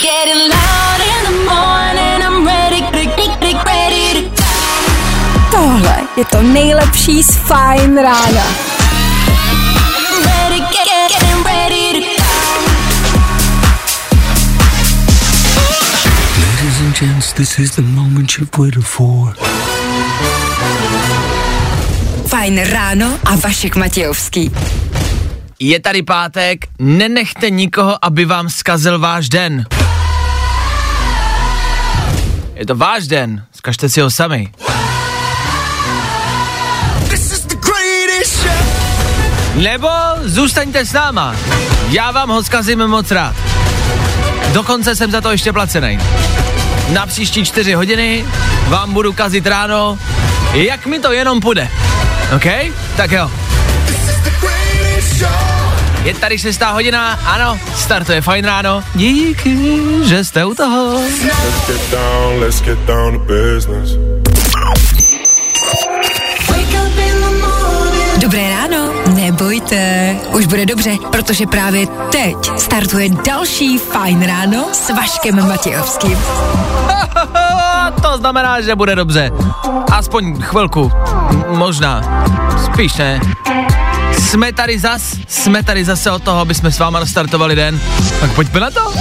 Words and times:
Getting 0.00 0.48
loud 0.48 1.00
in 1.12 1.20
the 1.28 1.36
morning, 1.44 2.22
I'm 2.24 2.46
ready, 2.46 2.80
ready, 2.80 3.54
ready 3.66 4.24
to 4.24 4.30
Tohle 5.50 5.96
je 6.16 6.24
to 6.24 6.42
nejlepší 6.42 7.22
z 7.22 7.36
Fajn 7.36 7.96
rána. 7.96 8.44
ready, 10.24 10.60
get, 10.60 10.70
get, 10.70 11.10
getting 11.12 11.44
ready 11.44 11.92
to 11.92 12.22
Ladies 16.40 16.80
and 16.80 16.94
gents, 17.00 17.32
this 17.32 17.58
is 17.58 17.70
the 17.70 17.82
moment 17.82 18.38
you've 18.38 18.58
waited 18.58 18.84
for. 18.84 19.34
Fajn 22.26 22.64
ráno 22.64 23.18
a 23.24 23.36
Vašek 23.36 23.76
Matějovský. 23.76 24.50
Je 25.58 25.80
tady 25.80 26.02
pátek, 26.02 26.66
nenechte 26.78 27.50
nikoho, 27.50 28.04
aby 28.04 28.24
vám 28.24 28.48
zkazil 28.48 28.98
váš 28.98 29.28
den. 29.28 29.66
Je 32.60 32.66
to 32.66 32.74
váš 32.74 33.06
den, 33.06 33.44
zkažte 33.52 33.88
si 33.88 34.00
ho 34.00 34.10
sami. 34.10 34.52
Nebo 39.54 39.88
zůstaňte 40.22 40.84
s 40.84 40.92
náma, 40.92 41.36
já 41.88 42.10
vám 42.10 42.28
ho 42.28 42.42
zkazím 42.42 42.86
moc 42.86 43.10
rád. 43.10 43.34
Dokonce 44.52 44.96
jsem 44.96 45.10
za 45.10 45.20
to 45.20 45.30
ještě 45.30 45.52
placený. 45.52 45.98
Na 46.92 47.06
příští 47.06 47.44
čtyři 47.44 47.74
hodiny 47.74 48.24
vám 48.68 48.92
budu 48.92 49.12
kazit 49.12 49.46
ráno, 49.46 49.98
jak 50.52 50.86
mi 50.86 50.98
to 50.98 51.12
jenom 51.12 51.40
půjde. 51.40 51.68
OK? 52.36 52.46
Tak 52.96 53.10
jo. 53.12 53.30
Je 56.04 56.14
tady 56.14 56.38
šestá 56.38 56.70
hodina, 56.70 57.18
ano, 57.26 57.58
startuje 57.74 58.20
fajn 58.20 58.44
ráno. 58.44 58.82
Díky, 58.94 59.56
že 60.04 60.24
jste 60.24 60.44
u 60.44 60.54
toho. 60.54 60.92
Let's 60.92 61.66
get 61.66 61.90
down, 61.90 62.40
let's 62.40 62.60
get 62.60 62.78
down 62.78 63.18
to 63.18 63.24
business. 63.24 63.90
Dobré 68.20 68.50
ráno, 68.50 68.92
nebojte, 69.14 70.16
už 70.32 70.46
bude 70.46 70.66
dobře, 70.66 70.90
protože 71.12 71.46
právě 71.46 71.86
teď 72.12 72.36
startuje 72.58 73.08
další 73.08 73.78
Fajn 73.78 74.22
ráno 74.26 74.68
s 74.72 74.90
Vaškem 74.90 75.48
Matějovským. 75.48 76.18
to 78.02 78.18
znamená, 78.18 78.60
že 78.60 78.74
bude 78.74 78.94
dobře. 78.94 79.30
Aspoň 79.92 80.42
chvilku. 80.42 80.92
Možná. 81.48 82.24
Spíš 82.64 82.96
ne. 82.96 83.20
Jsme 84.30 84.52
tady 84.52 84.78
zas, 84.78 85.16
jsme 85.28 85.62
tady 85.62 85.84
zase 85.84 86.10
od 86.10 86.22
toho, 86.22 86.40
aby 86.40 86.54
jsme 86.54 86.72
s 86.72 86.78
váma 86.78 87.00
nastartovali 87.00 87.54
den. 87.54 87.80
Tak 88.20 88.34
pojďme 88.34 88.60
na 88.60 88.70
to. 88.70 88.92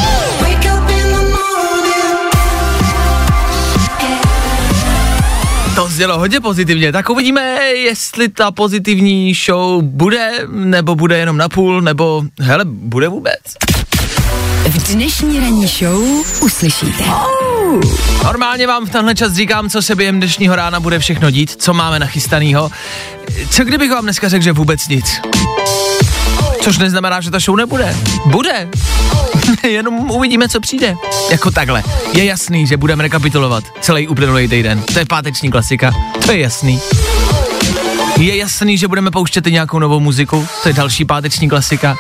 To 5.76 5.88
znělo 5.88 6.20
hodně 6.20 6.40
pozitivně, 6.40 6.92
tak 6.92 7.10
uvidíme, 7.10 7.42
jestli 7.64 8.30
ta 8.30 8.52
pozitivní 8.52 9.34
show 9.34 9.82
bude, 9.82 10.32
nebo 10.48 10.96
bude 10.96 11.18
jenom 11.18 11.38
na 11.38 11.50
půl, 11.50 11.82
nebo 11.82 12.24
hele, 12.40 12.66
bude 12.66 13.08
vůbec. 13.08 13.40
V 14.70 14.94
dnešní 14.94 15.40
ranní 15.40 15.68
show 15.68 16.04
uslyšíte. 16.42 17.04
Normálně 18.24 18.68
vám 18.68 18.86
v 18.86 18.90
tenhle 18.90 19.16
čas 19.16 19.34
říkám, 19.34 19.70
co 19.70 19.82
se 19.82 19.96
během 19.96 20.20
dnešního 20.20 20.56
rána 20.56 20.80
bude 20.80 21.00
všechno 21.00 21.32
dít, 21.32 21.56
co 21.62 21.74
máme 21.74 22.00
nachystanýho. 22.00 22.72
Co 23.50 23.64
kdybych 23.64 23.92
vám 23.92 24.04
dneska 24.04 24.30
řekl, 24.30 24.44
že 24.44 24.52
vůbec 24.52 24.88
nic? 24.88 25.22
Což 26.62 26.78
neznamená, 26.78 27.22
že 27.22 27.32
ta 27.32 27.40
show 27.40 27.58
nebude. 27.58 27.96
Bude. 28.26 28.70
Jenom 29.70 30.12
uvidíme, 30.12 30.50
co 30.50 30.60
přijde. 30.60 30.96
Jako 31.32 31.52
takhle. 31.52 31.84
Je 32.14 32.26
jasný, 32.26 32.68
že 32.68 32.78
budeme 32.78 33.04
rekapitulovat 33.04 33.64
celý 33.82 34.08
uplynulý 34.08 34.48
týden. 34.48 34.84
To 34.94 35.00
je 35.00 35.06
páteční 35.06 35.52
klasika. 35.52 35.94
To 36.26 36.32
je 36.32 36.40
jasný. 36.40 36.80
Je 38.18 38.38
jasný, 38.38 38.78
že 38.78 38.88
budeme 38.88 39.12
pouštět 39.12 39.48
i 39.48 39.52
nějakou 39.52 39.80
novou 39.80 40.00
muziku. 40.00 40.48
To 40.64 40.70
je 40.70 40.74
další 40.74 41.06
páteční 41.06 41.50
klasika. 41.50 41.98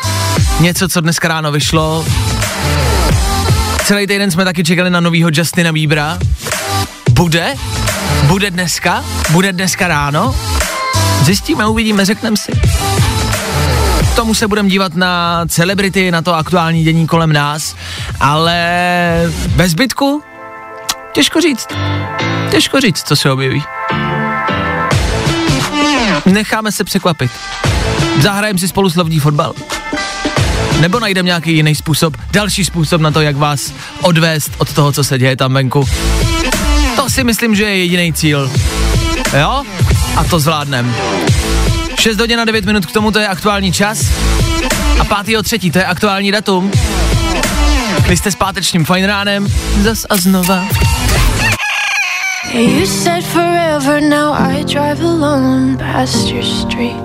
Něco, 0.60 0.88
co 0.88 1.02
dneska 1.02 1.28
ráno 1.28 1.52
vyšlo, 1.52 2.06
Celý 3.90 4.08
týden 4.08 4.32
jsme 4.32 4.46
taky 4.46 4.64
čekali 4.64 4.90
na 4.90 5.00
novýho 5.00 5.30
Justina 5.34 5.72
Biebera. 5.72 6.20
Bude? 7.10 7.56
Bude 8.24 8.52
dneska? 8.52 9.04
Bude 9.32 9.54
dneska 9.54 9.88
ráno? 9.88 10.36
Zjistíme, 11.24 11.68
uvidíme, 11.68 12.06
řekneme 12.06 12.38
si. 12.38 12.52
K 14.12 14.16
tomu 14.16 14.34
se 14.34 14.48
budeme 14.48 14.70
dívat 14.70 14.96
na 14.96 15.46
celebrity, 15.48 16.12
na 16.12 16.22
to 16.22 16.36
aktuální 16.36 16.84
dění 16.84 17.08
kolem 17.08 17.34
nás, 17.34 17.76
ale 18.20 18.56
bez 19.56 19.72
zbytku 19.72 20.24
těžko 21.12 21.42
říct. 21.42 21.68
Těžko 22.52 22.82
říct, 22.82 23.08
co 23.08 23.16
se 23.16 23.32
objeví. 23.32 23.64
Necháme 26.26 26.72
se 26.72 26.84
překvapit. 26.84 27.32
Zahrajeme 28.22 28.60
si 28.60 28.68
spolu 28.68 28.90
slovní 28.90 29.20
fotbal. 29.20 29.54
Nebo 30.80 31.00
najdeme 31.00 31.28
nějaký 31.28 31.56
jiný 31.56 31.76
způsob, 31.76 32.18
další 32.32 32.66
způsob 32.66 33.02
na 33.02 33.12
to, 33.12 33.22
jak 33.22 33.36
vás 33.36 33.74
odvést 34.02 34.52
od 34.58 34.74
toho, 34.74 34.92
co 34.92 35.04
se 35.04 35.18
děje 35.18 35.36
tam 35.36 35.54
venku. 35.54 35.86
To 36.96 37.10
si 37.10 37.24
myslím, 37.24 37.56
že 37.56 37.64
je 37.64 37.78
jediný 37.78 38.14
cíl. 38.14 38.52
Jo? 39.40 39.64
A 40.16 40.24
to 40.24 40.40
zvládnem. 40.40 40.96
6 42.00 42.20
hodin 42.20 42.40
a 42.40 42.46
9 42.46 42.66
minut 42.66 42.86
k 42.86 42.92
tomu 42.92 43.12
to 43.12 43.20
je 43.20 43.28
aktuální 43.28 43.72
čas. 43.72 44.06
A 45.00 45.24
5. 45.24 45.44
třetí, 45.44 45.72
to 45.72 45.78
je 45.78 45.86
aktuální 45.86 46.32
datum. 46.32 46.72
Vy 48.08 48.18
jste 48.18 48.32
s 48.32 48.36
pátečním 48.36 48.86
fajn 48.86 49.06
ránem. 49.06 49.48
Zas 49.82 50.06
a 50.10 50.18
znova. 50.18 50.64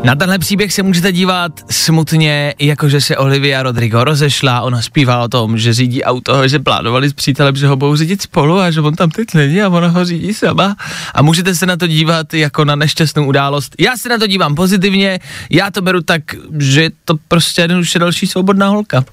Na 0.05 0.15
tenhle 0.15 0.39
příběh 0.39 0.73
se 0.73 0.83
můžete 0.83 1.13
dívat 1.13 1.53
smutně, 1.71 2.55
jakože 2.59 3.01
se 3.01 3.17
Olivia 3.17 3.63
Rodrigo 3.63 4.05
rozešla, 4.05 4.61
ona 4.61 4.83
zpívala 4.83 5.25
o 5.25 5.29
tom, 5.29 5.59
že 5.59 5.73
řídí 5.73 6.05
auto, 6.05 6.49
že 6.49 6.59
plánovali 6.59 7.09
s 7.09 7.13
přítelem, 7.13 7.57
že 7.57 7.67
ho 7.67 7.77
budou 7.77 7.97
řídit 7.97 8.23
spolu 8.23 8.59
a 8.59 8.71
že 8.71 8.81
on 8.81 8.95
tam 8.95 9.11
teď 9.11 9.35
není 9.35 9.63
a 9.63 9.69
ona 9.69 9.89
ho 9.89 10.05
řídí 10.05 10.35
sama. 10.35 10.77
A 11.15 11.23
můžete 11.23 11.55
se 11.55 11.67
na 11.67 11.77
to 11.77 11.87
dívat 11.87 12.35
jako 12.35 12.65
na 12.65 12.77
nešťastnou 12.77 13.27
událost. 13.27 13.75
Já 13.79 13.97
se 13.97 14.09
na 14.09 14.19
to 14.19 14.27
dívám 14.27 14.55
pozitivně, 14.55 15.19
já 15.51 15.71
to 15.71 15.83
beru 15.83 16.03
tak, 16.03 16.23
že 16.59 16.83
je 16.83 16.91
to 17.05 17.15
prostě 17.29 17.63
jeden 17.63 17.79
už 17.79 17.95
je 17.95 18.01
další 18.01 18.27
svobodná 18.27 18.69
holka. 18.69 19.05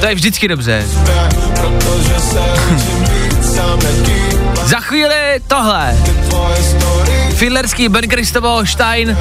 To 0.00 0.06
je 0.06 0.14
vždycky 0.14 0.48
dobře. 0.48 0.84
Za 4.64 4.80
chvíli 4.80 5.40
tohle. 5.46 5.96
Fiedlerský, 7.34 7.88
Ben 7.88 8.08
Kristovo, 8.08 8.66
Stein 8.66 9.16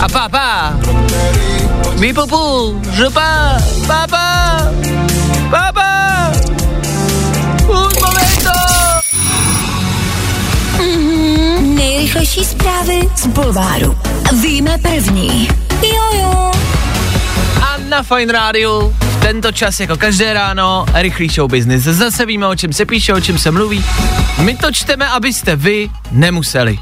a 0.00 0.08
Papa. 0.08 0.74
Mi 1.98 2.14
pupu, 2.14 2.80
župa, 2.92 3.56
Papa, 3.86 4.58
Papa. 5.50 6.32
Un 7.68 7.90
momento. 8.02 8.52
Nejrychlejší 11.60 12.44
zprávy 12.44 13.00
z 13.16 13.26
Bulváru. 13.26 13.98
Víme 14.42 14.78
první. 14.78 15.48
Jojo. 15.82 16.55
Na 17.88 18.02
Fine 18.02 18.32
Rádiu 18.32 18.94
v 19.00 19.20
tento 19.20 19.52
čas 19.52 19.80
jako 19.80 19.96
každé 19.96 20.32
ráno 20.32 20.86
rychlý 20.94 21.28
show 21.28 21.50
business. 21.50 21.82
Zase 21.82 22.26
víme, 22.26 22.46
o 22.46 22.56
čem 22.56 22.72
se 22.72 22.84
píše, 22.84 23.14
o 23.14 23.20
čem 23.20 23.38
se 23.38 23.50
mluví. 23.50 23.84
My 24.42 24.56
to 24.56 24.72
čteme, 24.72 25.08
abyste 25.08 25.56
vy 25.56 25.90
nemuseli. 26.10 26.78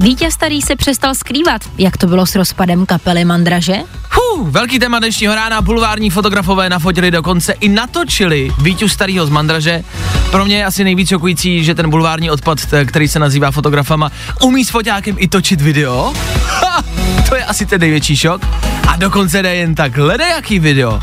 Vítě 0.00 0.30
Starý 0.30 0.62
se 0.62 0.76
přestal 0.76 1.14
skrývat. 1.14 1.62
Jak 1.78 1.96
to 1.96 2.06
bylo 2.06 2.26
s 2.26 2.34
rozpadem 2.34 2.86
kapely 2.86 3.24
Mandraže? 3.24 3.76
Huh, 4.10 4.48
velký 4.48 4.78
téma 4.78 4.98
dnešního 4.98 5.34
rána, 5.34 5.62
bulvární 5.62 6.10
fotografové 6.10 6.68
nafotili 6.68 7.10
dokonce 7.10 7.52
i 7.52 7.68
natočili 7.68 8.52
Víťu 8.58 8.88
starého 8.88 9.26
z 9.26 9.30
Mandraže. 9.30 9.82
Pro 10.30 10.44
mě 10.44 10.56
je 10.56 10.64
asi 10.64 10.84
nejvíc 10.84 11.08
šokující, 11.08 11.64
že 11.64 11.74
ten 11.74 11.90
bulvární 11.90 12.30
odpad, 12.30 12.58
který 12.86 13.08
se 13.08 13.18
nazývá 13.18 13.50
fotografama, 13.50 14.12
umí 14.42 14.64
s 14.64 14.70
foťákem 14.70 15.16
i 15.18 15.28
točit 15.28 15.60
video. 15.60 16.14
Ha, 16.46 16.84
to 17.28 17.36
je 17.36 17.44
asi 17.44 17.66
ten 17.66 17.80
největší 17.80 18.16
šok. 18.16 18.42
A 18.88 18.96
dokonce 18.96 19.42
jde 19.42 19.54
jen 19.54 19.74
tak 19.74 19.92
jaký 20.18 20.58
video. 20.58 21.00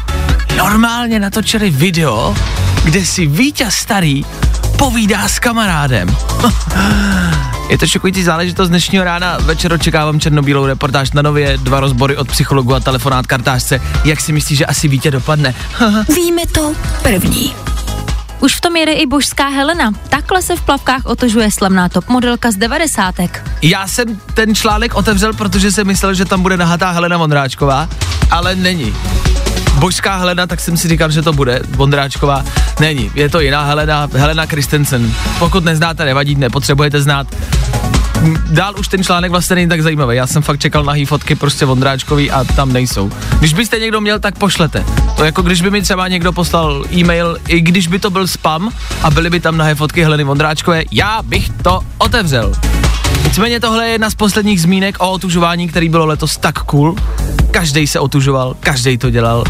Normálně 0.57 1.19
natočili 1.19 1.69
video, 1.69 2.35
kde 2.83 3.05
si 3.05 3.27
Vítě 3.27 3.71
starý 3.71 4.25
povídá 4.77 5.27
s 5.27 5.39
kamarádem. 5.39 6.17
Je 7.69 7.77
to 7.77 7.87
šokující 7.87 8.23
záležitost 8.23 8.69
dnešního 8.69 9.03
rána. 9.03 9.37
Večer 9.37 9.73
očekávám 9.73 10.19
černobílou 10.19 10.65
reportáž 10.65 11.11
na 11.11 11.21
nově, 11.21 11.57
dva 11.57 11.79
rozbory 11.79 12.17
od 12.17 12.27
psychologu 12.27 12.75
a 12.75 12.79
telefonát 12.79 13.27
kartářce. 13.27 13.81
Jak 14.03 14.21
si 14.21 14.33
myslíš, 14.33 14.57
že 14.57 14.65
asi 14.65 14.87
Vítě 14.87 15.11
dopadne? 15.11 15.55
Víme 16.15 16.41
to 16.51 16.73
první. 17.03 17.53
Už 18.39 18.55
v 18.55 18.61
tom 18.61 18.75
jede 18.75 18.91
i 18.91 19.05
božská 19.05 19.47
Helena. 19.47 19.91
Takhle 20.09 20.41
se 20.41 20.55
v 20.55 20.61
plavkách 20.61 21.05
otožuje 21.05 21.51
slavná 21.51 21.89
top 21.89 22.07
modelka 22.07 22.51
z 22.51 22.55
devadesátek. 22.55 23.49
Já 23.61 23.87
jsem 23.87 24.19
ten 24.33 24.55
článek 24.55 24.95
otevřel, 24.95 25.33
protože 25.33 25.71
jsem 25.71 25.87
myslel, 25.87 26.13
že 26.13 26.25
tam 26.25 26.41
bude 26.41 26.57
nahatá 26.57 26.91
Helena 26.91 27.17
Vondráčková, 27.17 27.89
ale 28.31 28.55
není. 28.55 28.93
Božská 29.75 30.17
Helena, 30.17 30.47
tak 30.47 30.59
jsem 30.59 30.77
si 30.77 30.87
říkal, 30.87 31.11
že 31.11 31.21
to 31.21 31.33
bude 31.33 31.61
Vondráčková. 31.69 32.43
Není, 32.79 33.11
je 33.15 33.29
to 33.29 33.39
jiná 33.39 33.63
Helena, 33.63 34.07
Helena 34.13 34.45
Christensen. 34.45 35.13
Pokud 35.39 35.65
neznáte, 35.65 36.05
nevadí, 36.05 36.35
nepotřebujete 36.35 37.01
znát. 37.01 37.27
Dál 38.49 38.73
už 38.79 38.87
ten 38.87 39.03
článek 39.03 39.31
vlastně 39.31 39.55
není 39.55 39.69
tak 39.69 39.81
zajímavý. 39.81 40.15
Já 40.15 40.27
jsem 40.27 40.41
fakt 40.41 40.59
čekal 40.59 40.83
nahý 40.83 41.05
fotky 41.05 41.35
prostě 41.35 41.65
Vondráčkový 41.65 42.31
a 42.31 42.43
tam 42.43 42.73
nejsou. 42.73 43.11
Když 43.39 43.53
byste 43.53 43.79
někdo 43.79 44.01
měl, 44.01 44.19
tak 44.19 44.37
pošlete. 44.37 44.85
To 45.17 45.23
jako 45.23 45.41
když 45.41 45.61
by 45.61 45.71
mi 45.71 45.81
třeba 45.81 46.07
někdo 46.07 46.31
poslal 46.31 46.83
e-mail, 46.93 47.37
i 47.47 47.61
když 47.61 47.87
by 47.87 47.99
to 47.99 48.09
byl 48.09 48.27
spam 48.27 48.71
a 49.03 49.11
byly 49.11 49.29
by 49.29 49.39
tam 49.39 49.57
nahé 49.57 49.75
fotky 49.75 50.03
Heleny 50.03 50.23
Vondráčkové, 50.23 50.83
já 50.91 51.21
bych 51.23 51.49
to 51.61 51.81
otevřel. 51.97 52.53
Nicméně 53.35 53.59
tohle 53.59 53.85
je 53.85 53.91
jedna 53.91 54.09
z 54.09 54.15
posledních 54.15 54.61
zmínek 54.61 54.95
o 54.99 55.11
otužování, 55.11 55.67
který 55.67 55.89
bylo 55.89 56.05
letos 56.05 56.37
tak 56.37 56.59
cool. 56.59 56.95
Každý 57.51 57.87
se 57.87 57.99
otužoval, 57.99 58.55
každý 58.59 58.97
to 58.97 59.09
dělal. 59.09 59.43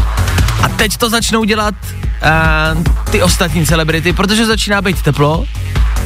A 0.62 0.68
teď 0.68 0.96
to 0.96 1.10
začnou 1.10 1.44
dělat 1.44 1.74
uh, 2.76 2.82
ty 3.10 3.22
ostatní 3.22 3.66
celebrity, 3.66 4.12
protože 4.12 4.46
začíná 4.46 4.82
být 4.82 5.02
teplo, 5.02 5.44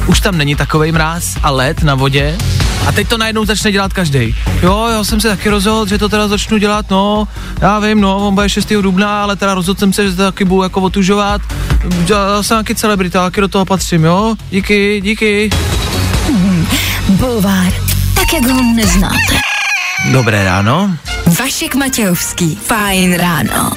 už 0.07 0.19
tam 0.19 0.37
není 0.37 0.55
takový 0.55 0.91
mráz 0.91 1.37
a 1.43 1.51
led 1.51 1.83
na 1.83 1.95
vodě 1.95 2.37
a 2.87 2.91
teď 2.91 3.07
to 3.07 3.17
najednou 3.17 3.45
začne 3.45 3.71
dělat 3.71 3.93
každý. 3.93 4.35
Jo, 4.63 4.87
já 4.91 5.03
jsem 5.03 5.21
se 5.21 5.27
taky 5.29 5.49
rozhodl, 5.49 5.87
že 5.87 5.97
to 5.97 6.09
teda 6.09 6.27
začnu 6.27 6.57
dělat, 6.57 6.89
no, 6.89 7.27
já 7.61 7.79
vím, 7.79 8.01
no, 8.01 8.27
on 8.27 8.35
bude 8.35 8.49
6. 8.49 8.73
dubna, 8.81 9.23
ale 9.23 9.35
teda 9.35 9.53
rozhodl 9.53 9.79
jsem 9.79 9.93
se, 9.93 10.09
že 10.09 10.15
to 10.15 10.23
taky 10.23 10.45
budu 10.45 10.63
jako 10.63 10.81
otužovat. 10.81 11.41
Já 12.09 12.43
jsem 12.43 12.57
taky 12.57 12.75
celebrita, 12.75 13.23
taky 13.23 13.41
do 13.41 13.47
toho 13.47 13.65
patřím, 13.65 14.03
jo, 14.03 14.35
díky, 14.49 15.01
díky. 15.03 15.49
Bulvár, 17.11 17.73
tak 18.15 18.33
jak 18.33 18.45
ho 18.45 18.63
neznáte. 18.75 19.35
Dobré 20.11 20.43
ráno. 20.43 20.97
Vašek 21.39 21.75
Matějovský, 21.75 22.55
fajn 22.55 23.13
ráno. 23.13 23.71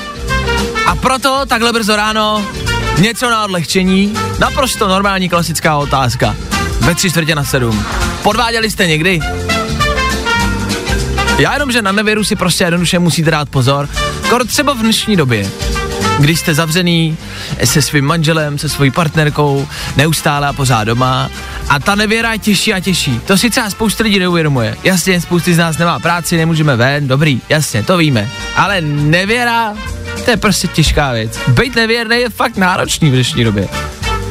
A 0.86 0.94
proto 0.94 1.46
takhle 1.46 1.72
brzo 1.72 1.96
ráno 1.96 2.44
něco 2.98 3.30
na 3.30 3.44
odlehčení, 3.44 4.14
naprosto 4.38 4.88
normální 4.88 5.28
klasická 5.28 5.76
otázka. 5.76 6.36
Ve 6.80 6.94
tři 6.94 7.10
čtvrtě 7.10 7.34
na 7.34 7.44
sedm. 7.44 7.84
Podváděli 8.22 8.70
jste 8.70 8.86
někdy? 8.86 9.20
Já 11.38 11.52
jenom, 11.52 11.72
že 11.72 11.82
na 11.82 11.92
nevěru 11.92 12.24
si 12.24 12.36
prostě 12.36 12.64
jednoduše 12.64 12.98
musíte 12.98 13.30
dát 13.30 13.48
pozor. 13.48 13.88
Kor 14.28 14.46
třeba 14.46 14.72
v 14.72 14.78
dnešní 14.78 15.16
době, 15.16 15.50
když 16.18 16.40
jste 16.40 16.54
zavřený 16.54 17.16
se 17.64 17.82
svým 17.82 18.04
manželem, 18.04 18.58
se 18.58 18.68
svojí 18.68 18.90
partnerkou, 18.90 19.68
neustále 19.96 20.48
a 20.48 20.52
pořád 20.52 20.84
doma 20.84 21.30
a 21.68 21.78
ta 21.78 21.94
nevěra 21.94 22.32
je 22.32 22.38
těžší 22.38 22.74
a 22.74 22.80
těžší. 22.80 23.20
To 23.26 23.38
si 23.38 23.50
třeba 23.50 23.70
spousta 23.70 24.04
lidí 24.04 24.18
neuvědomuje. 24.18 24.76
Jasně, 24.84 25.20
spousty 25.20 25.54
z 25.54 25.58
nás 25.58 25.78
nemá 25.78 25.98
práci, 25.98 26.36
nemůžeme 26.36 26.76
ven, 26.76 27.08
dobrý, 27.08 27.40
jasně, 27.48 27.82
to 27.82 27.96
víme. 27.96 28.30
Ale 28.56 28.80
nevěra, 28.80 29.74
to 30.24 30.30
je 30.30 30.36
prostě 30.36 30.68
těžká 30.68 31.12
věc. 31.12 31.38
Být 31.48 31.74
nevěrný 31.76 32.16
je 32.16 32.30
fakt 32.30 32.56
náročný 32.56 33.10
v 33.10 33.12
dnešní 33.12 33.44
době. 33.44 33.68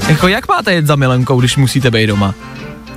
Jako 0.07 0.27
jak 0.27 0.47
máte 0.47 0.73
jet 0.73 0.87
za 0.87 0.95
milenkou, 0.95 1.39
když 1.39 1.57
musíte 1.57 1.91
být 1.91 2.07
doma? 2.07 2.33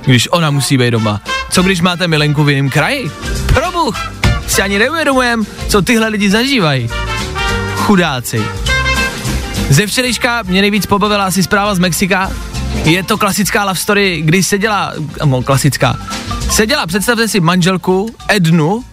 Když 0.05 0.27
ona 0.31 0.51
musí 0.51 0.77
být 0.77 0.91
doma. 0.91 1.21
Co 1.49 1.63
když 1.63 1.81
máte 1.81 2.07
milenku 2.07 2.43
v 2.43 2.49
jiném 2.49 2.69
kraji? 2.69 3.11
Probuch! 3.53 3.97
Si 4.47 4.61
ani 4.61 4.79
neuvědomujem, 4.79 5.45
co 5.67 5.81
tyhle 5.81 6.07
lidi 6.07 6.29
zažívají. 6.29 6.89
Chudáci. 7.75 8.41
Ze 9.69 9.87
včerejška 9.87 10.43
mě 10.43 10.61
nejvíc 10.61 10.85
pobavila 10.85 11.25
asi 11.25 11.43
zpráva 11.43 11.75
z 11.75 11.79
Mexika. 11.79 12.31
Je 12.83 13.03
to 13.03 13.17
klasická 13.17 13.63
love 13.63 13.75
story, 13.75 14.21
kdy 14.21 14.43
seděla, 14.43 14.93
no 15.25 15.41
klasická, 15.41 15.99
seděla, 16.51 16.87
představte 16.87 17.27
si 17.27 17.39
manželku 17.39 18.15
Ednu 18.27 18.83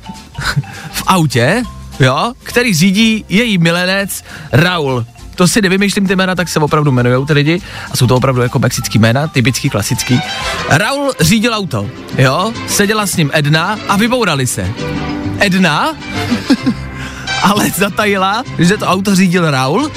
v 0.92 1.02
autě, 1.06 1.62
jo, 2.00 2.32
který 2.42 2.74
řídí 2.74 3.24
její 3.28 3.58
milenec 3.58 4.24
Raul. 4.52 5.06
To 5.34 5.48
si 5.48 5.62
nevymýšlím 5.62 6.06
ty 6.06 6.16
jména, 6.16 6.34
tak 6.34 6.48
se 6.48 6.60
opravdu 6.60 6.90
jmenují 6.90 7.26
ty 7.26 7.32
lidi 7.32 7.60
a 7.90 7.96
jsou 7.96 8.06
to 8.06 8.16
opravdu 8.16 8.42
jako 8.42 8.58
mexický 8.58 8.98
jména, 8.98 9.26
typický, 9.26 9.70
klasický. 9.70 10.20
Raul 10.68 11.12
řídil 11.20 11.54
auto, 11.54 11.90
jo, 12.18 12.52
seděla 12.68 13.06
s 13.06 13.16
ním 13.16 13.30
Edna 13.32 13.78
a 13.88 13.96
vybourali 13.96 14.46
se. 14.46 14.70
Edna 15.38 15.96
ale 17.42 17.70
zatajila, 17.70 18.44
že 18.58 18.76
to 18.76 18.86
auto 18.86 19.14
řídil 19.14 19.50
Raul 19.50 19.90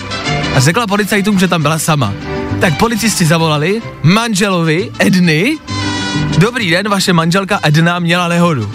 a 0.55 0.59
řekla 0.59 0.87
policajtům, 0.87 1.39
že 1.39 1.47
tam 1.47 1.61
byla 1.61 1.79
sama. 1.79 2.13
Tak 2.61 2.77
policisti 2.77 3.25
zavolali 3.25 3.81
manželovi 4.03 4.91
Edny, 4.99 5.57
dobrý 6.37 6.69
den, 6.69 6.89
vaše 6.89 7.13
manželka 7.13 7.59
Edna 7.63 7.99
měla 7.99 8.27
nehodu. 8.27 8.71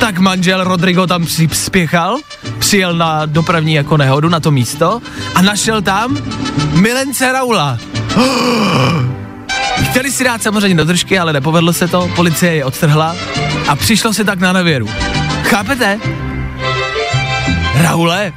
Tak 0.00 0.18
manžel 0.18 0.64
Rodrigo 0.64 1.06
tam 1.06 1.26
spěchal, 1.52 2.18
přijel 2.58 2.94
na 2.94 3.26
dopravní 3.26 3.74
jako 3.74 3.96
nehodu 3.96 4.28
na 4.28 4.40
to 4.40 4.50
místo 4.50 5.00
a 5.34 5.42
našel 5.42 5.82
tam 5.82 6.18
milence 6.72 7.32
Raula. 7.32 7.78
Chtěli 9.90 10.10
si 10.12 10.24
dát 10.24 10.42
samozřejmě 10.42 10.76
do 10.76 10.84
držky, 10.84 11.18
ale 11.18 11.32
nepovedlo 11.32 11.72
se 11.72 11.88
to, 11.88 12.10
policie 12.16 12.54
je 12.54 12.64
odtrhla 12.64 13.16
a 13.68 13.76
přišlo 13.76 14.14
se 14.14 14.24
tak 14.24 14.38
na 14.38 14.52
nevěru. 14.52 14.88
Chápete? 15.42 15.98
Raule, 17.74 18.32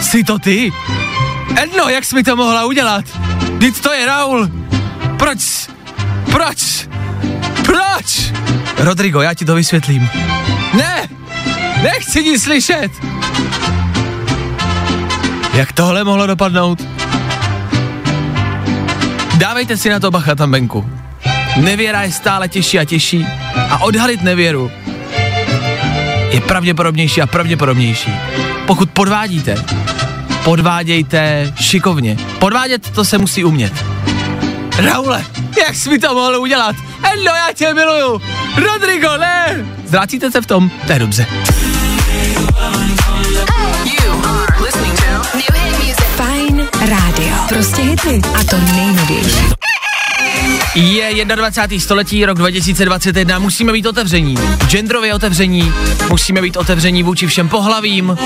jsi 0.00 0.24
to 0.24 0.38
ty? 0.38 0.72
Edno, 1.56 1.88
jak 1.88 2.04
jsi 2.04 2.14
mi 2.14 2.22
to 2.22 2.36
mohla 2.36 2.64
udělat? 2.64 3.04
Vždyť 3.56 3.80
to 3.80 3.92
je 3.92 4.06
Raul. 4.06 4.50
Proč? 5.18 5.38
Proč? 6.30 6.88
Proč? 7.64 8.32
Rodrigo, 8.78 9.20
já 9.20 9.34
ti 9.34 9.44
to 9.44 9.54
vysvětlím. 9.54 10.08
Ne! 10.74 11.08
Nechci 11.82 12.24
nic 12.24 12.42
slyšet! 12.42 12.92
Jak 15.54 15.72
tohle 15.72 16.04
mohlo 16.04 16.26
dopadnout? 16.26 16.82
Dávejte 19.36 19.76
si 19.76 19.90
na 19.90 20.00
to 20.00 20.10
bacha 20.10 20.34
tam 20.34 20.50
venku. 20.50 20.90
Nevěra 21.56 22.02
je 22.02 22.12
stále 22.12 22.48
těžší 22.48 22.78
a 22.78 22.84
těžší 22.84 23.26
a 23.70 23.78
odhalit 23.78 24.22
nevěru 24.22 24.70
je 26.30 26.40
pravděpodobnější 26.40 27.22
a 27.22 27.26
pravděpodobnější. 27.26 28.12
Pokud 28.66 28.90
podvádíte, 28.90 29.64
podvádějte 30.46 31.52
šikovně. 31.60 32.16
Podvádět 32.38 32.90
to 32.90 33.04
se 33.04 33.18
musí 33.18 33.44
umět. 33.44 33.72
Raule, 34.78 35.24
jak 35.66 35.74
jsi 35.74 35.90
mi 35.90 35.98
to 35.98 36.14
mohl 36.14 36.36
udělat? 36.36 36.76
Hello, 37.02 37.34
já 37.34 37.52
tě 37.54 37.74
miluju. 37.74 38.20
Rodrigo, 38.56 39.16
ne! 39.16 39.66
Zvracíte 39.86 40.30
se 40.30 40.40
v 40.40 40.46
tom? 40.46 40.70
To 40.86 40.92
je 40.92 40.98
dobře. 40.98 41.26
Fajn 46.16 46.68
rádio. 46.80 47.36
Prostě 47.48 47.82
hity. 47.82 48.20
A 48.40 48.44
to 48.44 48.58
nejnovější. 48.58 49.65
Je 50.76 51.24
21. 51.24 51.80
století, 51.80 52.24
rok 52.26 52.38
2021, 52.38 53.38
musíme 53.38 53.72
být 53.72 53.86
otevření. 53.86 54.34
Genderově 54.68 55.14
otevření, 55.14 55.72
musíme 56.08 56.42
být 56.42 56.56
otevření 56.56 57.02
vůči 57.02 57.26
všem 57.26 57.48
pohlavím, 57.48 58.16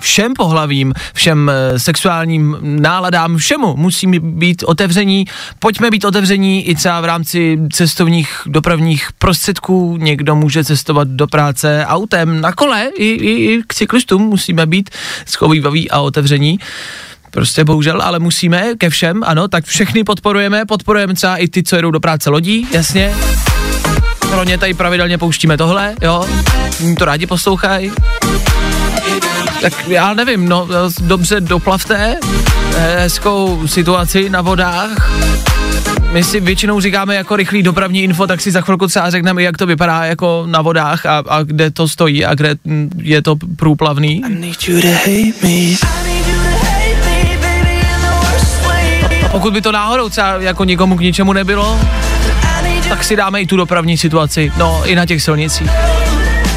všem 0.00 0.34
pohlavím, 0.34 0.94
všem 1.14 1.50
e, 1.50 1.78
sexuálním 1.78 2.56
náladám, 2.62 3.36
všemu 3.36 3.76
musíme 3.76 4.20
být 4.20 4.62
otevření. 4.62 5.24
Pojďme 5.58 5.90
být 5.90 6.04
otevření 6.04 6.68
i 6.68 6.74
třeba 6.74 7.00
v 7.00 7.04
rámci 7.04 7.58
cestovních 7.72 8.42
dopravních 8.46 9.08
prostředků. 9.18 9.96
Někdo 10.00 10.36
může 10.36 10.64
cestovat 10.64 11.08
do 11.08 11.26
práce 11.26 11.84
autem, 11.88 12.40
na 12.40 12.52
kole, 12.52 12.90
i, 12.96 13.08
i, 13.08 13.54
i 13.54 13.62
k 13.66 13.74
cyklistům 13.74 14.22
musíme 14.22 14.66
být 14.66 14.90
schovývaví 15.26 15.90
a 15.90 16.00
otevření. 16.00 16.58
Prostě 17.32 17.64
bohužel, 17.64 18.02
ale 18.02 18.18
musíme 18.18 18.64
ke 18.78 18.90
všem, 18.90 19.22
ano, 19.26 19.48
tak 19.48 19.64
všechny 19.64 20.04
podporujeme, 20.04 20.64
podporujeme 20.64 21.14
třeba 21.14 21.36
i 21.36 21.48
ty, 21.48 21.62
co 21.62 21.76
jedou 21.76 21.90
do 21.90 22.00
práce 22.00 22.30
lodí, 22.30 22.66
jasně. 22.72 23.14
Pro 24.30 24.44
ně 24.44 24.58
tady 24.58 24.74
pravidelně 24.74 25.18
pouštíme 25.18 25.56
tohle, 25.56 25.94
jo, 26.02 26.26
to 26.98 27.04
rádi 27.04 27.26
poslouchají. 27.26 27.92
Tak 29.62 29.88
já 29.88 30.14
nevím, 30.14 30.48
no, 30.48 30.68
dobře 31.00 31.40
doplavte, 31.40 32.16
eh, 32.76 32.96
hezkou 33.00 33.68
situaci 33.68 34.30
na 34.30 34.40
vodách. 34.40 35.10
My 36.12 36.24
si 36.24 36.40
většinou 36.40 36.80
říkáme 36.80 37.14
jako 37.14 37.36
rychlý 37.36 37.62
dopravní 37.62 38.02
info, 38.02 38.26
tak 38.26 38.40
si 38.40 38.50
za 38.50 38.60
chvilku 38.60 38.86
třeba 38.86 39.10
řekneme, 39.10 39.42
jak 39.42 39.56
to 39.56 39.66
vypadá 39.66 40.04
jako 40.04 40.44
na 40.46 40.62
vodách 40.62 41.06
a, 41.06 41.22
a 41.28 41.42
kde 41.42 41.70
to 41.70 41.88
stojí 41.88 42.24
a 42.24 42.34
kde 42.34 42.54
mm, 42.64 42.90
je 43.02 43.22
to 43.22 43.36
průplavný. 43.56 44.22
Pokud 49.32 49.52
by 49.52 49.60
to 49.60 49.72
náhodou 49.72 50.08
třeba 50.08 50.28
jako 50.40 50.64
nikomu 50.64 50.96
k 50.96 51.00
ničemu 51.00 51.32
nebylo, 51.32 51.80
tak 52.88 53.04
si 53.04 53.16
dáme 53.16 53.40
i 53.40 53.46
tu 53.46 53.56
dopravní 53.56 53.98
situaci, 53.98 54.52
no 54.58 54.82
i 54.84 54.94
na 54.94 55.06
těch 55.06 55.22
silnicích. 55.22 55.70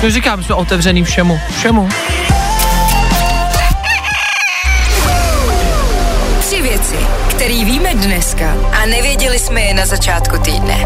No 0.03 0.09
říkám, 0.09 0.43
jsme 0.43 0.55
otevřený 0.55 1.03
všemu, 1.03 1.39
všemu. 1.57 1.89
Tři 6.39 6.61
věci, 6.61 6.95
které 7.29 7.65
víme 7.65 7.93
dneska 7.93 8.55
a 8.81 8.85
nevěděli 8.85 9.39
jsme 9.39 9.61
je 9.61 9.73
na 9.73 9.85
začátku 9.85 10.37
týdne. 10.37 10.85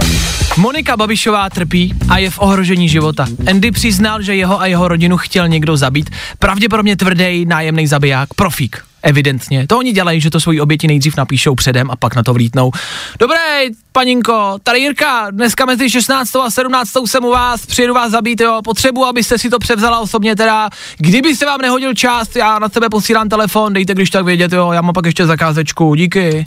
Monika 0.57 0.97
Babišová 0.97 1.49
trpí 1.49 1.93
a 2.09 2.17
je 2.17 2.29
v 2.29 2.39
ohrožení 2.39 2.89
života. 2.89 3.27
Andy 3.49 3.71
přiznal, 3.71 4.21
že 4.21 4.35
jeho 4.35 4.61
a 4.61 4.65
jeho 4.65 4.87
rodinu 4.87 5.17
chtěl 5.17 5.47
někdo 5.47 5.77
zabít. 5.77 6.09
Pravděpodobně 6.39 6.95
tvrdý 6.95 7.45
nájemný 7.45 7.87
zabiják, 7.87 8.33
profík. 8.33 8.83
Evidentně. 9.03 9.67
To 9.67 9.77
oni 9.77 9.91
dělají, 9.91 10.21
že 10.21 10.29
to 10.29 10.39
svoji 10.39 10.61
oběti 10.61 10.87
nejdřív 10.87 11.17
napíšou 11.17 11.55
předem 11.55 11.91
a 11.91 11.95
pak 11.95 12.15
na 12.15 12.23
to 12.23 12.33
vlítnou. 12.33 12.71
Dobré, 13.19 13.63
paninko, 13.91 14.57
tady 14.63 14.79
Jirka, 14.79 15.27
dneska 15.31 15.65
mezi 15.65 15.89
16. 15.89 16.35
a 16.35 16.49
17. 16.49 16.89
jsem 17.05 17.25
u 17.25 17.31
vás, 17.31 17.65
přijedu 17.65 17.93
vás 17.93 18.11
zabít, 18.11 18.41
jo, 18.41 18.59
potřebuji, 18.63 19.05
abyste 19.05 19.37
si 19.37 19.49
to 19.49 19.59
převzala 19.59 19.99
osobně 19.99 20.35
teda. 20.35 20.69
Kdyby 20.97 21.35
se 21.35 21.45
vám 21.45 21.61
nehodil 21.61 21.93
čas, 21.93 22.35
já 22.35 22.59
na 22.59 22.69
tebe 22.69 22.89
posílám 22.89 23.29
telefon, 23.29 23.73
dejte 23.73 23.93
když 23.93 24.09
tak 24.09 24.25
vědět, 24.25 24.53
jo, 24.53 24.71
já 24.71 24.81
mám 24.81 24.93
pak 24.93 25.05
ještě 25.05 25.25
zakázečku, 25.25 25.95
díky. 25.95 26.43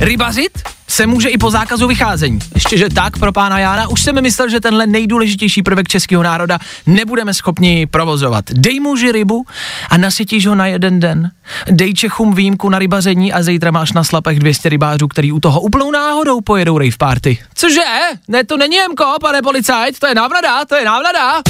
Rybařit 0.00 0.62
se 0.88 1.06
může 1.06 1.28
i 1.28 1.38
po 1.38 1.50
zákazu 1.50 1.86
vycházení. 1.86 2.38
Ještě, 2.54 2.78
že 2.78 2.88
tak 2.88 3.18
pro 3.18 3.32
pána 3.32 3.58
Jána, 3.58 3.88
už 3.88 4.02
jsem 4.02 4.22
myslel, 4.22 4.48
že 4.48 4.60
tenhle 4.60 4.86
nejdůležitější 4.86 5.62
prvek 5.62 5.88
českého 5.88 6.22
národa 6.22 6.58
nebudeme 6.86 7.34
schopni 7.34 7.86
provozovat. 7.86 8.44
Dej 8.50 8.80
muži 8.80 9.12
rybu 9.12 9.44
a 9.90 9.96
nasytíš 9.96 10.46
ho 10.46 10.54
na 10.54 10.66
jeden 10.66 11.00
den. 11.00 11.30
Dej 11.70 11.94
Čechům 11.94 12.34
výjimku 12.34 12.68
na 12.68 12.78
rybaření 12.78 13.32
a 13.32 13.42
zítra 13.42 13.70
máš 13.70 13.92
na 13.92 14.04
slapech 14.04 14.38
200 14.38 14.68
rybářů, 14.68 15.08
který 15.08 15.32
u 15.32 15.40
toho 15.40 15.60
úplnou 15.60 15.90
náhodou 15.90 16.40
pojedou 16.40 16.78
rave 16.78 16.96
party. 16.98 17.38
Cože? 17.54 17.80
Ne, 18.28 18.44
to 18.44 18.56
není 18.56 18.76
Jemko, 18.76 19.04
pane 19.20 19.42
policajt, 19.42 19.98
to 19.98 20.06
je 20.06 20.14
návnada, 20.14 20.64
to 20.64 20.74
je 20.74 20.84
návnada. 20.84 21.42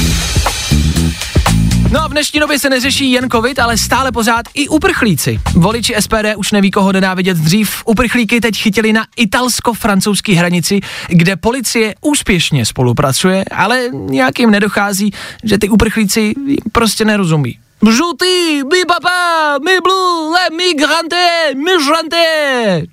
No 1.91 2.03
a 2.03 2.09
v 2.09 2.11
dnešní 2.11 2.41
době 2.41 2.59
se 2.59 2.71
neřeší 2.71 3.13
jen 3.13 3.31
covid, 3.31 3.59
ale 3.59 3.77
stále 3.77 4.13
pořád 4.13 4.47
i 4.55 4.69
uprchlíci. 4.69 5.41
Voliči 5.55 5.95
SPD 6.01 6.37
už 6.37 6.53
neví, 6.53 6.71
koho 6.71 6.93
vidět 7.15 7.37
dřív. 7.37 7.83
Uprchlíky 7.85 8.41
teď 8.41 8.57
chytili 8.57 8.93
na 8.93 9.07
italsko-francouzské 9.17 10.35
hranici, 10.35 10.81
kde 11.09 11.37
policie 11.37 11.95
úspěšně 12.01 12.67
spolupracuje, 12.67 13.45
ale 13.45 13.89
nějakým 13.93 14.51
nedochází, 14.51 15.13
že 15.45 15.59
ty 15.59 15.69
uprchlíci 15.69 16.35
prostě 16.73 17.05
nerozumí. 17.05 17.59
Žlutý, 17.79 18.65
mi 18.67 18.85
papa, 18.85 19.59
mi 19.63 19.79
blue, 19.81 20.35
le 20.35 20.57
migrante, 20.57 21.55
migrante. 21.55 22.27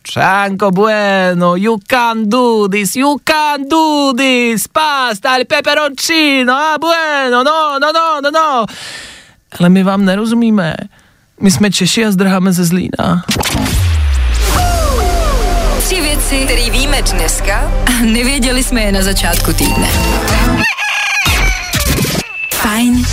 Čanko 0.03 0.71
bueno, 0.71 1.55
you 1.55 1.77
can 1.87 2.29
do 2.29 2.67
this, 2.67 2.95
you 2.95 3.17
can 3.23 3.67
do 3.67 4.13
this. 4.13 4.67
Pasta, 4.67 5.37
il 5.37 5.45
peperoncino, 5.45 6.53
ah 6.53 6.77
bueno, 6.77 7.43
no, 7.43 7.79
no, 7.79 7.91
no, 7.91 8.21
no, 8.21 8.29
no. 8.29 8.65
Ale 9.59 9.69
my 9.69 9.83
vám 9.83 10.05
nerozumíme. 10.05 10.75
My 11.41 11.51
jsme 11.51 11.71
Češi 11.71 12.05
a 12.05 12.11
zdrháme 12.11 12.53
ze 12.53 12.65
Zlína. 12.65 13.23
Tři 15.79 16.01
věci, 16.01 16.41
které 16.45 16.69
víme 16.69 17.01
dneska 17.01 17.71
a 17.87 18.05
nevěděli 18.05 18.63
jsme 18.63 18.81
je 18.81 18.91
na 18.91 19.01
začátku 19.01 19.53
týdne. 19.53 19.87
Fajn. 22.53 23.05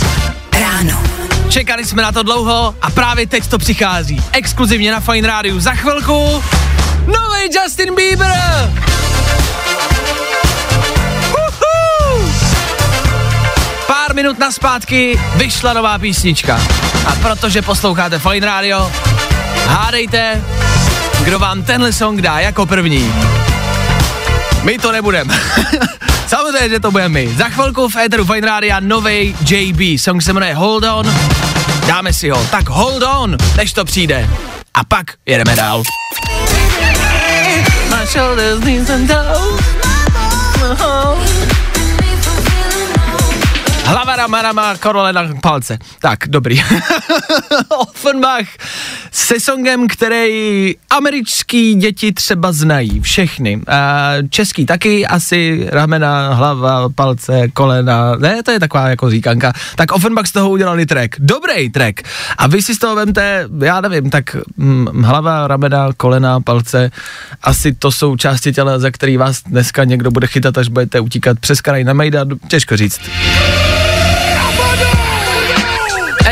Čekali 1.53 1.85
jsme 1.85 2.01
na 2.01 2.11
to 2.11 2.23
dlouho 2.23 2.75
a 2.81 2.89
právě 2.89 3.27
teď 3.27 3.47
to 3.47 3.57
přichází. 3.57 4.23
Exkluzivně 4.31 4.91
na 4.91 4.99
Fine 4.99 5.27
Radio. 5.27 5.59
Za 5.59 5.71
chvilku 5.71 6.43
nový 7.05 7.49
Justin 7.63 7.95
Bieber! 7.95 8.73
Uhu! 11.29 12.31
Pár 13.87 14.15
minut 14.15 14.39
na 14.39 14.51
zpátky 14.51 15.19
vyšla 15.35 15.73
nová 15.73 15.99
písnička. 15.99 16.61
A 17.05 17.15
protože 17.15 17.61
posloucháte 17.61 18.19
Fine 18.19 18.45
Radio, 18.45 18.91
hádejte, 19.67 20.41
kdo 21.23 21.39
vám 21.39 21.63
tenhle 21.63 21.93
song 21.93 22.21
dá 22.21 22.39
jako 22.39 22.65
první. 22.65 23.13
My 24.63 24.77
to 24.77 24.91
nebudeme. 24.91 25.39
Samozřejmě, 26.35 26.69
že 26.69 26.79
to 26.79 26.91
budeme 26.91 27.09
my. 27.09 27.35
Za 27.37 27.49
chvilku 27.49 27.89
v 27.89 27.95
Eteru 27.95 28.25
Fine 28.25 28.47
Radio 28.47 28.75
nový 28.79 29.35
JB. 29.49 29.99
Song 29.99 30.21
se 30.21 30.33
jmenuje 30.33 30.53
Hold 30.53 30.83
On. 30.83 31.13
Dáme 31.87 32.13
si 32.13 32.29
ho. 32.29 32.45
Tak 32.51 32.69
hold 32.69 33.03
on, 33.03 33.37
než 33.57 33.73
to 33.73 33.85
přijde. 33.85 34.29
A 34.73 34.83
pak 34.83 35.05
jedeme 35.25 35.55
dál. 35.55 35.83
My. 40.69 41.72
Hlava 43.83 44.15
rama 44.15 44.41
rama, 44.41 44.77
korole 44.77 45.13
na 45.13 45.29
palce. 45.41 45.77
Tak, 45.99 46.19
dobrý. 46.27 46.61
Offenbach 47.77 48.45
se 49.11 49.39
songem, 49.39 49.87
který 49.87 50.75
americký 50.89 51.75
děti 51.75 52.11
třeba 52.11 52.51
znají, 52.51 53.01
všechny. 53.01 53.61
A 53.67 54.11
český 54.29 54.65
taky, 54.65 55.07
asi 55.07 55.67
ramena, 55.69 56.33
hlava, 56.33 56.89
palce, 56.89 57.47
kolena, 57.47 58.15
ne, 58.15 58.43
to 58.43 58.51
je 58.51 58.59
taková 58.59 58.89
jako 58.89 59.09
říkanka. 59.09 59.53
Tak 59.75 59.91
Offenbach 59.91 60.27
z 60.27 60.31
toho 60.31 60.49
udělali 60.49 60.85
track. 60.85 61.15
Dobrý 61.19 61.69
track. 61.69 62.01
A 62.37 62.47
vy 62.47 62.61
si 62.61 62.75
z 62.75 62.79
toho 62.79 62.95
vemte, 62.95 63.47
já 63.63 63.81
nevím, 63.81 64.09
tak 64.09 64.35
hm, 64.57 65.03
hlava, 65.03 65.47
ramena, 65.47 65.89
kolena, 65.97 66.39
palce, 66.39 66.91
asi 67.43 67.73
to 67.73 67.91
jsou 67.91 68.15
části 68.15 68.53
těla, 68.53 68.79
za 68.79 68.91
který 68.91 69.17
vás 69.17 69.41
dneska 69.43 69.83
někdo 69.83 70.11
bude 70.11 70.27
chytat, 70.27 70.57
až 70.57 70.67
budete 70.67 70.99
utíkat 70.99 71.39
přes 71.39 71.61
kraj 71.61 71.83
na 71.83 71.93
Mejda, 71.93 72.25
těžko 72.47 72.77
říct. 72.77 73.01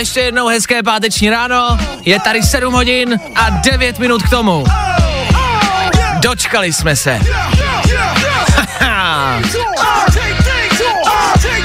Ještě 0.01 0.20
jednou 0.20 0.48
hezké 0.48 0.84
páteční 0.84 1.29
ráno, 1.29 1.77
je 2.05 2.20
tady 2.20 2.43
7 2.43 2.74
hodin 2.74 3.20
a 3.36 3.50
9 3.50 4.00
minut 4.00 4.24
k 4.24 4.29
tomu. 4.29 4.65
Dočkali 6.20 6.74
jsme 6.74 6.96
se. 6.96 7.20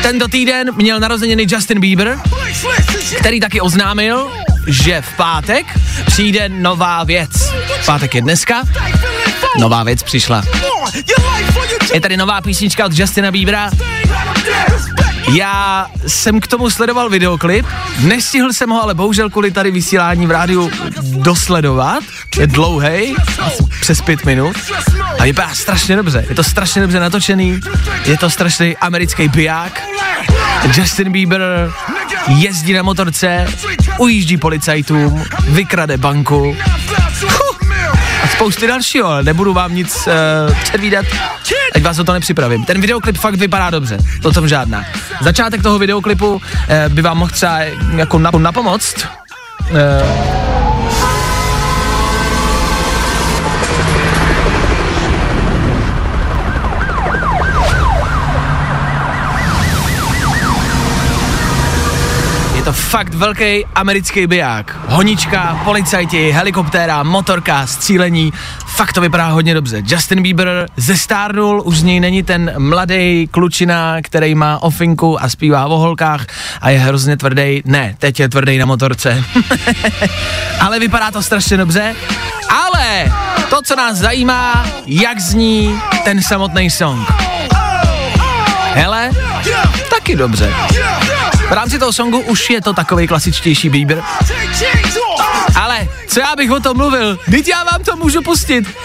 Tento 0.02 0.28
týden 0.28 0.74
měl 0.74 1.00
narozeniny 1.00 1.46
Justin 1.48 1.80
Bieber, 1.80 2.18
který 3.18 3.40
taky 3.40 3.60
oznámil, 3.60 4.30
že 4.66 5.02
v 5.02 5.16
pátek 5.16 5.66
přijde 6.06 6.48
nová 6.48 7.04
věc. 7.04 7.30
Pátek 7.86 8.14
je 8.14 8.22
dneska, 8.22 8.62
nová 9.58 9.82
věc 9.82 10.02
přišla. 10.02 10.42
Je 11.94 12.00
tady 12.00 12.16
nová 12.16 12.40
písnička 12.40 12.86
od 12.86 12.98
Justina 12.98 13.30
Biebera, 13.30 13.70
já 15.28 15.86
jsem 16.06 16.40
k 16.40 16.46
tomu 16.46 16.70
sledoval 16.70 17.08
videoklip, 17.08 17.66
nestihl 18.00 18.52
jsem 18.52 18.70
ho 18.70 18.82
ale 18.82 18.94
bohužel 18.94 19.30
kvůli 19.30 19.50
tady 19.50 19.70
vysílání 19.70 20.26
v 20.26 20.30
rádiu 20.30 20.70
dosledovat, 21.02 22.04
je 22.38 22.46
dlouhý, 22.46 23.14
přes 23.80 24.00
pět 24.00 24.24
minut. 24.24 24.56
A 25.18 25.24
vypadá 25.24 25.54
strašně 25.54 25.96
dobře, 25.96 26.26
je 26.28 26.34
to 26.34 26.44
strašně 26.44 26.82
dobře 26.82 27.00
natočený, 27.00 27.60
je 28.04 28.18
to 28.18 28.30
strašný 28.30 28.76
americký 28.76 29.28
biják, 29.28 29.82
Justin 30.74 31.12
Bieber 31.12 31.42
jezdí 32.28 32.72
na 32.72 32.82
motorce, 32.82 33.46
ujíždí 33.98 34.36
policajtům, 34.36 35.24
vykrade 35.48 35.96
banku, 35.96 36.56
a 37.26 37.45
spousty 38.36 38.66
dalšího, 38.66 39.08
ale 39.08 39.22
nebudu 39.22 39.52
vám 39.52 39.74
nic 39.74 40.06
uh, 40.06 40.54
předvídat, 40.62 41.06
ať 41.74 41.82
vás 41.82 41.98
o 41.98 42.04
to 42.04 42.12
nepřipravím. 42.12 42.64
Ten 42.64 42.80
videoklip 42.80 43.18
fakt 43.18 43.34
vypadá 43.34 43.70
dobře, 43.70 43.98
to 44.22 44.32
tom 44.32 44.48
žádná. 44.48 44.84
Začátek 45.20 45.62
toho 45.62 45.78
videoklipu 45.78 46.34
uh, 46.34 46.40
by 46.88 47.02
vám 47.02 47.18
mohl 47.18 47.30
třeba 47.30 47.58
jako 47.96 48.18
nap- 48.18 48.38
napomoct. 48.38 49.06
Uh, 49.70 50.55
fakt 62.86 63.14
velký 63.14 63.66
americký 63.74 64.26
biják. 64.26 64.76
Honička, 64.88 65.60
policajti, 65.64 66.30
helikoptéra, 66.30 67.02
motorka, 67.02 67.66
střílení. 67.66 68.32
Fakt 68.66 68.92
to 68.92 69.00
vypadá 69.00 69.26
hodně 69.26 69.54
dobře. 69.54 69.82
Justin 69.86 70.22
Bieber 70.22 70.66
zestárnul, 70.76 71.62
už 71.64 71.78
z 71.78 71.82
něj 71.82 72.00
není 72.00 72.22
ten 72.22 72.54
mladý 72.58 73.28
klučina, 73.30 73.96
který 74.02 74.34
má 74.34 74.62
ofinku 74.62 75.22
a 75.22 75.28
zpívá 75.28 75.66
o 75.66 75.78
holkách 75.78 76.26
a 76.60 76.70
je 76.70 76.78
hrozně 76.78 77.16
tvrdý. 77.16 77.62
Ne, 77.64 77.94
teď 77.98 78.20
je 78.20 78.28
tvrdý 78.28 78.58
na 78.58 78.66
motorce. 78.66 79.24
Ale 80.60 80.78
vypadá 80.78 81.10
to 81.10 81.22
strašně 81.22 81.56
dobře. 81.56 81.94
Ale 82.48 83.12
to, 83.50 83.62
co 83.62 83.76
nás 83.76 83.96
zajímá, 83.96 84.66
jak 84.86 85.20
zní 85.20 85.80
ten 86.04 86.22
samotný 86.22 86.70
song. 86.70 87.08
Hele, 88.74 89.10
taky 89.90 90.16
dobře. 90.16 90.52
V 91.48 91.52
rámci 91.52 91.78
toho 91.78 91.92
songu 91.92 92.20
už 92.20 92.50
je 92.50 92.60
to 92.60 92.72
takový 92.72 93.06
klasičtější 93.06 93.68
Bieber. 93.68 94.02
Ale 95.54 95.88
co 96.08 96.20
já 96.20 96.36
bych 96.36 96.50
o 96.50 96.60
tom 96.60 96.76
mluvil? 96.76 97.18
Teď 97.30 97.48
já 97.48 97.64
vám 97.64 97.82
to 97.84 97.96
můžu 97.96 98.22
pustit. 98.22 98.64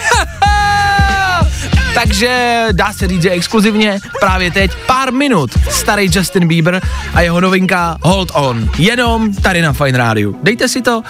Takže 1.93 2.65
dá 2.71 2.93
se 2.93 3.07
říct, 3.07 3.21
že 3.21 3.29
exkluzivně 3.29 3.99
právě 4.19 4.51
teď 4.51 4.71
pár 4.87 5.13
minut 5.13 5.51
starý 5.69 6.09
Justin 6.13 6.47
Bieber 6.47 6.81
a 7.13 7.21
jeho 7.21 7.41
novinka 7.41 7.97
Hold 8.01 8.31
On. 8.33 8.69
Jenom 8.77 9.33
tady 9.33 9.61
na 9.61 9.73
Fine 9.73 9.97
Radio. 9.97 10.33
Dejte 10.43 10.67
si 10.67 10.81
to, 10.81 11.01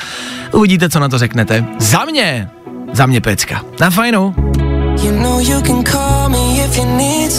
uvidíte, 0.52 0.90
co 0.90 1.00
na 1.00 1.10
to 1.10 1.18
řeknete. 1.18 1.66
Za 1.80 2.06
mě, 2.06 2.50
za 2.94 3.06
mě 3.06 3.22
pecka. 3.22 3.62
Na 3.80 3.90
fajnu. 3.90 4.36
You 5.04 5.12
know 5.12 5.40
you 5.40 5.62
can 5.62 5.84
call 5.84 6.30
me 6.30 6.66
if 6.66 6.78
you 6.78 6.98
need. 6.98 7.32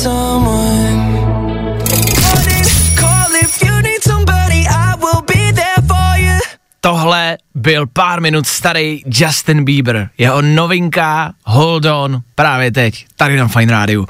Tohle 6.85 7.39
byl 7.55 7.87
pár 7.87 8.21
minut 8.21 8.47
starý 8.47 9.03
Justin 9.07 9.65
Bieber. 9.65 10.09
Jeho 10.19 10.43
novinka 10.43 11.33
Hold 11.45 11.85
On 11.85 12.21
právě 12.35 12.73
teď, 12.73 13.07
tady 13.17 13.37
na 13.37 13.49
Fine 13.49 13.73
Radio. 13.73 14.05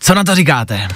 Co 0.00 0.14
na 0.14 0.24
to 0.24 0.34
říkáte? 0.34 0.88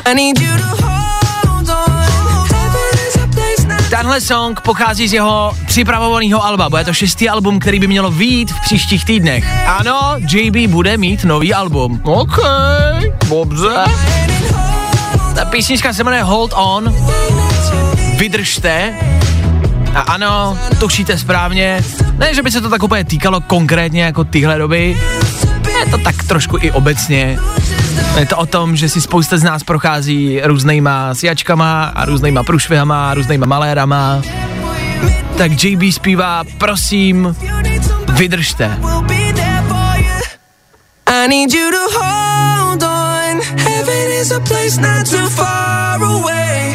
Tenhle 3.90 4.20
song 4.20 4.60
pochází 4.60 5.08
z 5.08 5.12
jeho 5.12 5.56
připravovaného 5.66 6.44
alba. 6.44 6.68
Bude 6.70 6.84
to 6.84 6.94
šestý 6.94 7.28
album, 7.28 7.58
který 7.58 7.80
by 7.80 7.86
mělo 7.86 8.10
výjít 8.10 8.52
v 8.52 8.60
příštích 8.60 9.04
týdnech. 9.04 9.66
Ano, 9.66 10.14
JB 10.18 10.70
bude 10.70 10.96
mít 10.96 11.24
nový 11.24 11.54
album. 11.54 12.00
OK, 12.04 12.38
dobře. 13.28 13.84
Ta 15.34 15.44
písnička 15.44 15.92
se 15.92 16.04
jmenuje 16.04 16.22
Hold 16.22 16.52
On. 16.56 16.94
Vydržte. 18.16 18.94
A 19.94 20.00
ano, 20.00 20.58
tušíte 20.78 21.18
správně. 21.18 21.84
Ne, 22.18 22.34
že 22.34 22.42
by 22.42 22.50
se 22.50 22.60
to 22.60 22.70
tak 22.70 22.82
úplně 22.82 23.04
týkalo 23.04 23.40
konkrétně 23.40 24.02
jako 24.02 24.24
tyhle 24.24 24.58
doby. 24.58 24.98
Je 25.78 25.90
to 25.90 25.98
tak 25.98 26.22
trošku 26.22 26.58
i 26.60 26.72
obecně. 26.72 27.38
Je 28.18 28.26
to 28.26 28.36
o 28.36 28.46
tom, 28.46 28.76
že 28.76 28.88
si 28.88 29.00
spousta 29.00 29.38
z 29.38 29.42
nás 29.42 29.62
prochází 29.62 30.40
různýma 30.44 31.14
sjačkama 31.14 31.84
a 31.84 32.04
různýma 32.04 32.42
průšvihama 32.42 33.10
a 33.10 33.14
různýma 33.14 33.46
malérama. 33.46 34.22
Tak 35.36 35.64
JB 35.64 35.82
zpívá, 35.92 36.44
prosím, 36.58 37.36
vydržte. 38.12 38.78
I 41.06 41.28
need 41.28 41.54
you 41.54 41.70
to 41.70 41.98
hold 41.98 42.82
on. 42.82 43.40
Heaven 43.58 44.10
is 44.20 44.32
a 44.32 44.40
place 44.40 44.80
not 44.80 45.10
too 45.10 45.28
far 45.28 46.02
away. 46.02 46.74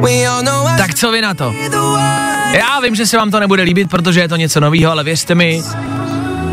We 0.00 0.26
all 0.26 0.42
know 0.42 0.63
Tak 0.86 0.94
co 0.94 1.12
vy 1.12 1.20
na 1.20 1.34
to? 1.34 1.54
Já 2.52 2.80
vím, 2.80 2.94
že 2.94 3.06
se 3.06 3.16
vám 3.16 3.30
to 3.30 3.40
nebude 3.40 3.62
líbit, 3.62 3.90
protože 3.90 4.20
je 4.20 4.28
to 4.28 4.36
něco 4.36 4.60
nového, 4.60 4.92
ale 4.92 5.04
věřte 5.04 5.34
mi, 5.34 5.62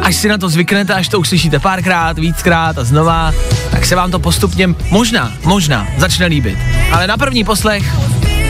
až 0.02 0.16
si 0.16 0.28
na 0.28 0.38
to 0.38 0.50
zvyknete, 0.50 0.94
až 0.94 1.08
to 1.08 1.20
uslyšíte 1.20 1.60
párkrát, 1.60 2.20
víckrát 2.20 2.78
a 2.78 2.84
znova, 2.84 3.34
tak 3.72 3.86
se 3.86 3.96
vám 3.96 4.12
to 4.12 4.20
postupně 4.20 4.70
možná, 4.90 5.32
možná 5.44 5.88
začne 5.98 6.26
líbit. 6.26 6.58
Ale 6.92 7.08
na 7.08 7.18
první 7.18 7.44
poslech 7.44 7.84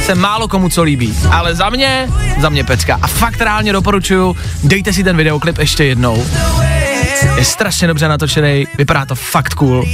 se 0.06 0.16
málo 0.16 0.48
komu 0.48 0.70
co 0.70 0.84
líbí. 0.84 1.18
Ale 1.32 1.56
za 1.56 1.70
mě, 1.70 2.08
za 2.42 2.50
mě 2.50 2.64
pecka. 2.64 3.00
A 3.02 3.08
fakt 3.08 3.42
reálně 3.42 3.74
doporučuju, 3.74 4.38
dejte 4.64 4.94
si 4.94 5.04
ten 5.04 5.18
videoklip 5.18 5.58
ještě 5.58 5.84
jednou. 5.84 6.26
Je 7.36 7.46
strašně 7.46 7.88
dobře 7.88 8.08
natočený, 8.08 8.68
vypadá 8.78 9.06
to 9.06 9.16
fakt 9.16 9.54
cool. 9.54 9.86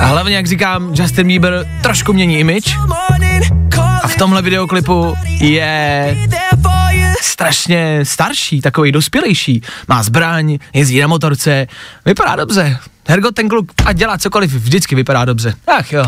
A 0.00 0.06
hlavně, 0.06 0.36
jak 0.36 0.46
říkám, 0.46 0.94
Justin 0.94 1.26
Bieber 1.26 1.66
trošku 1.82 2.12
mění 2.12 2.38
image 2.38 2.76
a 4.02 4.08
v 4.08 4.16
tomhle 4.16 4.42
videoklipu 4.42 5.16
je 5.40 6.16
strašně 7.22 8.00
starší, 8.02 8.60
takový 8.60 8.92
dospělejší. 8.92 9.62
Má 9.88 10.02
zbraň, 10.02 10.58
jezdí 10.74 11.00
na 11.00 11.06
motorce, 11.06 11.66
vypadá 12.06 12.36
dobře. 12.36 12.78
Hergo, 13.08 13.30
ten 13.30 13.48
kluk, 13.48 13.72
a 13.84 13.92
dělá 13.92 14.18
cokoliv, 14.18 14.54
vždycky 14.54 14.94
vypadá 14.94 15.24
dobře. 15.24 15.54
Ach 15.78 15.92
jo. 15.92 16.04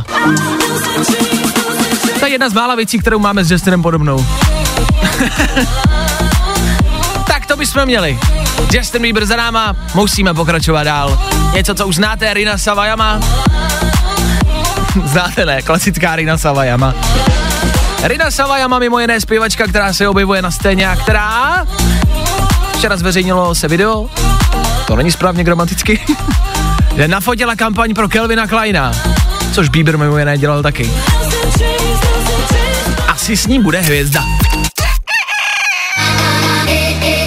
To 2.20 2.26
je 2.26 2.32
jedna 2.32 2.48
z 2.48 2.52
mála 2.52 2.74
věcí, 2.74 2.98
kterou 2.98 3.18
máme 3.18 3.44
s 3.44 3.50
Justinem 3.50 3.82
podobnou. 3.82 4.26
tak 7.26 7.46
to 7.46 7.56
bychom 7.56 7.86
měli. 7.86 8.18
Justin 8.72 9.02
Bieber 9.02 9.26
za 9.26 9.36
náma, 9.36 9.76
musíme 9.94 10.34
pokračovat 10.34 10.82
dál. 10.82 11.18
Něco, 11.54 11.74
co 11.74 11.86
už 11.86 11.96
znáte, 11.96 12.34
Rina 12.34 12.58
Savajama. 12.58 13.20
znáte 15.04 15.46
ne, 15.46 15.62
klasická 15.62 16.16
Rina 16.16 16.38
Savajama. 16.38 16.94
Rina 18.02 18.30
Savajama 18.30 18.78
mimo 18.78 19.00
jiné 19.00 19.20
zpěvačka, 19.20 19.66
která 19.66 19.92
se 19.92 20.08
objevuje 20.08 20.42
na 20.42 20.50
scéně 20.50 20.88
a 20.88 20.96
která 20.96 21.66
včera 22.76 22.96
zveřejnilo 22.96 23.54
se 23.54 23.68
video, 23.68 24.06
to 24.86 24.96
není 24.96 25.10
správně 25.10 25.44
gramaticky, 25.44 26.00
že 26.96 27.08
nafotila 27.08 27.56
kampaň 27.56 27.94
pro 27.94 28.08
Kelvina 28.08 28.46
Kleina, 28.46 28.92
což 29.52 29.68
Bieber 29.68 29.98
mimo 29.98 30.18
jiné 30.18 30.38
dělal 30.38 30.62
taky. 30.62 30.90
Asi 33.08 33.36
s 33.36 33.46
ním 33.46 33.62
bude 33.62 33.80
hvězda. 33.80 34.24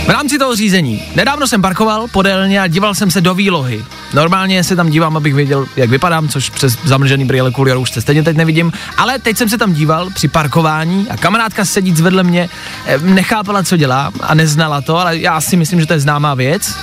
V 0.06 0.10
rámci 0.10 0.38
toho 0.38 0.56
řízení. 0.56 1.04
Nedávno 1.16 1.48
jsem 1.48 1.62
parkoval 1.62 2.08
podélně 2.08 2.62
a 2.62 2.68
díval 2.68 2.96
jsem 2.96 3.12
se 3.12 3.22
do 3.22 3.34
výlohy. 3.34 3.86
Normálně 4.14 4.64
se 4.64 4.76
tam 4.76 4.90
dívám, 4.90 5.18
abych 5.18 5.34
věděl, 5.34 5.66
jak 5.76 5.90
vypadám, 5.90 6.30
což 6.30 6.50
přes 6.50 6.78
zamlžený 6.84 7.26
brýle 7.26 7.52
kvůli 7.52 7.76
už 7.76 7.92
se 7.92 8.02
stejně 8.02 8.24
teď 8.24 8.38
nevidím. 8.38 8.72
Ale 8.98 9.20
teď 9.20 9.38
jsem 9.38 9.50
se 9.50 9.58
tam 9.58 9.74
díval 9.74 10.10
při 10.10 10.28
parkování 10.28 11.08
a 11.10 11.18
kamarádka 11.18 11.66
sedíc 11.66 12.02
vedle 12.02 12.24
mě 12.24 12.50
eh, 12.86 12.98
nechápala, 12.98 13.64
co 13.64 13.78
dělám 13.78 14.14
a 14.22 14.34
neznala 14.34 14.82
to, 14.82 15.00
ale 15.00 15.18
já 15.18 15.42
si 15.42 15.56
myslím, 15.58 15.80
že 15.80 15.86
to 15.86 15.94
je 15.94 16.00
známá 16.00 16.34
věc. 16.34 16.78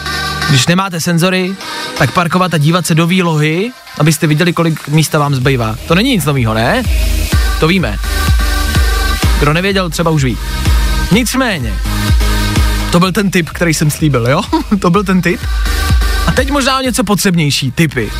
Když 0.48 0.66
nemáte 0.66 1.00
senzory, 1.00 1.54
tak 1.98 2.10
parkovat 2.10 2.54
a 2.54 2.58
dívat 2.58 2.86
se 2.86 2.94
do 2.94 3.06
výlohy, 3.06 3.70
abyste 3.98 4.26
viděli, 4.26 4.52
kolik 4.52 4.88
místa 4.88 5.18
vám 5.18 5.34
zbývá. 5.34 5.76
To 5.88 5.94
není 5.94 6.10
nic 6.10 6.24
nového, 6.24 6.54
ne? 6.54 6.82
To 7.60 7.68
víme. 7.68 7.96
Kdo 9.40 9.52
nevěděl, 9.52 9.90
třeba 9.90 10.10
už 10.10 10.24
ví. 10.24 10.38
Nicméně, 11.12 11.74
to 12.92 13.00
byl 13.00 13.12
ten 13.12 13.30
tip, 13.30 13.50
který 13.50 13.74
jsem 13.74 13.90
slíbil, 13.90 14.28
jo? 14.28 14.42
to 14.80 14.90
byl 14.90 15.04
ten 15.04 15.22
tip. 15.22 15.40
A 16.26 16.32
teď 16.32 16.50
možná 16.50 16.78
o 16.78 16.82
něco 16.82 17.04
potřebnější, 17.04 17.72
typy. 17.72 18.10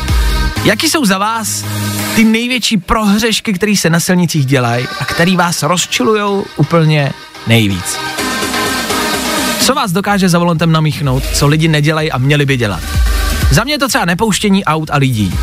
Jaký 0.63 0.89
jsou 0.89 1.05
za 1.05 1.17
vás 1.17 1.65
ty 2.15 2.23
největší 2.23 2.77
prohřešky, 2.77 3.53
které 3.53 3.75
se 3.75 3.89
na 3.89 3.99
silnicích 3.99 4.45
dělají 4.45 4.87
a 4.99 5.05
který 5.05 5.37
vás 5.37 5.63
rozčilujou 5.63 6.45
úplně 6.57 7.11
nejvíc? 7.47 7.97
Co 9.61 9.73
vás 9.73 9.91
dokáže 9.91 10.29
za 10.29 10.39
volantem 10.39 10.71
namíchnout, 10.71 11.23
co 11.33 11.47
lidi 11.47 11.67
nedělají 11.67 12.11
a 12.11 12.17
měli 12.17 12.45
by 12.45 12.57
dělat? 12.57 12.83
Za 13.51 13.63
mě 13.63 13.73
je 13.73 13.79
to 13.79 13.87
třeba 13.87 14.05
nepouštění 14.05 14.65
aut 14.65 14.89
a 14.91 14.97
lidí. 14.97 15.33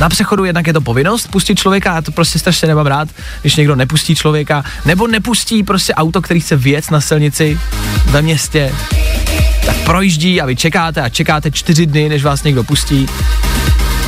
Na 0.00 0.08
přechodu 0.08 0.44
jednak 0.44 0.66
je 0.66 0.72
to 0.72 0.80
povinnost 0.80 1.28
pustit 1.30 1.58
člověka, 1.58 1.94
já 1.94 2.02
to 2.02 2.12
prostě 2.12 2.38
strašně 2.38 2.68
nemám 2.68 2.86
rád, 2.86 3.08
když 3.40 3.56
někdo 3.56 3.76
nepustí 3.76 4.14
člověka, 4.14 4.64
nebo 4.84 5.06
nepustí 5.06 5.62
prostě 5.62 5.94
auto, 5.94 6.22
který 6.22 6.40
chce 6.40 6.56
vjet 6.56 6.90
na 6.90 7.00
silnici 7.00 7.60
ve 8.10 8.22
městě, 8.22 8.74
tak 9.66 9.76
projíždí 9.76 10.40
a 10.40 10.46
vy 10.46 10.56
čekáte 10.56 11.02
a 11.02 11.08
čekáte 11.08 11.50
čtyři 11.50 11.86
dny, 11.86 12.08
než 12.08 12.24
vás 12.24 12.42
někdo 12.42 12.64
pustí. 12.64 13.08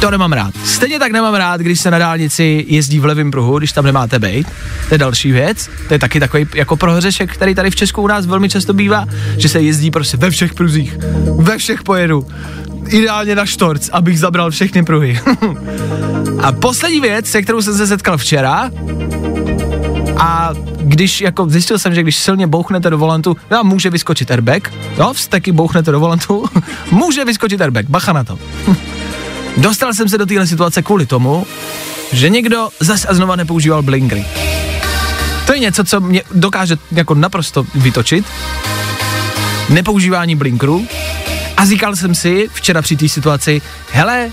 To 0.01 0.11
nemám 0.11 0.33
rád. 0.33 0.55
Stejně 0.65 0.99
tak 0.99 1.13
nemám 1.13 1.35
rád, 1.35 1.61
když 1.61 1.81
se 1.81 1.91
na 1.91 1.99
dálnici 1.99 2.65
jezdí 2.69 2.99
v 2.99 3.05
levém 3.05 3.31
pruhu, 3.31 3.59
když 3.59 3.73
tam 3.73 3.85
nemáte 3.85 4.19
bejt. 4.19 4.47
To 4.89 4.95
je 4.95 4.99
další 4.99 5.33
věc. 5.33 5.71
To 5.89 5.95
je 5.95 5.99
taky 5.99 6.21
takový 6.21 6.47
jako 6.55 6.77
prohřešek, 6.77 7.35
který 7.35 7.55
tady 7.55 7.71
v 7.71 7.77
Česku 7.77 8.03
u 8.03 8.07
nás 8.07 8.27
velmi 8.27 8.49
často 8.49 8.73
bývá, 8.73 9.07
že 9.37 9.49
se 9.49 9.61
jezdí 9.61 9.91
prostě 9.91 10.17
ve 10.17 10.31
všech 10.31 10.55
pruzích. 10.55 10.99
Ve 11.39 11.59
všech 11.59 11.83
pojedu. 11.83 12.27
Ideálně 12.89 13.35
na 13.35 13.47
štorc, 13.47 13.89
abych 13.93 14.21
zabral 14.21 14.51
všechny 14.51 14.83
pruhy. 14.83 15.21
a 16.43 16.53
poslední 16.53 17.01
věc, 17.01 17.27
se 17.27 17.43
kterou 17.43 17.63
jsem 17.63 17.77
se 17.77 17.87
setkal 17.87 18.19
včera, 18.19 18.71
a 20.17 20.51
když 20.79 21.21
jako 21.21 21.49
zjistil 21.49 21.79
jsem, 21.79 21.95
že 21.95 22.03
když 22.03 22.17
silně 22.17 22.47
bouchnete 22.47 22.91
do 22.91 22.99
volantu, 22.99 23.37
no, 23.51 23.65
může 23.65 23.91
vyskočit 23.91 24.31
airbag, 24.31 24.73
jo, 24.99 25.13
vzteky 25.13 25.53
bouchnete 25.53 25.93
do 25.93 26.01
volantu, 26.01 26.45
může 26.91 27.25
vyskočit 27.25 27.61
airbag, 27.61 27.87
bacha 27.89 28.13
na 28.13 28.25
to. 28.25 28.39
Dostal 29.57 29.95
jsem 29.95 30.09
se 30.09 30.19
do 30.19 30.27
téhle 30.27 30.47
situace 30.47 30.83
kvůli 30.83 31.07
tomu, 31.07 31.47
že 32.13 32.29
někdo 32.29 32.69
zase 32.81 33.09
a 33.09 33.15
znova 33.15 33.37
nepoužíval 33.37 33.83
blinkry. 33.83 34.25
To 35.47 35.53
je 35.53 35.59
něco, 35.59 35.85
co 35.85 36.01
mě 36.01 36.23
dokáže 36.35 36.77
jako 36.93 37.15
naprosto 37.15 37.67
vytočit. 37.75 38.25
Nepoužívání 39.69 40.37
blinkru. 40.37 40.87
A 41.63 41.67
říkal 41.67 41.97
jsem 41.97 42.15
si 42.15 42.49
včera 42.53 42.83
při 42.83 42.97
té 42.97 43.09
situaci, 43.09 43.63
hele, 43.93 44.31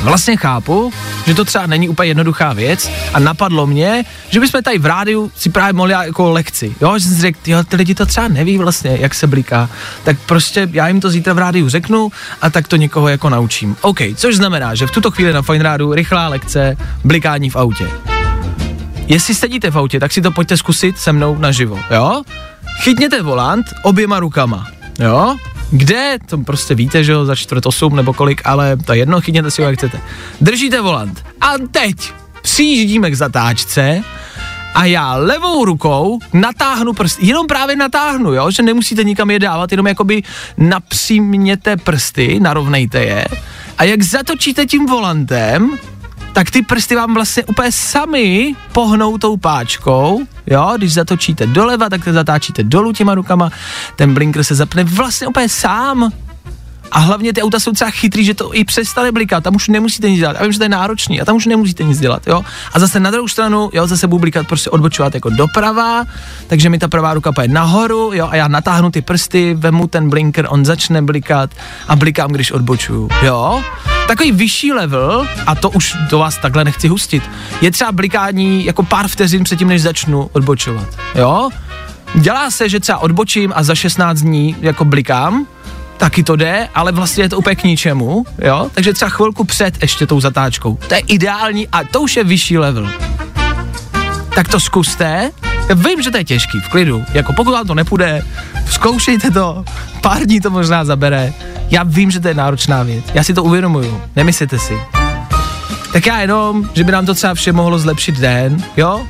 vlastně 0.00 0.36
chápu, 0.36 0.92
že 1.26 1.34
to 1.34 1.44
třeba 1.44 1.66
není 1.66 1.88
úplně 1.88 2.10
jednoduchá 2.10 2.52
věc 2.52 2.90
a 3.14 3.18
napadlo 3.18 3.66
mě, 3.66 4.04
že 4.28 4.40
bychom 4.40 4.62
tady 4.62 4.78
v 4.78 4.86
rádiu 4.86 5.32
si 5.36 5.50
právě 5.50 5.72
mohli 5.72 5.92
jako 5.92 6.30
lekci. 6.30 6.74
Jo, 6.80 6.98
že 6.98 7.04
jsem 7.04 7.18
řekl, 7.18 7.38
jo, 7.46 7.64
ty 7.64 7.76
lidi 7.76 7.94
to 7.94 8.06
třeba 8.06 8.28
neví 8.28 8.58
vlastně, 8.58 8.96
jak 9.00 9.14
se 9.14 9.26
bliká. 9.26 9.70
Tak 10.04 10.16
prostě 10.26 10.68
já 10.72 10.88
jim 10.88 11.00
to 11.00 11.10
zítra 11.10 11.32
v 11.32 11.38
rádiu 11.38 11.68
řeknu 11.68 12.12
a 12.42 12.50
tak 12.50 12.68
to 12.68 12.76
někoho 12.76 13.08
jako 13.08 13.30
naučím. 13.30 13.76
OK, 13.80 13.98
což 14.14 14.36
znamená, 14.36 14.74
že 14.74 14.86
v 14.86 14.90
tuto 14.90 15.10
chvíli 15.10 15.32
na 15.32 15.42
Fine 15.42 15.64
Rádu 15.64 15.94
rychlá 15.94 16.28
lekce 16.28 16.76
blikání 17.04 17.50
v 17.50 17.56
autě. 17.56 17.90
Jestli 19.06 19.34
sedíte 19.34 19.70
v 19.70 19.78
autě, 19.78 20.00
tak 20.00 20.12
si 20.12 20.22
to 20.22 20.30
pojďte 20.30 20.56
zkusit 20.56 20.98
se 20.98 21.12
mnou 21.12 21.38
naživo, 21.38 21.78
jo? 21.90 22.22
Chytněte 22.82 23.22
volant 23.22 23.66
oběma 23.82 24.20
rukama, 24.20 24.66
jo? 24.98 25.36
Kde? 25.70 26.18
To 26.26 26.38
prostě 26.38 26.74
víte, 26.74 27.04
že 27.04 27.12
jo, 27.12 27.24
za 27.24 27.36
čtvrt 27.36 27.66
osm 27.66 27.96
nebo 27.96 28.12
kolik, 28.12 28.42
ale 28.44 28.76
to 28.76 28.92
je 28.92 28.98
jedno, 28.98 29.20
chytněte 29.20 29.50
si 29.50 29.62
ho, 29.62 29.68
jak 29.68 29.78
chcete. 29.78 30.00
Držíte 30.40 30.80
volant. 30.80 31.24
A 31.40 31.52
teď 31.70 32.12
přijíždíme 32.42 33.10
k 33.10 33.16
zatáčce 33.16 34.02
a 34.74 34.84
já 34.84 35.14
levou 35.14 35.64
rukou 35.64 36.18
natáhnu 36.32 36.92
prsty, 36.92 37.26
jenom 37.26 37.46
právě 37.46 37.76
natáhnu, 37.76 38.34
jo, 38.34 38.50
že 38.50 38.62
nemusíte 38.62 39.04
nikam 39.04 39.30
je 39.30 39.38
dávat, 39.38 39.72
jenom 39.72 39.86
jakoby 39.86 40.22
napřímněte 40.58 41.76
prsty, 41.76 42.40
narovnejte 42.40 42.98
je 42.98 43.24
a 43.78 43.84
jak 43.84 44.02
zatočíte 44.02 44.66
tím 44.66 44.86
volantem, 44.86 45.78
tak 46.38 46.50
ty 46.50 46.62
prsty 46.62 46.96
vám 46.96 47.14
vlastně 47.14 47.44
úplně 47.44 47.72
sami 47.72 48.54
pohnou 48.72 49.18
tou 49.18 49.36
páčkou, 49.36 50.20
jo, 50.46 50.74
když 50.76 50.94
zatočíte 50.94 51.46
doleva, 51.46 51.88
tak 51.88 52.04
to 52.04 52.12
zatáčíte 52.12 52.62
dolů 52.62 52.92
těma 52.92 53.14
rukama, 53.14 53.50
ten 53.96 54.14
blinker 54.14 54.44
se 54.44 54.54
zapne 54.54 54.84
vlastně 54.84 55.26
úplně 55.26 55.48
sám, 55.48 56.12
a 56.92 56.98
hlavně 56.98 57.32
ty 57.32 57.42
auta 57.42 57.60
jsou 57.60 57.72
třeba 57.72 57.90
chytrý, 57.90 58.24
že 58.24 58.34
to 58.34 58.54
i 58.54 58.64
přestane 58.64 59.12
blikat, 59.12 59.44
tam 59.44 59.56
už 59.56 59.68
nemusíte 59.68 60.10
nic 60.10 60.18
dělat. 60.18 60.36
Já 60.36 60.42
vím, 60.42 60.52
že 60.52 60.58
to 60.58 60.64
je 60.64 60.68
náročný 60.68 61.20
a 61.20 61.24
tam 61.24 61.36
už 61.36 61.46
nemusíte 61.46 61.84
nic 61.84 62.00
dělat, 62.00 62.26
jo. 62.26 62.44
A 62.72 62.78
zase 62.78 63.00
na 63.00 63.10
druhou 63.10 63.28
stranu, 63.28 63.70
jo, 63.72 63.86
zase 63.86 64.06
budu 64.06 64.20
blikat 64.20 64.46
prostě 64.46 64.70
odbočovat 64.70 65.14
jako 65.14 65.30
doprava, 65.30 66.04
takže 66.46 66.70
mi 66.70 66.78
ta 66.78 66.88
pravá 66.88 67.14
ruka 67.14 67.32
pojede 67.32 67.54
nahoru, 67.54 68.10
jo, 68.14 68.28
a 68.30 68.36
já 68.36 68.48
natáhnu 68.48 68.90
ty 68.90 69.02
prsty, 69.02 69.54
vemu 69.54 69.86
ten 69.86 70.10
blinker, 70.10 70.46
on 70.50 70.64
začne 70.64 71.02
blikat 71.02 71.50
a 71.88 71.96
blikám, 71.96 72.30
když 72.32 72.52
odbočuju, 72.52 73.08
jo. 73.22 73.62
Takový 74.06 74.32
vyšší 74.32 74.72
level, 74.72 75.26
a 75.46 75.54
to 75.54 75.70
už 75.70 75.96
do 76.10 76.18
vás 76.18 76.36
takhle 76.36 76.64
nechci 76.64 76.88
hustit, 76.88 77.22
je 77.60 77.70
třeba 77.70 77.92
blikání 77.92 78.64
jako 78.64 78.82
pár 78.82 79.08
vteřin 79.08 79.44
předtím, 79.44 79.68
než 79.68 79.82
začnu 79.82 80.30
odbočovat, 80.32 80.88
jo. 81.14 81.48
Dělá 82.14 82.50
se, 82.50 82.68
že 82.68 82.80
třeba 82.80 82.98
odbočím 82.98 83.52
a 83.56 83.62
za 83.62 83.74
16 83.74 84.20
dní 84.20 84.56
jako 84.60 84.84
blikám, 84.84 85.46
taky 85.98 86.22
to 86.22 86.36
jde, 86.36 86.68
ale 86.74 86.92
vlastně 86.92 87.24
je 87.24 87.28
to 87.28 87.38
úplně 87.38 87.56
k 87.56 87.64
ničemu, 87.64 88.26
jo? 88.38 88.70
Takže 88.74 88.92
třeba 88.92 89.08
chvilku 89.08 89.44
před 89.44 89.82
ještě 89.82 90.06
tou 90.06 90.20
zatáčkou. 90.20 90.78
To 90.88 90.94
je 90.94 91.00
ideální 91.00 91.68
a 91.68 91.84
to 91.84 92.00
už 92.00 92.16
je 92.16 92.24
vyšší 92.24 92.58
level. 92.58 92.88
Tak 94.34 94.48
to 94.48 94.60
zkuste. 94.60 95.30
Já 95.68 95.74
vím, 95.74 96.02
že 96.02 96.10
to 96.10 96.16
je 96.16 96.24
těžký, 96.24 96.60
v 96.60 96.68
klidu. 96.68 97.04
Jako 97.14 97.32
pokud 97.32 97.52
vám 97.52 97.66
to 97.66 97.74
nepůjde, 97.74 98.22
zkoušejte 98.70 99.30
to. 99.30 99.64
Pár 100.00 100.26
dní 100.26 100.40
to 100.40 100.50
možná 100.50 100.84
zabere. 100.84 101.32
Já 101.70 101.82
vím, 101.82 102.10
že 102.10 102.20
to 102.20 102.28
je 102.28 102.34
náročná 102.34 102.82
věc. 102.82 103.04
Já 103.14 103.24
si 103.24 103.34
to 103.34 103.44
uvědomuju. 103.44 104.02
Nemyslíte 104.16 104.58
si. 104.58 104.78
Tak 105.92 106.06
já 106.06 106.20
jenom, 106.20 106.70
že 106.74 106.84
by 106.84 106.92
nám 106.92 107.06
to 107.06 107.14
třeba 107.14 107.34
vše 107.34 107.52
mohlo 107.52 107.78
zlepšit 107.78 108.14
den, 108.14 108.64
jo? 108.76 109.06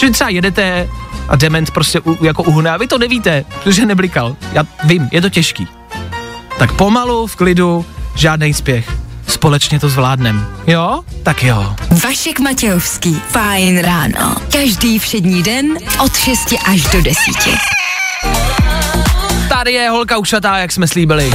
Že 0.00 0.10
třeba 0.10 0.30
jedete 0.30 0.88
a 1.28 1.36
dement 1.36 1.70
prostě 1.70 2.00
u, 2.00 2.24
jako 2.24 2.42
uhne 2.42 2.70
a 2.70 2.76
vy 2.76 2.86
to 2.86 2.98
nevíte, 2.98 3.44
protože 3.62 3.86
neblikal. 3.86 4.36
Já 4.52 4.64
vím, 4.84 5.08
je 5.12 5.20
to 5.20 5.30
těžký. 5.30 5.68
Tak 6.58 6.72
pomalu, 6.72 7.26
v 7.26 7.36
klidu, 7.36 7.86
žádný 8.14 8.54
spěch. 8.54 8.92
Společně 9.28 9.80
to 9.80 9.88
zvládnem. 9.88 10.46
Jo? 10.66 11.02
Tak 11.22 11.42
jo. 11.42 11.76
Vašek 12.04 12.40
Matějovský. 12.40 13.20
Fajn 13.28 13.78
ráno. 13.78 14.36
Každý 14.52 14.98
všední 14.98 15.42
den 15.42 15.66
od 16.04 16.16
6 16.16 16.54
až 16.66 16.82
do 16.82 17.02
10. 17.02 17.16
Tady 19.48 19.72
je 19.72 19.90
holka 19.90 20.18
ušatá, 20.18 20.58
jak 20.58 20.72
jsme 20.72 20.88
slíbili. 20.88 21.32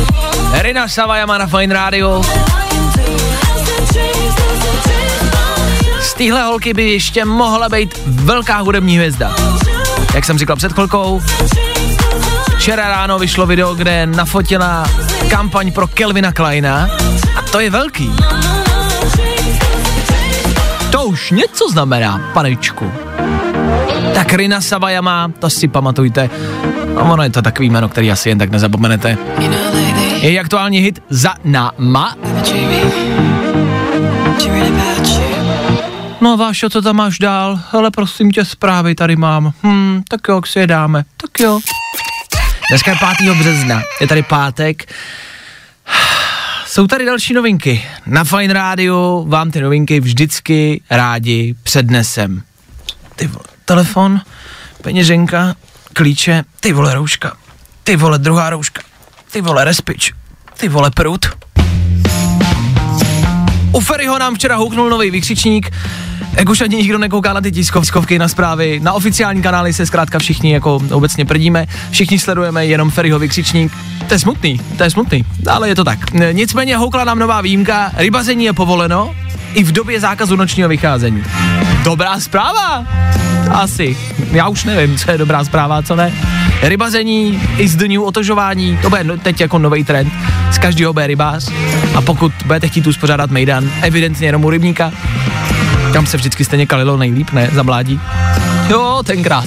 Rina 0.54 0.88
Savajama 0.88 1.38
na 1.38 1.48
Fine 1.48 1.74
Radio. 1.74 2.24
Z 6.02 6.14
téhle 6.14 6.44
holky 6.44 6.74
by 6.74 6.92
ještě 6.92 7.26
mohla 7.26 7.70
být 7.70 8.00
velká 8.06 8.58
hudební 8.58 8.96
hvězda. 8.98 9.36
Jak 10.16 10.26
jsem 10.26 10.38
říkal 10.38 10.56
před 10.56 10.74
chvilkou, 10.74 11.22
včera 12.58 12.88
ráno 12.88 13.20
vyšlo 13.20 13.46
video, 13.46 13.76
kde 13.76 14.06
nafotila 14.06 14.86
kampaň 15.32 15.72
pro 15.72 15.88
Kelvina 15.88 16.32
Kleina 16.32 16.90
a 17.36 17.42
to 17.52 17.60
je 17.60 17.70
velký. 17.70 18.12
To 20.92 21.04
už 21.04 21.32
něco 21.32 21.70
znamená, 21.72 22.22
panečku. 22.34 22.92
Tak 24.14 24.34
Rina 24.34 24.62
Savajama, 24.62 25.32
to 25.40 25.50
si 25.50 25.68
pamatujte. 25.68 26.30
A 26.96 27.04
ono 27.04 27.24
je 27.24 27.30
to 27.30 27.42
takový 27.42 27.70
jméno, 27.70 27.90
který 27.90 28.12
asi 28.12 28.30
jen 28.30 28.38
tak 28.38 28.52
nezapomenete. 28.52 29.18
Je 30.22 30.40
aktuální 30.40 30.80
hit 30.80 31.04
za 31.10 31.34
náma. 31.44 32.16
No 36.22 36.38
Vášo, 36.38 36.70
co 36.70 36.82
tam 36.82 36.96
máš 36.96 37.20
dál? 37.20 37.60
Ale 37.72 37.92
prosím 37.92 38.32
tě, 38.32 38.46
zprávy 38.46 38.96
tady 38.96 39.16
mám. 39.16 39.54
Hm, 39.64 40.04
tak 40.08 40.22
jo, 40.30 40.42
si 40.46 40.60
je 40.60 40.68
dáme. 40.68 41.04
Tak 41.18 41.40
jo. 41.40 41.60
Dneska 42.72 42.92
je 42.92 42.98
5. 43.20 43.36
března, 43.36 43.82
je 44.02 44.08
tady 44.08 44.24
pátek. 44.24 44.94
Jsou 46.66 46.88
tady 46.88 47.06
další 47.06 47.34
novinky. 47.34 47.84
Na 48.06 48.24
Fine 48.24 48.54
Radio 48.54 49.26
vám 49.28 49.52
ty 49.52 49.62
novinky 49.62 50.00
vždycky 50.00 50.82
rádi 50.90 51.56
přednesem. 51.64 52.44
Ty 53.16 53.28
vole, 53.28 53.44
telefon, 53.66 54.22
peněženka, 54.82 55.56
klíče, 55.94 56.44
ty 56.60 56.74
vole 56.74 56.94
rouška, 56.94 57.38
ty 57.84 57.96
vole 57.96 58.20
druhá 58.20 58.50
rouška, 58.50 58.82
ty 59.32 59.42
vole 59.42 59.64
respič, 59.66 60.14
ty 60.58 60.70
vole 60.70 60.92
prut. 60.92 61.26
U 63.72 63.80
Ferryho 63.80 64.20
nám 64.20 64.36
včera 64.36 64.56
houknul 64.56 64.90
nový 64.90 65.12
vykřičník, 65.12 65.72
jak 66.38 66.50
už 66.50 66.62
ani 66.62 66.76
nikdo 66.76 66.98
nekouká 66.98 67.34
na 67.34 67.42
ty 67.42 67.52
tiskovky, 67.52 68.20
na 68.20 68.28
zprávy, 68.28 68.80
na 68.84 68.94
oficiální 68.94 69.42
kanály 69.42 69.74
se 69.74 69.86
zkrátka 69.86 70.20
všichni 70.20 70.54
jako 70.54 70.80
obecně 70.92 71.26
prdíme, 71.26 71.66
všichni 71.92 72.20
sledujeme 72.20 72.66
jenom 72.66 72.90
Ferryho 72.90 73.20
vykřičník, 73.20 73.72
to 74.08 74.14
je 74.14 74.20
smutný, 74.20 74.62
to 74.78 74.84
je 74.84 74.90
smutný, 74.90 75.26
ale 75.50 75.70
je 75.70 75.76
to 75.76 75.84
tak. 75.84 76.00
Nicméně 76.32 76.78
houkla 76.78 77.04
nám 77.04 77.20
nová 77.20 77.42
výjimka, 77.42 77.92
rybazení 77.96 78.46
je 78.46 78.54
povoleno 78.54 79.16
i 79.54 79.64
v 79.64 79.72
době 79.72 80.00
zákazu 80.00 80.36
nočního 80.36 80.70
vycházení. 80.70 81.24
Dobrá 81.84 82.20
zpráva! 82.20 82.86
Asi. 83.52 83.98
Já 84.32 84.48
už 84.48 84.64
nevím, 84.64 84.98
co 84.98 85.12
je 85.12 85.18
dobrá 85.18 85.44
zpráva, 85.44 85.82
co 85.82 85.96
ne. 85.96 86.14
Rybazení 86.62 87.42
i 87.58 87.68
z 87.68 87.76
dňů 87.76 88.04
otožování, 88.04 88.80
to 88.82 88.90
bude 88.90 89.04
no- 89.04 89.18
teď 89.18 89.42
jako 89.42 89.58
nový 89.60 89.84
trend. 89.84 90.14
Z 90.52 90.58
každého 90.58 90.94
bude 90.94 91.08
rybář. 91.08 91.52
A 91.96 92.02
pokud 92.02 92.34
budete 92.46 92.68
chtít 92.68 92.88
uspořádat 92.88 93.32
mejdan, 93.32 93.72
evidentně 93.82 94.28
jenom 94.28 94.46
u 94.46 94.50
rybníka, 94.50 94.92
tam 95.94 96.06
se 96.06 96.18
vždycky 96.18 96.46
stejně 96.46 96.66
kalilo 96.66 96.98
nejlíp, 96.98 97.32
ne? 97.32 97.50
Za 97.54 97.64
mládí. 97.64 98.02
Jo, 98.70 99.04
tenkrát. 99.06 99.46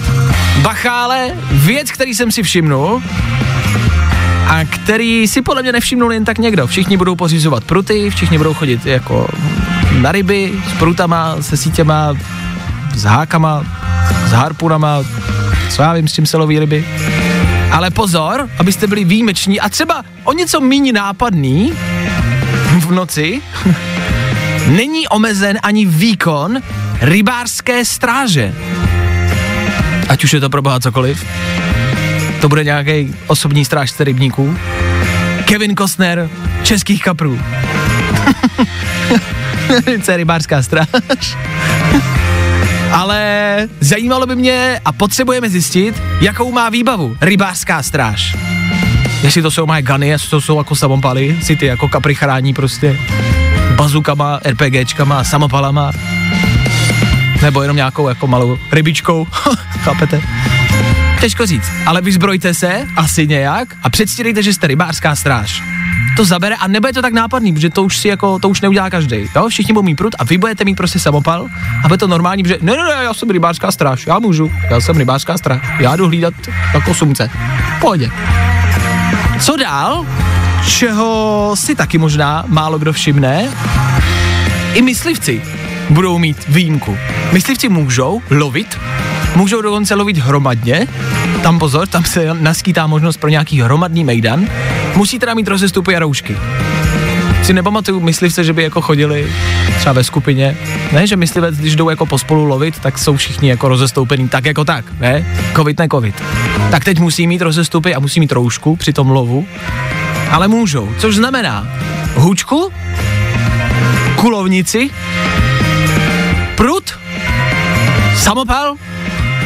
Bachále, 0.63 1.31
věc, 1.51 1.91
který 1.91 2.15
jsem 2.15 2.31
si 2.31 2.43
všimnul, 2.43 3.03
a 4.49 4.65
který 4.65 5.29
si 5.29 5.43
podle 5.43 5.63
mě 5.63 5.73
nevšimnul 5.73 6.13
jen 6.13 6.25
tak 6.25 6.39
někdo. 6.39 6.67
Všichni 6.67 6.97
budou 6.97 7.15
pořizovat 7.17 7.65
pruty, 7.65 8.11
všichni 8.11 8.39
budou 8.39 8.55
chodit 8.55 8.87
jako 8.87 9.29
na 10.01 10.13
ryby, 10.13 10.53
s 10.69 10.79
prutama, 10.79 11.37
se 11.41 11.57
sítěma, 11.57 12.15
s 12.95 13.05
hákama, 13.05 13.65
s 14.27 14.33
harpunama, 14.33 14.99
co 15.71 15.83
já 15.83 15.93
vím, 15.93 16.09
s 16.09 16.13
čím 16.13 16.27
se 16.27 16.37
loví 16.37 16.59
ryby. 16.59 16.85
Ale 17.73 17.91
pozor, 17.91 18.49
abyste 18.59 18.87
byli 18.87 19.05
výjimeční 19.05 19.61
a 19.61 19.69
třeba 19.69 20.03
o 20.25 20.33
něco 20.33 20.61
méně 20.61 20.93
nápadný 20.93 21.73
v 22.79 22.93
noci, 22.93 23.43
není 24.69 25.09
omezen 25.09 25.59
ani 25.63 25.87
výkon 25.87 26.63
rybářské 27.01 27.85
stráže. 27.85 28.55
Ať 30.09 30.25
už 30.25 30.33
je 30.33 30.41
to 30.41 30.51
pro 30.51 30.63
boha 30.63 30.81
cokoliv. 30.81 31.27
To 32.41 32.49
bude 32.49 32.65
nějaký 32.65 33.15
osobní 33.27 33.65
strážce 33.65 34.05
rybníků. 34.05 34.59
Kevin 35.45 35.77
Costner, 35.77 36.31
českých 36.63 37.03
kaprů. 37.03 37.41
Co 40.03 40.11
je 40.11 40.17
rybářská 40.17 40.63
stráž? 40.63 40.89
Ale 42.93 43.69
zajímalo 43.81 44.27
by 44.27 44.37
mě 44.37 44.81
a 44.85 44.93
potřebujeme 44.93 45.51
zjistit, 45.51 46.03
jakou 46.21 46.53
má 46.53 46.71
výbavu 46.71 47.17
rybářská 47.21 47.83
stráž. 47.83 48.37
Jestli 49.23 49.43
to 49.43 49.51
jsou 49.51 49.67
moje 49.67 49.83
gany, 49.83 50.09
jestli 50.09 50.31
to 50.31 50.41
jsou 50.41 50.59
jako 50.59 50.77
samopaly, 50.77 51.39
si 51.43 51.57
ty 51.57 51.67
jako 51.67 51.89
kapry 51.89 52.15
chrání 52.15 52.55
prostě 52.55 52.99
bazukama, 53.75 54.41
RPGčkama, 54.45 55.25
samopalama, 55.25 55.93
nebo 57.43 57.63
jenom 57.63 57.77
nějakou 57.77 58.09
jako 58.09 58.27
malou 58.27 58.59
rybičkou, 58.73 59.27
chápete? 59.79 60.23
Těžko 61.21 61.47
říct, 61.47 61.71
ale 61.87 62.01
vyzbrojte 62.01 62.55
se, 62.55 62.87
asi 62.97 63.27
nějak, 63.27 63.69
a 63.83 63.91
předstírejte, 63.91 64.43
že 64.43 64.53
jste 64.53 64.67
rybářská 64.67 65.17
stráž. 65.17 65.63
To 66.17 66.25
zabere 66.25 66.57
a 66.57 66.69
nebude 66.69 66.93
to 66.93 67.03
tak 67.03 67.13
nápadný, 67.13 67.53
protože 67.53 67.71
to 67.71 67.83
už 67.83 67.97
si 67.97 68.09
jako, 68.09 68.39
to 68.39 68.49
už 68.49 68.61
neudělá 68.61 68.91
každý. 68.91 69.17
Jo? 69.37 69.49
Všichni 69.49 69.75
budou 69.75 69.83
mít 69.83 69.95
prut 69.95 70.15
a 70.19 70.25
vy 70.25 70.39
budete 70.39 70.65
mít 70.65 70.75
prostě 70.75 70.99
samopal 70.99 71.47
a 71.85 71.89
bude 71.89 71.99
to 71.99 72.07
normální, 72.07 72.43
protože 72.43 72.59
ne, 72.61 72.73
ne, 72.73 72.85
ne, 72.85 73.05
já 73.05 73.15
jsem 73.15 73.31
rybářská 73.31 73.73
stráž, 73.73 74.07
já 74.07 74.19
můžu, 74.19 74.51
já 74.71 74.81
jsem 74.81 74.97
rybářská 74.97 75.39
stráž, 75.39 75.61
já 75.79 75.97
jdu 75.97 76.07
hlídat 76.07 76.35
jako 76.75 76.95
sumce. 76.95 77.31
Pohodě. 77.81 78.11
Co 79.41 79.57
dál? 79.57 80.07
Čeho 80.67 81.53
si 81.57 81.75
taky 81.75 81.99
možná 81.99 82.45
málo 82.47 82.79
kdo 82.79 82.93
všimne, 82.93 83.49
i 84.75 84.83
myslivci 84.83 85.43
budou 85.91 86.19
mít 86.19 86.37
výjimku. 86.49 86.97
Myslivci 87.33 87.69
můžou 87.69 88.23
lovit, 88.31 88.79
můžou 89.37 89.63
dokonce 89.63 89.95
lovit 89.95 90.19
hromadně, 90.19 90.87
tam 91.43 91.59
pozor, 91.59 91.87
tam 91.89 92.05
se 92.05 92.35
naskýtá 92.35 92.87
možnost 92.87 93.17
pro 93.17 93.29
nějaký 93.29 93.61
hromadný 93.61 94.05
mejdan, 94.05 94.47
musí 94.97 95.19
teda 95.19 95.35
mít 95.35 95.49
rozestupy 95.49 95.97
a 95.97 95.99
roušky. 95.99 96.37
Si 97.43 97.53
nepamatuju 97.53 98.01
myslivce, 98.01 98.45
že 98.45 98.53
by 98.53 98.63
jako 98.63 98.81
chodili 98.81 99.33
třeba 99.79 99.93
ve 99.93 100.05
skupině. 100.05 100.57
Ne, 100.93 101.07
že 101.07 101.17
myslivec, 101.17 101.57
když 101.59 101.77
jdou 101.77 101.91
jako 101.91 102.07
pospolu 102.07 102.45
lovit, 102.45 102.79
tak 102.79 102.99
jsou 102.99 103.17
všichni 103.17 103.49
jako 103.49 103.69
rozestoupený 103.69 104.29
tak 104.29 104.45
jako 104.45 104.65
tak, 104.65 104.85
ne? 105.01 105.27
Covid 105.57 105.79
ne 105.79 105.89
covid. 105.89 106.23
Tak 106.71 106.85
teď 106.85 106.99
musí 106.99 107.27
mít 107.27 107.43
rozestupy 107.43 107.95
a 107.95 108.01
musí 108.01 108.21
mít 108.21 108.33
roušku 108.33 108.77
při 108.77 108.93
tom 108.93 109.11
lovu, 109.11 109.47
ale 110.35 110.49
můžou, 110.49 110.95
což 110.99 111.15
znamená 111.15 111.69
hůčku, 112.15 112.73
kulovnici 114.17 114.91
samopal 118.17 118.75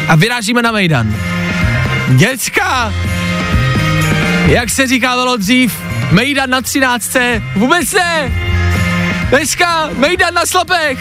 a 0.09 0.17
vyrážíme 0.17 0.63
na 0.63 0.73
Mejdan. 0.73 1.15
Děcka! 2.09 2.93
Jak 4.47 4.71
se 4.71 4.87
říkávalo 4.87 5.37
dřív, 5.37 5.83
Mejdan 6.11 6.51
na 6.51 6.61
třináctce, 6.61 7.43
vůbec 7.57 7.93
ne! 7.93 8.33
Dneska 9.29 9.91
Mejdan 9.97 10.35
na 10.35 10.47
slopech! 10.47 10.99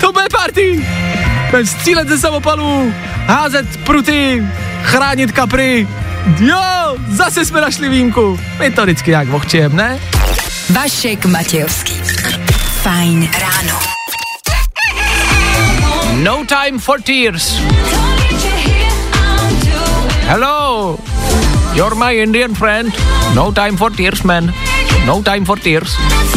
To 0.00 0.12
bude 0.12 0.24
party! 0.30 0.86
Střílet 1.64 2.08
ze 2.08 2.18
samopalů, 2.18 2.94
házet 3.26 3.76
pruty, 3.84 4.46
chránit 4.82 5.32
kapry. 5.32 5.88
Jo, 6.40 6.96
zase 7.08 7.44
jsme 7.44 7.60
našli 7.60 7.88
výjimku. 7.88 8.40
My 8.58 8.70
to 8.70 8.82
vždycky 8.82 9.10
nějak 9.10 9.28
vohčijem, 9.28 9.76
ne? 9.76 10.00
Vašek 10.70 11.26
Matějovský. 11.26 12.00
Fajn 12.82 13.30
ráno. 13.40 13.80
No 16.14 16.44
time 16.44 16.78
for 16.78 17.02
tears. 17.02 17.60
Hello, 20.26 20.98
you're 21.74 21.94
my 21.94 22.14
Indian 22.14 22.54
friend. 22.54 22.94
No 23.34 23.52
time 23.52 23.76
for 23.76 23.92
tears, 23.92 24.22
man. 24.22 24.54
No 25.06 25.22
time 25.22 25.44
for 25.44 25.58
tears. 25.58 25.96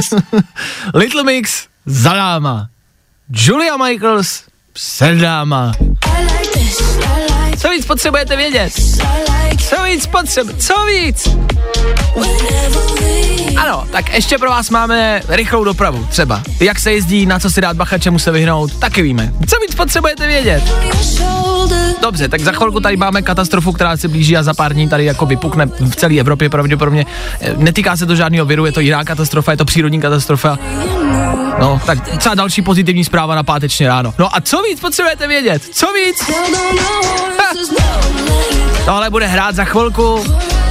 Little 0.94 1.22
Mix 1.24 1.68
za 1.86 2.14
náma. 2.14 2.68
Julia 3.30 3.76
Michaels 3.76 4.44
před 4.72 5.14
náma. 5.14 5.72
Co 7.58 7.68
víc 7.68 7.86
potřebujete 7.86 8.36
vědět? 8.36 8.72
Co 9.68 9.82
víc 9.84 10.06
potřebujete? 10.06 10.60
Co 10.62 10.74
víc? 10.86 11.28
Ano, 13.56 13.84
tak 13.90 14.14
ještě 14.14 14.38
pro 14.38 14.50
vás 14.50 14.70
máme 14.70 15.20
rychlou 15.28 15.64
dopravu, 15.64 16.06
třeba. 16.10 16.42
Jak 16.60 16.78
se 16.80 16.92
jezdí, 16.92 17.26
na 17.26 17.38
co 17.38 17.50
si 17.50 17.60
dát 17.60 17.76
bacha, 17.76 17.98
čemu 17.98 18.18
se 18.18 18.30
vyhnout, 18.30 18.74
taky 18.78 19.02
víme. 19.02 19.32
Co 19.48 19.56
víc 19.60 19.74
potřebujete 19.74 20.26
vědět? 20.26 20.62
Dobře, 22.02 22.28
tak 22.28 22.40
za 22.40 22.52
chvilku 22.52 22.80
tady 22.80 22.96
máme 22.96 23.22
katastrofu, 23.22 23.72
která 23.72 23.96
se 23.96 24.08
blíží 24.08 24.36
a 24.36 24.42
za 24.42 24.54
pár 24.54 24.72
dní 24.72 24.88
tady 24.88 25.04
jako 25.04 25.26
vypukne 25.26 25.66
v 25.66 25.96
celé 25.96 26.14
Evropě 26.18 26.50
pravděpodobně. 26.50 27.06
Eh, 27.40 27.54
Netýká 27.56 27.96
se 27.96 28.06
to 28.06 28.16
žádného 28.16 28.46
viru, 28.46 28.66
je 28.66 28.72
to 28.72 28.80
jiná 28.80 29.04
katastrofa, 29.04 29.50
je 29.50 29.56
to 29.56 29.64
přírodní 29.64 30.00
katastrofa. 30.00 30.58
No, 31.58 31.80
tak 31.86 32.18
třeba 32.18 32.34
další 32.34 32.62
pozitivní 32.62 33.04
zpráva 33.04 33.34
na 33.34 33.42
páteční 33.42 33.86
ráno. 33.86 34.14
No 34.18 34.36
a 34.36 34.40
co 34.40 34.62
víc 34.62 34.80
potřebujete 34.80 35.28
vědět? 35.28 35.62
Co 35.72 35.86
víc? 35.92 36.22
Ha. 37.38 37.51
Tohle 38.84 39.10
bude 39.10 39.26
hrát 39.26 39.54
za 39.54 39.64
chvilku, 39.64 40.24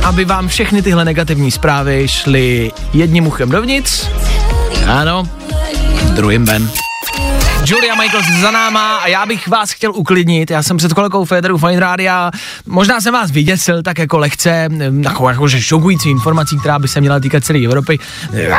aby 0.04 0.26
vám 0.26 0.48
všechny 0.48 0.82
tyhle 0.82 1.06
negativní 1.06 1.52
zprávy 1.52 2.08
šly 2.08 2.72
jedním 2.94 3.28
uchem 3.28 3.50
dovnitř. 3.50 4.08
Ano, 4.88 5.24
druhým 6.16 6.46
ven. 6.46 6.72
Julia 7.66 7.96
Michaels 7.96 8.28
za 8.42 8.52
náma 8.52 8.98
a 8.98 9.08
já 9.08 9.26
bych 9.26 9.48
vás 9.48 9.72
chtěl 9.72 9.92
uklidnit. 9.96 10.52
Já 10.52 10.64
jsem 10.64 10.78
před 10.78 10.94
kolegou 10.94 11.26
Federu 11.26 11.58
Fine 11.58 11.80
Rádia, 11.80 12.32
možná 12.66 13.02
jsem 13.02 13.14
vás 13.14 13.32
vyděsil 13.32 13.84
tak 13.84 14.00
jako 14.00 14.18
lehce, 14.18 14.70
jako, 15.02 15.30
jako 15.30 15.48
že 15.48 15.62
šokující 15.62 16.10
informací, 16.10 16.60
která 16.60 16.80
by 16.80 16.88
se 16.88 17.02
měla 17.02 17.20
týkat 17.20 17.44
celé 17.44 17.60
Evropy, 17.60 18.00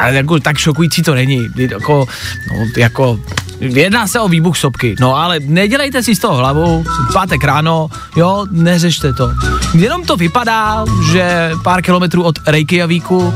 ale 0.00 0.14
jako 0.14 0.40
tak 0.40 0.58
šokující 0.58 1.02
to 1.02 1.14
není. 1.14 1.48
Jako, 1.56 2.06
no, 2.52 2.66
jako 2.76 3.20
Jedná 3.60 4.06
se 4.06 4.20
o 4.20 4.28
výbuch 4.28 4.56
sopky, 4.56 4.94
no 5.00 5.16
ale 5.16 5.40
nedělejte 5.40 6.02
si 6.02 6.14
z 6.14 6.18
toho 6.18 6.34
hlavu, 6.34 6.84
pátek 7.12 7.44
ráno, 7.44 7.88
jo, 8.16 8.46
neřešte 8.50 9.12
to. 9.12 9.32
Jenom 9.74 10.04
to 10.04 10.16
vypadá, 10.16 10.84
že 11.12 11.50
pár 11.62 11.82
kilometrů 11.82 12.22
od 12.22 12.38
Reykjavíku 12.46 13.34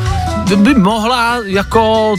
by, 0.55 0.75
mohla 0.75 1.39
jako, 1.45 2.15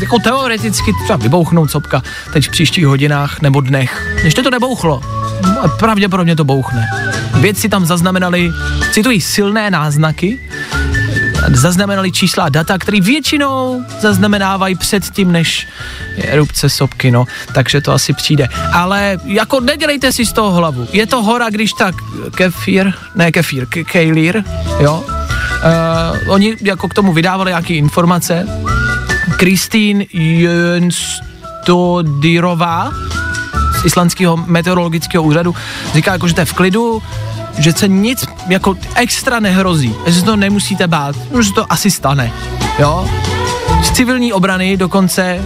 jako 0.00 0.18
teoreticky 0.18 0.92
třeba 1.04 1.16
vybouchnout 1.16 1.70
sopka 1.70 2.02
teď 2.32 2.46
v 2.48 2.50
příštích 2.50 2.86
hodinách 2.86 3.40
nebo 3.40 3.60
dnech. 3.60 4.16
Ještě 4.24 4.42
to 4.42 4.50
nebouchlo, 4.50 5.00
pravděpodobně 5.78 6.36
to 6.36 6.44
bouchne. 6.44 6.88
Vědci 7.40 7.68
tam 7.68 7.86
zaznamenali, 7.86 8.50
citují, 8.92 9.20
silné 9.20 9.70
náznaky, 9.70 10.40
zaznamenali 11.52 12.12
čísla 12.12 12.44
a 12.44 12.48
data, 12.48 12.78
které 12.78 13.00
většinou 13.00 13.84
zaznamenávají 14.00 14.74
před 14.74 15.10
tím, 15.10 15.32
než 15.32 15.66
erupce 16.18 16.68
sopky, 16.68 17.10
no, 17.10 17.24
takže 17.54 17.80
to 17.80 17.92
asi 17.92 18.12
přijde. 18.12 18.48
Ale 18.72 19.18
jako 19.24 19.60
nedělejte 19.60 20.12
si 20.12 20.26
z 20.26 20.32
toho 20.32 20.50
hlavu. 20.50 20.88
Je 20.92 21.06
to 21.06 21.22
hora, 21.22 21.50
když 21.50 21.72
tak 21.72 21.94
kefír, 22.34 22.92
ne 23.14 23.32
kefír, 23.32 23.66
ke- 23.66 23.84
kejlír, 23.84 24.42
jo. 24.80 25.04
Uh, 25.62 25.68
oni 26.32 26.56
jako 26.60 26.88
k 26.88 26.94
tomu 26.94 27.12
vydávali 27.12 27.50
nějaké 27.50 27.74
informace. 27.74 28.46
Kristýn 29.36 30.04
Jönstodirová 30.12 32.92
z 33.80 33.84
islandského 33.84 34.36
meteorologického 34.36 35.24
úřadu 35.24 35.54
říká 35.94 36.12
jako, 36.12 36.28
že 36.28 36.34
to 36.34 36.40
je 36.40 36.44
v 36.44 36.52
klidu, 36.52 37.02
že 37.58 37.72
se 37.72 37.88
nic 37.88 38.24
jako 38.48 38.76
extra 38.94 39.40
nehrozí, 39.40 39.94
že 40.06 40.14
se 40.14 40.24
to 40.24 40.36
nemusíte 40.36 40.86
bát, 40.86 41.16
že 41.40 41.52
to 41.52 41.72
asi 41.72 41.90
stane, 41.90 42.32
jo. 42.78 43.08
Z 43.82 43.90
civilní 43.90 44.32
obrany 44.32 44.76
dokonce 44.76 45.40
uh, 45.40 45.44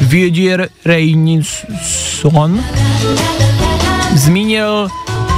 Věděr 0.00 0.68
Reynisson 0.84 2.64
zmínil, 4.14 4.88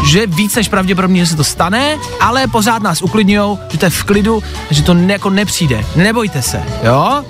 že 0.05 0.27
víc 0.27 0.55
než 0.55 0.69
pravděpodobně, 0.69 1.25
že 1.25 1.31
se 1.31 1.37
to 1.37 1.45
stane, 1.45 1.99
ale 2.21 2.47
pořád 2.47 2.83
nás 2.83 3.03
uklidňují, 3.03 3.59
že 3.71 3.79
to 3.79 3.87
je 3.87 3.91
v 3.91 4.05
klidu, 4.05 4.43
že 4.71 4.83
to 4.83 4.95
ne, 4.95 5.13
jako 5.13 5.31
nepřijde. 5.31 5.85
Nebojte 5.97 6.43
se, 6.43 6.63
jo? 6.83 7.25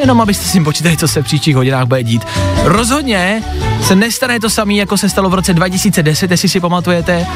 Jenom 0.00 0.20
abyste 0.20 0.44
si 0.44 0.60
počítali, 0.60 0.96
co 0.96 1.08
se 1.08 1.22
v 1.22 1.24
příštích 1.24 1.56
hodinách 1.56 1.86
bude 1.86 2.02
dít. 2.02 2.26
Rozhodně 2.64 3.42
se 3.82 3.96
nestane 3.96 4.40
to 4.40 4.50
samé, 4.50 4.74
jako 4.74 4.96
se 4.96 5.08
stalo 5.08 5.30
v 5.30 5.34
roce 5.34 5.54
2010, 5.54 6.30
jestli 6.30 6.48
si 6.48 6.60
pamatujete, 6.60 7.26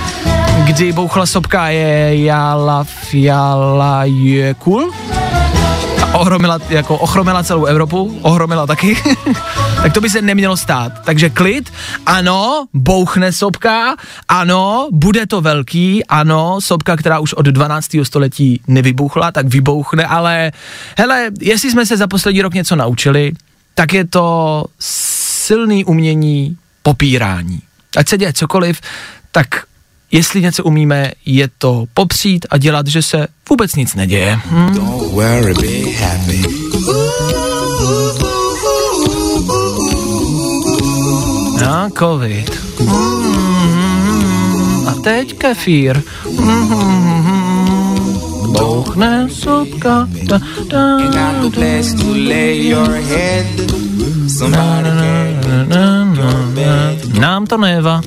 kdy 0.64 0.92
bouchla 0.92 1.26
sopka 1.26 1.68
je 1.68 2.24
Jala 2.24 2.84
Fiala 2.84 4.04
Jökull 4.04 4.90
a 5.10 5.25
ohromila, 6.18 6.58
jako 6.68 6.96
ochromila 6.96 7.42
celou 7.42 7.64
Evropu, 7.64 8.18
ohromila 8.22 8.66
taky, 8.66 8.96
tak 9.82 9.92
to 9.92 10.00
by 10.00 10.10
se 10.10 10.22
nemělo 10.22 10.56
stát. 10.56 10.92
Takže 11.04 11.30
klid, 11.30 11.72
ano, 12.06 12.66
bouchne 12.74 13.32
sopka, 13.32 13.96
ano, 14.28 14.88
bude 14.92 15.26
to 15.26 15.40
velký, 15.40 16.04
ano, 16.04 16.60
sopka, 16.60 16.96
která 16.96 17.18
už 17.18 17.32
od 17.32 17.46
12. 17.46 17.96
století 18.02 18.60
nevybuchla, 18.66 19.32
tak 19.32 19.46
vybouchne, 19.46 20.06
ale 20.06 20.52
hele, 20.98 21.30
jestli 21.40 21.70
jsme 21.70 21.86
se 21.86 21.96
za 21.96 22.06
poslední 22.06 22.42
rok 22.42 22.54
něco 22.54 22.76
naučili, 22.76 23.32
tak 23.74 23.92
je 23.92 24.04
to 24.04 24.64
silný 24.80 25.84
umění 25.84 26.56
popírání. 26.82 27.60
Ať 27.96 28.08
se 28.08 28.18
děje 28.18 28.32
cokoliv, 28.32 28.80
tak 29.32 29.65
jestli 30.12 30.42
něco 30.42 30.64
umíme, 30.64 31.10
je 31.26 31.48
to 31.58 31.84
popřít 31.94 32.46
a 32.50 32.58
dělat, 32.58 32.86
že 32.86 33.02
se 33.02 33.26
vůbec 33.50 33.74
nic 33.74 33.94
neděje. 33.94 34.38
Hm? 34.50 34.74
Worry, 35.10 35.96
happy. 36.00 36.42
Na 41.60 41.88
covid. 41.98 42.50
Mm, 42.80 44.88
a 44.88 44.94
teď 45.04 45.38
kefír. 45.38 46.02
Mm, 46.40 48.06
bouchne 48.52 49.28
sopka. 49.30 50.08
Da, 50.22 50.40
da, 50.70 50.96
no. 56.04 57.20
Nám 57.20 57.46
to 57.46 57.56
neva. 57.56 58.00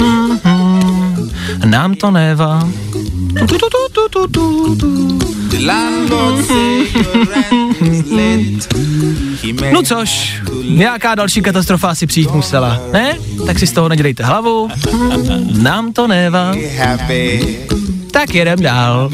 Mhm. 0.00 0.55
Nám 1.64 1.94
to 1.94 2.10
may 2.10 2.34
No 9.72 9.82
což, 9.82 10.42
nějaká 10.68 11.14
další 11.14 11.42
katastrofa 11.42 11.88
asi 11.88 12.06
přijít 12.06 12.30
musela, 12.30 12.80
ne? 12.92 13.18
Tak 13.46 13.58
si 13.58 13.66
z 13.66 13.72
toho 13.72 13.88
nedělejte 13.88 14.24
hlavu. 14.24 14.68
Nám 15.62 15.92
to 15.92 16.08
happy. 16.78 17.58
Tak 18.10 18.34
jedem 18.34 18.60
dál. 18.62 19.10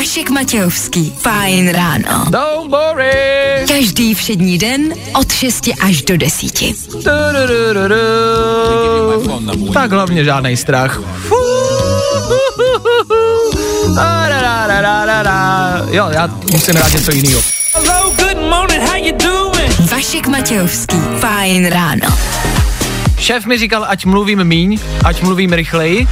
Vašek 0.00 0.30
Matějovský. 0.30 1.14
Fajn 1.18 1.68
ráno. 1.68 2.24
Don't 2.30 2.70
worry. 2.70 3.12
Každý 3.68 4.14
všední 4.14 4.58
den 4.58 4.94
od 5.14 5.32
6 5.32 5.68
až 5.80 6.02
do 6.02 6.16
10. 6.16 6.60
Du-du-du-du-du. 6.92 9.72
Tak 9.72 9.92
hlavně 9.92 10.24
žádný 10.24 10.56
strach. 10.56 11.00
A 14.00 14.28
da, 14.28 14.40
da, 14.40 14.66
da, 14.66 14.80
da, 14.82 15.06
da, 15.06 15.22
da. 15.22 15.80
Jo, 15.90 16.08
já 16.10 16.28
musím 16.52 16.74
rád 16.74 16.92
něco 16.92 17.12
jiného. 17.12 17.40
Vašek 19.90 20.26
Matějovský. 20.26 20.96
Fajn 21.18 21.66
ráno. 21.66 22.08
Šéf 23.18 23.46
mi 23.46 23.58
říkal, 23.58 23.84
ať 23.88 24.04
mluvím 24.04 24.44
míň, 24.44 24.78
ať 25.04 25.22
mluvím 25.22 25.52
rychleji, 25.52 26.08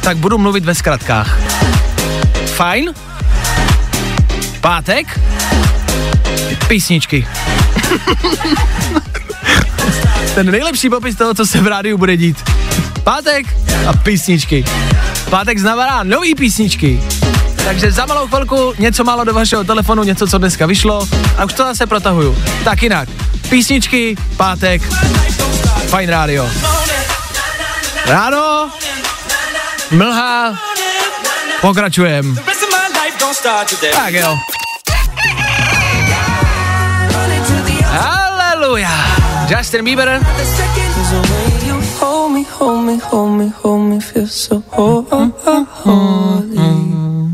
tak 0.00 0.16
budu 0.16 0.38
mluvit 0.38 0.64
ve 0.64 0.74
zkratkách. 0.74 1.38
Fajn? 2.46 2.94
Pátek? 4.62 5.20
Písničky. 6.68 7.26
Ten 10.34 10.50
nejlepší 10.50 10.90
popis 10.90 11.16
toho, 11.16 11.34
co 11.34 11.46
se 11.46 11.60
v 11.60 11.66
rádiu 11.66 11.98
bude 11.98 12.16
dít. 12.16 12.50
Pátek 13.04 13.46
a 13.88 13.92
písničky. 13.92 14.64
Pátek 15.30 15.58
znamená 15.58 16.02
nový 16.02 16.34
písničky. 16.34 17.02
Takže 17.64 17.92
za 17.92 18.06
malou 18.06 18.26
chvilku 18.26 18.74
něco 18.78 19.04
málo 19.04 19.24
do 19.24 19.34
vašeho 19.34 19.64
telefonu, 19.64 20.02
něco, 20.02 20.26
co 20.26 20.38
dneska 20.38 20.66
vyšlo 20.66 21.08
a 21.38 21.44
už 21.44 21.52
to 21.52 21.64
zase 21.64 21.86
protahuju. 21.86 22.38
Tak 22.64 22.82
jinak, 22.82 23.08
písničky, 23.48 24.16
pátek, 24.36 24.82
fajn 25.88 26.10
rádio. 26.10 26.50
Ráno, 28.06 28.70
mlha, 29.90 30.58
pokračujem. 31.60 32.38
Tak 33.92 34.14
jo. 34.14 34.38
Haleluja. 37.84 38.88
Justin 39.48 39.84
Bieber, 39.84 40.20
Hold 42.00 42.32
me, 42.32 42.44
hold 42.58 42.84
me, 42.84 42.98
hold 43.10 43.30
me, 43.38 43.52
hold 43.62 43.80
me, 43.80 44.00
feel 44.00 44.26
so 44.26 44.62
holy. 44.70 45.32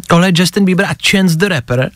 Tohle 0.09 0.29
je 0.29 0.33
Justin 0.37 0.65
Bieber 0.65 0.87
a 0.87 0.95
Chance 1.11 1.37
the 1.37 1.49
Rapper. 1.49 1.91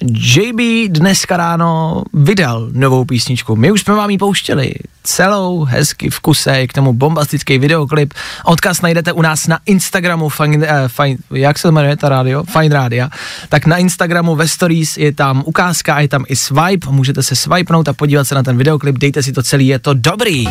JB 0.00 0.88
dneska 0.88 1.36
ráno 1.36 2.02
vydal 2.12 2.68
novou 2.72 3.04
písničku. 3.04 3.56
My 3.56 3.72
už 3.72 3.80
jsme 3.80 3.94
vám 3.94 4.10
ji 4.10 4.18
pouštěli 4.18 4.74
celou, 5.04 5.64
hezky 5.64 6.10
v 6.10 6.20
kuse, 6.20 6.58
je 6.58 6.66
k 6.66 6.72
tomu 6.72 6.92
bombastický 6.92 7.58
videoklip. 7.58 8.14
Odkaz 8.44 8.80
najdete 8.82 9.12
u 9.12 9.22
nás 9.22 9.46
na 9.46 9.58
Instagramu, 9.66 10.28
fine, 10.28 10.56
uh, 10.56 10.72
fine, 10.86 11.16
jak 11.30 11.58
se 11.58 11.70
jmenuje 11.70 11.96
ta 11.96 12.08
rádio? 12.08 12.44
Fine 12.44 12.74
Radio. 12.74 13.08
Tak 13.48 13.66
na 13.66 13.76
Instagramu 13.76 14.36
ve 14.36 14.48
stories 14.48 14.96
je 14.96 15.12
tam 15.12 15.42
ukázka 15.46 15.94
a 15.94 16.00
je 16.00 16.08
tam 16.08 16.24
i 16.28 16.36
swipe, 16.36 16.90
můžete 16.90 17.22
se 17.22 17.36
swipenout 17.36 17.88
a 17.88 17.92
podívat 17.92 18.24
se 18.24 18.34
na 18.34 18.42
ten 18.42 18.58
videoklip, 18.58 18.98
dejte 18.98 19.22
si 19.22 19.32
to 19.32 19.42
celý, 19.42 19.66
je 19.66 19.78
to 19.78 19.94
dobrý. 19.94 20.46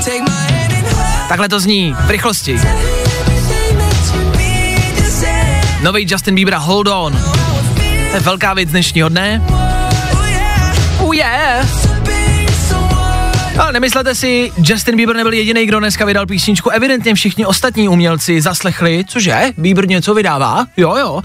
Takhle 1.28 1.50
to 1.50 1.60
zní, 1.60 1.96
v 2.06 2.10
rychlosti. 2.10 2.60
Nový 5.82 6.08
Justin 6.10 6.36
Bieber 6.36 6.54
Hold 6.54 6.88
On. 6.88 7.14
To 8.10 8.16
je 8.18 8.20
velká 8.20 8.54
věc 8.54 8.70
dnešního 8.70 9.10
dne. 9.10 9.42
Oh 11.00 11.16
yeah. 11.16 11.68
Ale 13.60 13.74
nemyslete 13.74 14.16
si, 14.16 14.52
Justin 14.58 14.96
Bieber 14.96 15.16
nebyl 15.16 15.34
jediný, 15.34 15.66
kdo 15.66 15.80
dneska 15.80 16.06
vydal 16.06 16.26
písničku. 16.26 16.70
Evidentně 16.70 17.16
všichni 17.16 17.46
ostatní 17.46 17.90
umělci 17.90 18.42
zaslechli, 18.42 19.04
cože, 19.08 19.42
Bieber 19.58 19.88
něco 19.88 20.14
vydává? 20.14 20.66
Jo, 20.78 20.96
jo, 20.96 21.22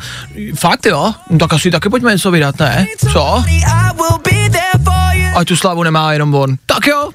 fakt 0.54 0.86
jo, 0.86 1.14
No 1.30 1.38
tak 1.38 1.52
asi 1.52 1.70
taky 1.70 1.88
pojďme 1.88 2.12
něco 2.12 2.30
vydat, 2.30 2.58
ne? 2.58 2.86
Co? 3.12 3.44
Ať 5.34 5.48
tu 5.48 5.56
slavu 5.56 5.82
nemá 5.82 6.12
jenom 6.12 6.34
on. 6.34 6.56
Tak 6.66 6.86
jo. 6.86 7.10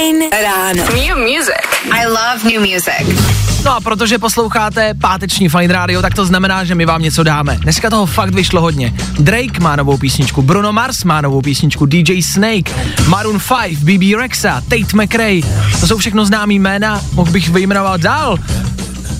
Fajn 0.00 0.22
ráno. 0.42 0.84
New 0.84 1.16
music. 1.18 1.66
I 1.92 2.06
love 2.06 2.44
new 2.44 2.60
music. 2.60 3.20
No 3.64 3.76
a 3.76 3.80
protože 3.80 4.18
posloucháte 4.18 4.94
páteční 4.94 5.48
Fine 5.48 5.74
Radio, 5.74 6.02
tak 6.02 6.14
to 6.14 6.26
znamená, 6.26 6.64
že 6.64 6.74
my 6.74 6.86
vám 6.86 7.02
něco 7.02 7.22
dáme. 7.22 7.58
Dneska 7.60 7.90
toho 7.90 8.06
fakt 8.06 8.34
vyšlo 8.34 8.60
hodně. 8.60 8.94
Drake 9.18 9.60
má 9.60 9.76
novou 9.76 9.96
písničku, 9.96 10.42
Bruno 10.42 10.72
Mars 10.72 11.04
má 11.04 11.20
novou 11.20 11.40
písničku, 11.42 11.86
DJ 11.86 12.22
Snake, 12.22 12.72
Maroon 13.08 13.40
5, 13.68 13.78
BB 13.78 14.16
Rexa, 14.20 14.62
Tate 14.68 14.96
McRae. 15.02 15.40
To 15.80 15.86
jsou 15.86 15.98
všechno 15.98 16.24
známý 16.24 16.58
jména, 16.58 17.00
mohl 17.12 17.30
bych 17.30 17.48
vyjmenovat 17.48 18.00
dál. 18.00 18.38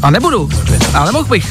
A 0.02 0.10
nebudu, 0.10 0.50
ale 0.94 1.12
mohl 1.12 1.28
bych. 1.28 1.46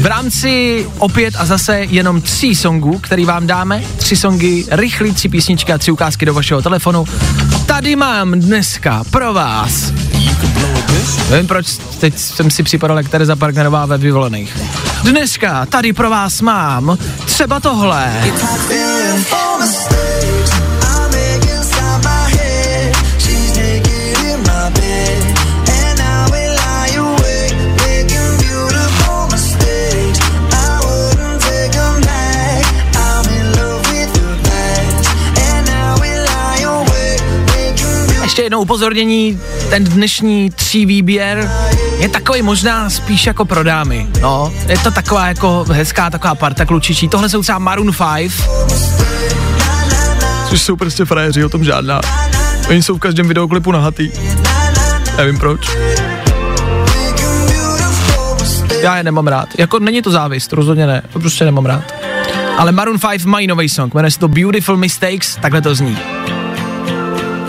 V 0.00 0.06
rámci 0.06 0.86
opět 0.98 1.34
a 1.38 1.46
zase 1.46 1.78
jenom 1.78 2.20
tří 2.20 2.54
songů, 2.54 2.98
který 2.98 3.24
vám 3.24 3.46
dáme, 3.46 3.82
tři 3.96 4.16
songy, 4.16 4.64
rychlý 4.70 5.12
tři 5.14 5.28
písničky 5.28 5.72
a 5.72 5.78
tři 5.78 5.90
ukázky 5.90 6.26
do 6.26 6.34
vašeho 6.34 6.62
telefonu. 6.62 7.04
Tady 7.66 7.96
mám 7.96 8.32
dneska 8.32 9.04
pro 9.10 9.34
vás 9.34 9.92
Nevím 11.30 11.46
proč, 11.46 11.66
teď 12.00 12.18
jsem 12.18 12.50
si 12.50 12.62
připadal 12.62 12.96
jak 12.96 13.08
Tereza 13.08 13.36
Parknerová 13.36 13.86
ve 13.86 13.98
vyvolených. 13.98 14.58
Dneska 15.02 15.66
tady 15.66 15.92
pro 15.92 16.10
vás 16.10 16.40
mám 16.40 16.98
třeba 17.24 17.60
tohle. 17.60 18.22
Ještě 38.32 38.42
jedno 38.42 38.60
upozornění, 38.60 39.40
ten 39.70 39.84
dnešní 39.84 40.50
tří 40.50 40.86
výběr 40.86 41.50
je 41.98 42.08
takový 42.08 42.42
možná 42.42 42.90
spíš 42.90 43.26
jako 43.26 43.44
pro 43.44 43.62
dámy. 43.62 44.06
No, 44.20 44.52
je 44.68 44.78
to 44.78 44.90
taková 44.90 45.26
jako 45.26 45.64
hezká 45.68 46.10
taková 46.10 46.34
parta 46.34 46.64
klučičí. 46.64 47.08
Tohle 47.08 47.28
jsou 47.28 47.42
třeba 47.42 47.58
Maroon 47.58 47.90
5. 48.14 48.32
Což 50.48 50.62
jsou 50.62 50.76
prostě 50.76 51.04
frajeři, 51.04 51.44
o 51.44 51.48
tom 51.48 51.64
žádná. 51.64 52.00
Oni 52.68 52.82
jsou 52.82 52.96
v 52.96 52.98
každém 53.00 53.28
videoklipu 53.28 53.72
nahatý. 53.72 54.10
Nevím 55.16 55.38
proč. 55.38 55.76
Já 58.82 58.96
je 58.96 59.02
nemám 59.02 59.26
rád. 59.26 59.48
Jako 59.58 59.78
není 59.78 60.02
to 60.02 60.10
závist, 60.10 60.52
rozhodně 60.52 60.86
ne. 60.86 61.02
To 61.12 61.20
prostě 61.20 61.44
nemám 61.44 61.66
rád. 61.66 61.94
Ale 62.58 62.72
Maroon 62.72 62.98
5 63.10 63.24
mají 63.24 63.46
nový 63.46 63.68
song, 63.68 63.94
jmenuje 63.94 64.10
se 64.10 64.18
to 64.18 64.28
Beautiful 64.28 64.76
Mistakes, 64.76 65.36
takhle 65.40 65.62
to 65.62 65.74
zní. 65.74 65.98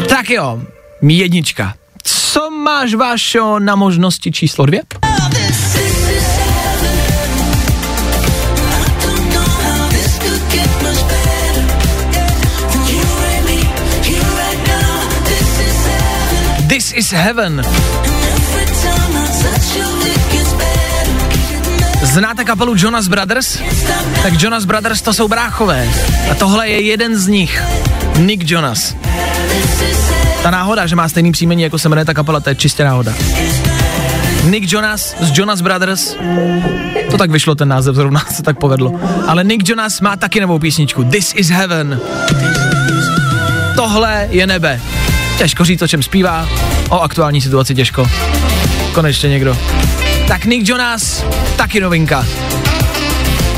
Tak 0.10 0.30
jo, 0.30 0.62
jednička. 1.10 1.74
Co 2.04 2.52
máš, 2.52 2.94
Vášo, 2.94 3.60
na 3.60 3.76
možnosti 3.76 4.32
číslo 4.32 4.66
dvě? 4.66 4.82
This 16.68 16.94
is 16.96 17.12
heaven. 17.12 17.62
Znáte 22.02 22.44
kapelu 22.46 22.76
Jonas 22.78 23.08
Brothers? 23.08 23.60
Tak 24.24 24.42
Jonas 24.42 24.66
Brothers 24.66 25.02
to 25.02 25.13
jsou 25.13 25.28
bráchové. 25.28 25.89
A 26.32 26.36
tohle 26.36 26.70
je 26.70 26.82
jeden 26.82 27.16
z 27.16 27.28
nich. 27.28 27.63
Nick 28.18 28.52
Jonas. 28.52 28.96
Ta 30.44 30.52
náhoda, 30.52 30.88
že 30.88 30.96
má 30.96 31.10
stejný 31.10 31.32
příjmení, 31.32 31.64
jako 31.64 31.80
se 31.80 31.90
jmenuje 31.90 32.06
ta 32.06 32.14
kapela, 32.14 32.40
to 32.40 32.50
je 32.50 32.56
čistě 32.56 32.84
náhoda. 32.84 33.14
Nick 34.44 34.72
Jonas 34.72 35.16
z 35.20 35.38
Jonas 35.38 35.62
Brothers, 35.62 36.16
to 37.12 37.18
tak 37.18 37.32
vyšlo 37.32 37.56
ten 37.56 37.68
název, 37.68 37.96
zrovna 37.96 38.26
se 38.32 38.44
tak 38.44 38.60
povedlo. 38.60 39.00
Ale 39.28 39.44
Nick 39.44 39.70
Jonas 39.70 40.02
má 40.02 40.16
taky 40.16 40.42
novou 40.42 40.60
písničku, 40.60 41.04
This 41.04 41.34
is 41.36 41.50
Heaven. 41.50 42.00
Tohle 43.76 44.28
je 44.32 44.48
nebe. 44.48 44.82
Těžko 45.38 45.66
říct, 45.66 45.82
o 45.82 45.88
čem 45.88 46.04
zpívá, 46.04 46.48
o 46.90 47.00
aktuální 47.00 47.42
situaci 47.42 47.76
těžko. 47.76 48.08
Konečně 48.94 49.30
někdo. 49.30 49.58
Tak 50.28 50.46
Nick 50.46 50.70
Jonas, 50.70 51.24
taky 51.56 51.80
novinka. 51.80 52.26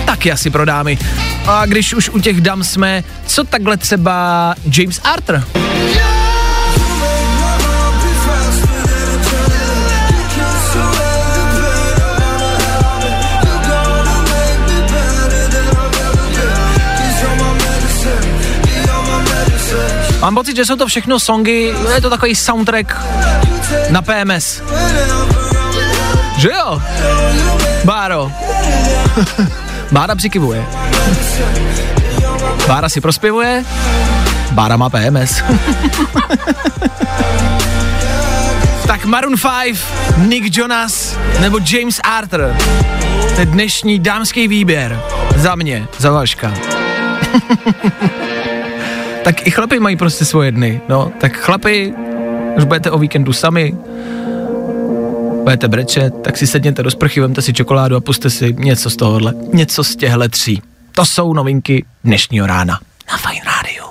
Taky 0.06 0.32
asi 0.32 0.50
pro 0.50 0.65
dámy. 0.65 0.98
A 1.48 1.65
když 1.65 1.93
už 1.93 2.10
u 2.10 2.19
těch 2.19 2.41
dam 2.41 2.63
jsme, 2.63 3.04
co 3.26 3.43
takhle 3.43 3.78
třeba 3.78 4.56
James 4.78 5.02
Arthur? 5.04 5.43
Mám 20.26 20.36
pocit, 20.36 20.56
že 20.56 20.65
jsou 20.65 20.76
to 20.76 20.88
všechno 20.88 21.19
songy, 21.19 21.73
je 21.96 22.02
to 22.02 22.10
takový 22.10 22.36
soundtrack 22.36 23.02
na 23.90 24.02
PMS. 24.02 24.62
Že 26.38 26.50
jo? 26.50 26.82
Báro. 27.84 28.32
Bára 29.92 30.15
přikivuje. 30.15 30.65
Bára 32.67 32.90
si 32.90 33.02
prospěvuje, 33.02 33.65
Bára 34.52 34.78
má 34.78 34.90
PMS. 34.90 35.44
tak 38.88 39.06
Maroon 39.06 39.36
5, 39.63 39.78
Nick 40.17 40.58
Jonas 40.58 41.17
nebo 41.40 41.60
James 41.71 42.00
Arthur. 42.04 42.56
To 43.36 43.40
je 43.40 43.46
dnešní 43.46 44.00
dámský 44.00 44.48
výběr. 44.48 45.02
Za 45.36 45.56
mě, 45.56 45.88
za 45.98 46.12
Vaška. 46.12 46.54
tak 49.26 49.48
i 49.48 49.52
chlapi 49.52 49.80
mají 49.80 49.96
prostě 49.96 50.26
svoje 50.26 50.52
dny, 50.52 50.82
no. 50.90 51.12
Tak 51.19 51.38
chlapi, 51.38 51.94
už 52.58 52.63
budete 52.63 52.92
o 52.92 52.98
víkendu 52.98 53.34
sami, 53.34 53.76
budete 55.44 55.67
brečet, 55.67 56.13
tak 56.21 56.38
si 56.38 56.48
sedněte 56.48 56.84
do 56.84 56.92
sprchy, 56.92 57.21
vemte 57.21 57.42
si 57.42 57.54
čokoládu 57.54 57.96
a 57.96 58.00
puste 58.00 58.30
si 58.30 58.54
něco 58.54 58.90
z 58.90 58.96
tohohle, 58.96 59.34
něco 59.54 59.84
z 59.84 59.96
těchhle 59.96 60.30
tří. 60.30 60.62
To 60.92 61.06
jsou 61.06 61.34
novinky 61.34 61.86
dnešního 62.04 62.48
rána 62.48 62.80
na 63.12 63.17
Fine 63.17 63.42
Radio. 63.46 63.86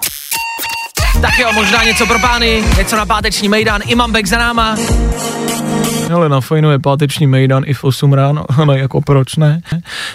Tak 1.20 1.38
jo, 1.38 1.52
možná 1.52 1.84
něco 1.84 2.06
pro 2.06 2.18
pány, 2.18 2.64
něco 2.78 2.96
na 2.96 3.06
páteční 3.06 3.48
mejdan, 3.48 3.80
Imam 3.86 4.12
Bek 4.12 4.26
za 4.26 4.38
náma. 4.38 4.76
Ale 6.12 6.28
na 6.28 6.40
fajnu 6.40 6.70
je 6.70 6.78
páteční 6.78 7.26
mejdan 7.26 7.62
i 7.66 7.74
v 7.74 7.84
8 7.84 8.12
ráno, 8.12 8.44
no 8.64 8.72
jako 8.72 9.00
proč 9.00 9.36
ne? 9.36 9.60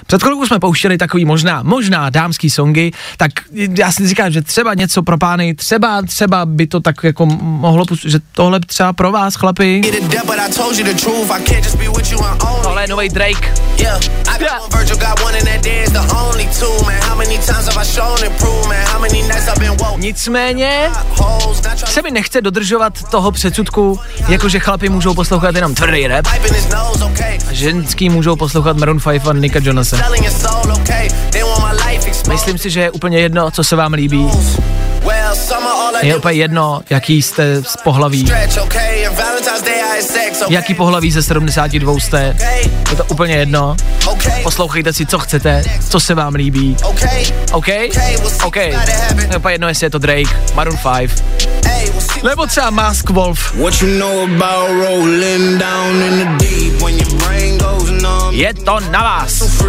Před 0.08 0.24
chvilkou 0.24 0.46
jsme 0.46 0.60
pouštěli 0.60 0.98
takový 0.98 1.26
možná, 1.26 1.64
možná 1.64 2.10
dámský 2.10 2.50
songy, 2.50 2.92
tak 3.18 3.32
já 3.78 3.92
si 3.92 4.08
říkám, 4.08 4.32
že 4.32 4.42
třeba 4.42 4.74
něco 4.74 5.04
pro 5.04 5.18
pány, 5.18 5.54
třeba, 5.56 6.02
třeba 6.02 6.46
by 6.46 6.68
to 6.68 6.80
tak 6.80 6.96
jako 7.04 7.26
mohlo, 7.42 7.86
pust- 7.86 8.10
že 8.10 8.20
tohle 8.32 8.60
třeba 8.60 8.94
pro 8.94 9.12
vás, 9.12 9.36
chlapi. 9.36 9.82
Tohle 12.64 12.84
je 12.84 12.88
nový 12.88 13.10
Drake. 13.10 13.54
Yeah? 13.78 14.00
Nicméně 19.98 20.90
se 21.86 22.02
mi 22.02 22.12
nechce 22.12 22.42
dodržovat 22.42 23.04
toho 23.12 23.32
předsudku, 23.32 24.00
jakože 24.28 24.60
chlapi 24.60 24.90
můžou 24.90 25.14
poslouchat 25.14 25.56
jenom 25.56 25.76
tvrdý 25.80 26.08
rap 26.08 26.26
a 27.48 27.54
ženský 27.54 28.10
můžou 28.10 28.36
poslouchat 28.36 28.78
Maroon 28.78 29.00
5 29.00 29.28
a 29.28 29.34
Nicka 29.34 29.60
Jonasa. 29.64 29.98
Myslím 32.30 32.58
si, 32.58 32.70
že 32.70 32.82
je 32.82 32.92
úplně 32.92 33.20
jedno, 33.20 33.52
co 33.52 33.64
se 33.64 33.76
vám 33.76 33.94
líbí. 33.94 34.30
Je 36.02 36.16
úplně 36.16 36.38
jedno, 36.38 36.82
jaký 36.90 37.22
jste 37.22 37.64
z 37.64 37.78
pohlaví, 37.84 38.32
jaký 40.50 40.74
pohlaví 40.74 41.12
ze 41.12 41.24
72 41.24 41.94
jste. 41.94 42.36
Je 42.90 42.96
to 42.96 43.04
úplně 43.04 43.36
jedno. 43.36 43.76
Poslouchejte 44.44 44.94
si, 44.94 45.06
co 45.06 45.20
chcete, 45.20 45.64
co 45.90 46.00
se 46.00 46.16
vám 46.16 46.36
líbí. 46.36 46.78
OK? 47.54 47.68
OK. 48.44 48.56
Je 48.58 49.38
úplně 49.38 49.54
jedno, 49.54 49.68
jestli 49.68 49.86
je 49.86 49.90
to 49.90 50.00
Drake, 50.00 50.54
Maroon 50.56 50.78
5, 51.00 51.24
Hey, 51.66 51.79
we'll 51.79 51.79
see. 51.79 51.79
Nebo 52.24 52.46
třeba 52.46 52.70
Mask 52.70 53.10
Wolf. 53.10 53.54
What 53.56 53.82
you 53.82 54.00
know 54.00 54.24
about 54.24 54.70
rolling 54.90 55.58
down 55.58 56.02
in 56.02 56.20
the 56.20 56.46
deep 56.46 56.82
when 56.82 56.98
your 56.98 57.24
brain 57.24 57.58
goes 57.58 57.90
numb? 57.90 58.32
Je 58.32 58.54
to 58.54 58.80
na 58.80 59.02
vás. 59.04 59.62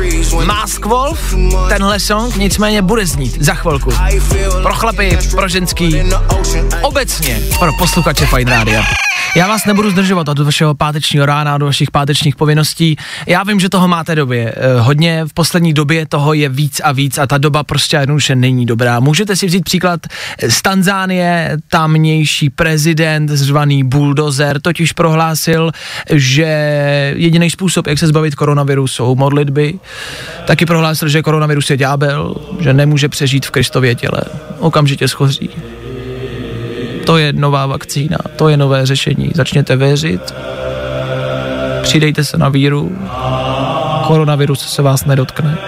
Mask 0.44 0.86
Wolf, 0.86 1.34
tenhle 1.68 2.00
song 2.00 2.36
nicméně 2.36 2.82
bude 2.82 3.06
znít 3.06 3.42
za 3.42 3.54
chvilku. 3.54 3.90
Pro 4.62 4.74
chlapy, 4.74 5.18
pro 5.30 5.48
ženský, 5.48 6.02
obecně 6.82 7.40
pro 7.58 7.72
posluchače 7.78 8.26
Fine 8.26 8.50
Rádia. 8.50 8.82
Já 9.36 9.48
vás 9.48 9.66
nebudu 9.66 9.90
zdržovat 9.90 10.28
od 10.28 10.38
vašeho 10.38 10.74
pátečního 10.74 11.26
rána, 11.26 11.54
od 11.54 11.62
vašich 11.62 11.90
pátečních 11.90 12.36
povinností. 12.36 12.96
Já 13.26 13.42
vím, 13.42 13.60
že 13.60 13.68
toho 13.68 13.88
máte 13.88 14.14
době. 14.14 14.54
eh, 14.56 14.80
hodně 14.80 15.24
v 15.24 15.32
poslední 15.32 15.72
době 15.72 16.06
toho 16.06 16.32
je 16.32 16.48
víc 16.48 16.80
a 16.84 16.92
víc 16.92 17.18
a 17.18 17.26
ta 17.26 17.38
doba 17.38 17.62
prostě 17.64 17.96
jednoduše 17.96 18.34
není 18.34 18.66
dobrá. 18.66 19.00
Můžete 19.00 19.36
si 19.36 19.46
vzít 19.46 19.64
příklad 19.64 20.00
z 20.48 20.62
Tanzánie, 20.62 21.56
tamnější 21.68 22.50
prezident 22.50 23.28
zvaný 23.28 23.84
Bulldozer 23.84 24.60
totiž 24.60 24.92
prohlásil, 24.92 25.70
že 26.12 26.44
jediný 27.16 27.50
způsob, 27.50 27.86
jak 27.86 27.98
se 27.98 28.06
zbavit 28.06 28.34
koronaviru, 28.34 28.86
jsou 28.86 29.14
modlitby. 29.14 29.78
Taky 30.46 30.66
prohlásil, 30.66 31.08
že 31.08 31.22
koronavirus 31.22 31.70
je 31.70 31.76
ďábel, 31.76 32.34
že 32.60 32.74
nemůže 32.74 33.08
přežít 33.08 33.46
v 33.46 33.50
Kristově 33.50 33.94
těle. 33.94 34.20
Okamžitě 34.58 35.08
schoří. 35.08 35.50
To 37.10 37.18
je 37.18 37.32
nová 37.32 37.66
vakcína, 37.66 38.18
to 38.36 38.48
je 38.48 38.56
nové 38.56 38.86
řešení. 38.86 39.30
Začněte 39.34 39.76
věřit, 39.76 40.34
přidejte 41.82 42.24
se 42.24 42.38
na 42.38 42.48
víru, 42.48 42.98
koronavirus 44.06 44.60
se 44.60 44.82
vás 44.82 45.04
nedotkne. 45.04 45.58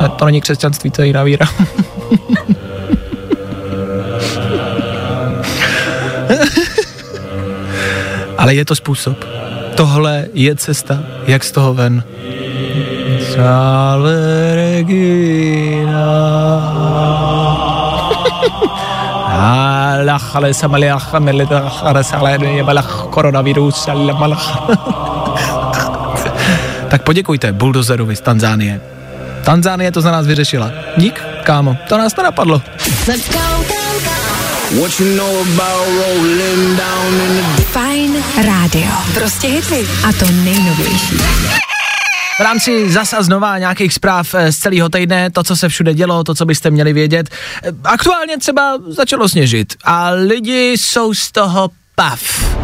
Ne, 0.00 0.08
to 0.08 0.24
není 0.24 0.40
křesťanství, 0.40 0.90
to 0.90 1.02
je 1.02 1.06
jiná 1.06 1.22
víra. 1.22 1.46
Ale 8.38 8.54
je 8.54 8.64
to 8.64 8.74
způsob. 8.74 9.24
Tohle 9.74 10.26
je 10.34 10.56
cesta, 10.56 11.02
jak 11.26 11.44
z 11.44 11.52
toho 11.52 11.74
ven. 11.74 12.02
Salve 13.38 14.18
Regina. 14.58 16.10
Alach, 19.30 20.36
ale 20.36 20.50
samaliach, 20.50 21.14
amelitach, 21.14 21.86
arasale, 21.86 22.34
jebalach, 22.34 23.06
koronavirus, 23.14 23.88
alamalach. 23.88 24.46
Tak 26.90 27.02
poděkujte 27.02 27.52
Bulldozerovi 27.52 28.16
z 28.16 28.20
Tanzánie. 28.20 28.80
Tanzánie 29.44 29.92
to 29.92 30.00
za 30.00 30.10
nás 30.10 30.26
vyřešila. 30.26 30.70
Dík, 30.96 31.22
kámo, 31.42 31.76
to 31.88 31.98
nás 31.98 32.12
to 32.12 32.22
napadlo. 32.22 32.62
Let's 33.08 33.28
go. 33.32 33.38
What 34.80 35.00
you 35.00 35.16
know 35.16 35.40
about 35.40 35.88
rolling 35.88 36.76
down 36.76 37.14
in 37.14 37.36
the 37.56 37.62
Fajn 37.62 38.12
rádio. 38.36 38.92
Prostě 39.14 39.48
hity. 39.48 39.86
A 40.08 40.12
to 40.12 40.26
nejnovější. 40.44 41.18
V 42.38 42.40
rámci 42.40 42.90
zas 42.90 43.12
a 43.12 43.22
znova 43.22 43.58
nějakých 43.58 43.94
zpráv 43.94 44.34
eh, 44.34 44.52
z 44.52 44.56
celého 44.56 44.88
týdne, 44.88 45.30
to, 45.30 45.42
co 45.42 45.56
se 45.56 45.68
všude 45.68 45.94
dělo, 45.94 46.24
to, 46.24 46.34
co 46.34 46.44
byste 46.44 46.70
měli 46.70 46.92
vědět. 46.92 47.28
Eh, 47.62 47.72
Aktuálně 47.84 48.38
třeba 48.38 48.78
začalo 48.86 49.28
sněžit 49.28 49.74
a 49.84 50.10
lidi 50.10 50.72
jsou 50.72 51.14
z 51.14 51.32
toho 51.32 51.70
pav. 51.94 52.20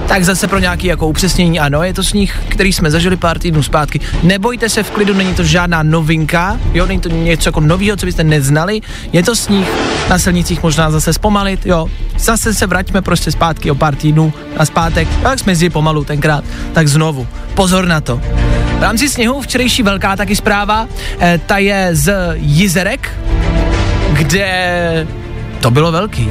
Tak 0.09 0.25
zase 0.25 0.49
pro 0.49 0.59
nějaký 0.59 0.87
jako 0.87 1.07
upřesnění, 1.09 1.61
ano, 1.61 1.83
je 1.83 1.95
to 1.95 2.05
sníh, 2.05 2.39
který 2.49 2.73
jsme 2.73 2.91
zažili 2.91 3.17
pár 3.17 3.39
týdnů 3.39 3.63
zpátky. 3.63 4.01
Nebojte 4.23 4.69
se 4.69 4.83
v 4.83 4.91
klidu, 4.91 5.15
není 5.15 5.35
to 5.35 5.45
žádná 5.45 5.83
novinka, 5.83 6.61
jo, 6.75 6.87
není 6.87 7.01
to 7.01 7.09
něco 7.09 7.49
jako 7.49 7.61
novýho, 7.61 7.97
co 7.97 8.07
byste 8.07 8.25
neznali. 8.25 8.81
Je 9.13 9.23
to 9.23 9.37
sníh, 9.37 9.69
na 10.11 10.19
silnicích 10.19 10.63
možná 10.63 10.91
zase 10.91 11.13
zpomalit, 11.13 11.67
jo. 11.67 11.87
Zase 12.19 12.55
se 12.55 12.67
vraťme 12.67 13.03
prostě 13.03 13.31
zpátky 13.31 13.71
o 13.71 13.75
pár 13.75 13.95
týdnů 13.95 14.33
na 14.59 14.65
zpátek, 14.65 15.09
jak 15.23 15.39
jsme 15.39 15.53
jezdili 15.53 15.71
pomalu 15.71 16.05
tenkrát, 16.05 16.45
tak 16.73 16.89
znovu. 16.89 17.27
Pozor 17.55 17.87
na 17.87 18.01
to. 18.01 18.21
Rámci 18.85 19.09
sněhu 19.09 19.41
včerejší 19.41 19.83
velká 19.83 20.17
taky 20.17 20.37
zpráva, 20.37 20.89
eh, 21.19 21.41
ta 21.47 21.59
je 21.59 21.89
z 21.93 22.15
Jizerek, 22.35 23.19
kde 24.13 25.07
to 25.61 25.71
bylo 25.71 25.93
velký. 25.93 26.31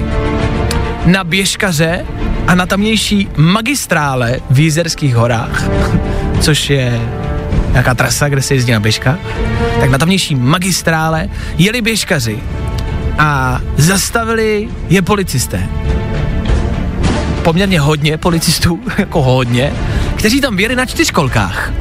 Na 1.05 1.23
Běžkaře 1.23 2.05
a 2.47 2.55
na 2.55 2.65
tamnější 2.65 3.29
magistrále 3.37 4.39
v 4.49 4.59
Jizerských 4.59 5.15
horách, 5.15 5.63
což 6.41 6.69
je 6.69 7.01
nějaká 7.71 7.93
trasa, 7.93 8.29
kde 8.29 8.41
se 8.41 8.53
jezdí 8.53 8.71
na 8.71 8.79
běžkách, 8.79 9.19
tak 9.79 9.89
na 9.89 9.97
tamnější 9.97 10.35
magistrále 10.35 11.29
jeli 11.57 11.81
běžkaři 11.81 12.39
a 13.17 13.61
zastavili 13.77 14.69
je 14.89 15.01
policisté. 15.01 15.67
Poměrně 17.43 17.79
hodně 17.79 18.17
policistů, 18.17 18.79
jako 18.97 19.21
hodně, 19.21 19.73
kteří 20.15 20.41
tam 20.41 20.55
věli 20.55 20.75
na 20.75 20.85
čtyřkolkách 20.85 21.73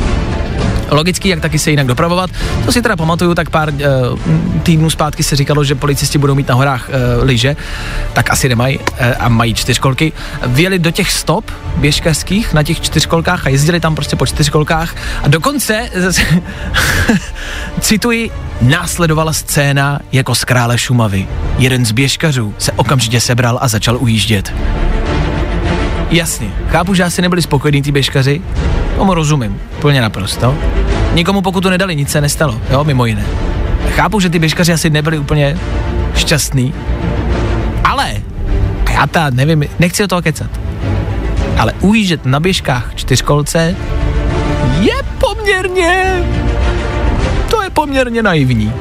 logicky, 0.94 1.28
jak 1.28 1.40
taky 1.40 1.58
se 1.58 1.70
jinak 1.70 1.86
dopravovat. 1.86 2.30
To 2.64 2.72
si 2.72 2.82
teda 2.82 2.96
pamatuju, 2.96 3.34
tak 3.34 3.50
pár 3.50 3.68
uh, 3.68 3.78
týdnů 4.62 4.90
zpátky 4.90 5.22
se 5.22 5.36
říkalo, 5.36 5.64
že 5.64 5.74
policisti 5.74 6.18
budou 6.18 6.34
mít 6.34 6.48
na 6.48 6.54
horách 6.54 6.88
uh, 6.88 7.24
lyže, 7.24 7.56
tak 8.12 8.30
asi 8.30 8.48
nemají 8.48 8.78
uh, 8.78 8.84
a 9.18 9.28
mají 9.28 9.54
čtyřkolky. 9.54 10.12
Vjeli 10.46 10.78
do 10.78 10.90
těch 10.90 11.12
stop 11.12 11.50
běžkařských 11.76 12.54
na 12.54 12.62
těch 12.62 12.80
čtyřkolkách 12.80 13.46
a 13.46 13.48
jezdili 13.48 13.80
tam 13.80 13.94
prostě 13.94 14.16
po 14.16 14.26
čtyřkolkách 14.26 14.96
a 15.22 15.28
dokonce, 15.28 15.90
cituji, 17.80 18.30
následovala 18.60 19.32
scéna 19.32 20.00
jako 20.12 20.34
z 20.34 20.44
krále 20.44 20.78
Šumavy. 20.78 21.28
Jeden 21.58 21.86
z 21.86 21.92
běžkařů 21.92 22.54
se 22.58 22.72
okamžitě 22.72 23.20
sebral 23.20 23.58
a 23.62 23.68
začal 23.68 23.96
ujíždět. 24.00 24.52
Jasně, 26.12 26.52
chápu, 26.68 26.94
že 26.94 27.04
asi 27.04 27.22
nebyli 27.22 27.42
spokojení 27.42 27.82
ty 27.82 27.92
běžkaři, 27.92 28.42
tomu 28.96 29.14
rozumím, 29.14 29.60
plně 29.80 30.00
naprosto. 30.00 30.54
Nikomu 31.14 31.42
pokud 31.42 31.60
to 31.60 31.70
nedali, 31.70 31.96
nic 31.96 32.10
se 32.10 32.20
nestalo, 32.20 32.60
jo, 32.70 32.84
mimo 32.84 33.06
jiné. 33.06 33.24
Chápu, 33.96 34.20
že 34.20 34.30
ty 34.30 34.38
běžkaři 34.38 34.72
asi 34.72 34.90
nebyli 34.90 35.18
úplně 35.18 35.58
šťastný, 36.14 36.74
ale, 37.84 38.12
a 38.86 38.90
já 38.90 39.06
ta 39.06 39.30
nevím, 39.30 39.64
nechci 39.78 40.04
o 40.04 40.08
toho 40.08 40.22
kecat, 40.22 40.50
ale 41.58 41.72
ujíždět 41.80 42.26
na 42.26 42.40
běžkách 42.40 42.90
čtyřkolce 42.94 43.76
je 44.80 44.94
poměrně, 45.18 46.22
to 47.50 47.62
je 47.62 47.70
poměrně 47.70 48.22
naivní. 48.22 48.72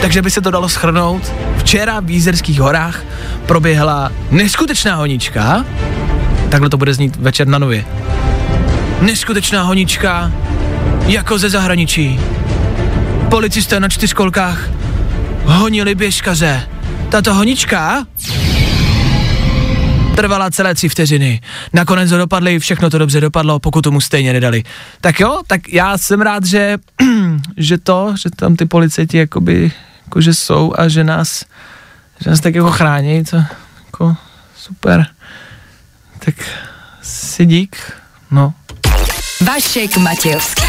Takže 0.00 0.22
by 0.22 0.30
se 0.30 0.40
to 0.40 0.50
dalo 0.50 0.68
schrnout. 0.68 1.32
Včera 1.66 2.00
v 2.00 2.10
Jízerských 2.10 2.60
horách 2.60 3.04
proběhla 3.46 4.12
neskutečná 4.30 4.94
honička. 4.94 5.64
Takhle 6.48 6.70
to 6.70 6.76
bude 6.76 6.94
znít 6.94 7.16
večer 7.16 7.46
na 7.46 7.58
nově. 7.58 7.84
Neskutečná 9.00 9.62
honička, 9.62 10.32
jako 11.06 11.38
ze 11.38 11.50
zahraničí. 11.50 12.20
Policisté 13.30 13.80
na 13.80 13.88
čtyřkolkách 13.88 14.70
honili 15.44 15.94
běžkaře. 15.94 16.68
Tato 17.08 17.34
honička 17.34 18.06
trvala 20.16 20.50
celé 20.50 20.74
tři 20.74 20.88
vteřiny. 20.88 21.40
Nakonec 21.72 22.10
ho 22.10 22.18
dopadli, 22.18 22.58
všechno 22.58 22.90
to 22.90 22.98
dobře 22.98 23.20
dopadlo, 23.20 23.58
pokud 23.58 23.82
tomu 23.82 24.00
stejně 24.00 24.32
nedali. 24.32 24.62
Tak 25.00 25.20
jo, 25.20 25.40
tak 25.46 25.72
já 25.72 25.98
jsem 25.98 26.20
rád, 26.20 26.44
že, 26.44 26.78
že 27.56 27.78
to, 27.78 28.14
že 28.22 28.30
tam 28.36 28.56
ty 28.56 28.66
policajti 28.66 29.18
jakoby 29.18 29.72
jako 30.06 30.20
že 30.20 30.34
jsou 30.34 30.72
a 30.76 30.88
že 30.88 31.04
nás, 31.04 31.44
že 32.24 32.30
nás 32.30 32.40
tak 32.40 32.54
jako 32.54 32.70
chrání, 32.70 33.24
to 33.24 33.36
jako 33.84 34.16
super. 34.56 35.06
Tak 36.18 36.34
si 37.02 37.46
dík, 37.46 37.76
no. 38.30 38.54
Vašek 39.46 39.96
Matějovský. 39.96 40.62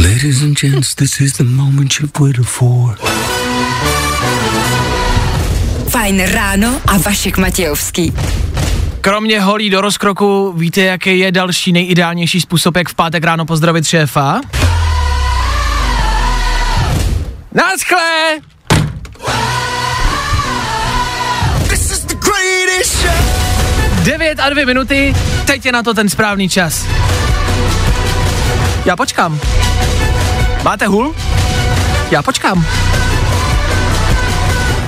Ladies 0.00 0.42
and 0.42 0.60
gents, 0.60 0.94
this 0.94 1.20
is 1.20 1.32
the 1.32 1.44
moment 1.44 1.94
you've 2.00 2.12
waited 2.20 2.46
for. 2.46 2.98
Fajn 5.88 6.22
ráno 6.22 6.80
a 6.86 6.98
Vašek 6.98 7.38
Matějovský. 7.38 8.12
Kromě 9.00 9.40
holí 9.40 9.70
do 9.70 9.80
rozkroku, 9.80 10.52
víte, 10.56 10.80
jaký 10.80 11.18
je 11.18 11.32
další 11.32 11.72
nejideálnější 11.72 12.40
způsob, 12.40 12.76
jak 12.76 12.88
v 12.88 12.94
pátek 12.94 13.24
ráno 13.24 13.46
pozdravit 13.46 13.86
šéfa? 13.86 14.40
Naschle! 17.54 18.40
This 21.68 21.90
is 21.90 22.04
the 22.04 22.14
greatest 22.14 23.02
show. 23.02 24.04
9 24.04 24.40
a 24.40 24.48
2 24.50 24.66
minuty, 24.66 25.14
teď 25.46 25.66
je 25.66 25.72
na 25.72 25.82
to 25.82 25.94
ten 25.94 26.08
správný 26.08 26.48
čas. 26.48 26.86
Já 28.84 28.96
počkám. 28.96 29.40
Máte 30.62 30.86
hul? 30.86 31.14
Já 32.10 32.22
počkám. 32.22 32.66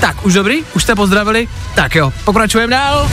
Tak, 0.01 0.25
už 0.25 0.35
dobrý? 0.35 0.64
Už 0.75 0.83
jste 0.83 0.95
pozdravili? 0.95 1.49
Tak 1.75 1.95
jo, 1.95 2.12
pokračujeme 2.25 2.71
dál. 2.71 3.11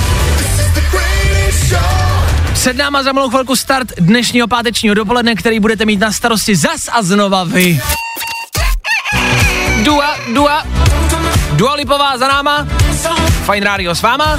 Před 2.54 2.78
náma 2.78 3.04
za 3.04 3.12
malou 3.12 3.30
chvilku 3.30 3.56
start 3.56 3.88
dnešního 4.00 4.48
pátečního 4.48 4.96
dopoledne, 4.96 5.36
který 5.36 5.60
budete 5.60 5.86
mít 5.86 6.00
na 6.00 6.12
starosti 6.12 6.56
zas 6.56 6.90
a 6.92 7.02
znova 7.02 7.44
vy. 7.44 7.80
Dua, 9.94 10.18
Dua, 10.34 10.64
Dua 11.54 11.74
Lipová 11.76 12.18
za 12.18 12.28
náma, 12.28 12.66
Fine 13.46 13.66
Radio 13.66 13.96
s 13.96 14.02
váma. 14.02 14.38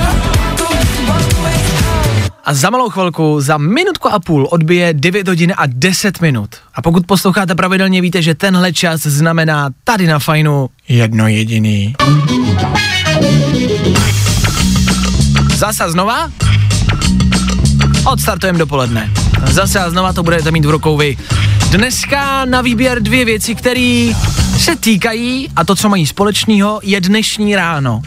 A 2.44 2.54
za 2.54 2.70
malou 2.70 2.90
chvilku, 2.90 3.40
za 3.40 3.58
minutku 3.58 4.08
a 4.08 4.18
půl 4.18 4.48
odbije 4.50 4.94
9 4.94 5.28
hodin 5.28 5.54
a 5.56 5.62
10 5.66 6.20
minut. 6.20 6.50
A 6.74 6.82
pokud 6.82 7.06
posloucháte 7.06 7.54
pravidelně, 7.54 8.00
víte, 8.00 8.22
že 8.22 8.34
tenhle 8.34 8.72
čas 8.72 9.00
znamená 9.00 9.70
tady 9.84 10.06
na 10.06 10.18
Fajnu 10.18 10.68
jedno 10.88 11.28
jediný. 11.28 11.94
Zase 15.54 15.90
znova? 15.90 16.30
Odstartujeme 18.04 18.58
dopoledne. 18.58 19.10
Zase 19.46 19.80
a 19.80 19.90
znova 19.90 20.12
to 20.12 20.22
budete 20.22 20.50
mít 20.50 20.64
v 20.64 20.70
rukou 20.70 20.96
vy. 20.96 21.16
Dneska 21.70 22.44
na 22.44 22.60
výběr 22.60 23.02
dvě 23.02 23.24
věci, 23.24 23.54
které 23.54 24.10
se 24.58 24.76
týkají 24.76 25.48
a 25.56 25.64
to, 25.64 25.76
co 25.76 25.88
mají 25.88 26.06
společného, 26.06 26.80
je 26.82 27.00
dnešní 27.00 27.56
ráno. 27.56 28.02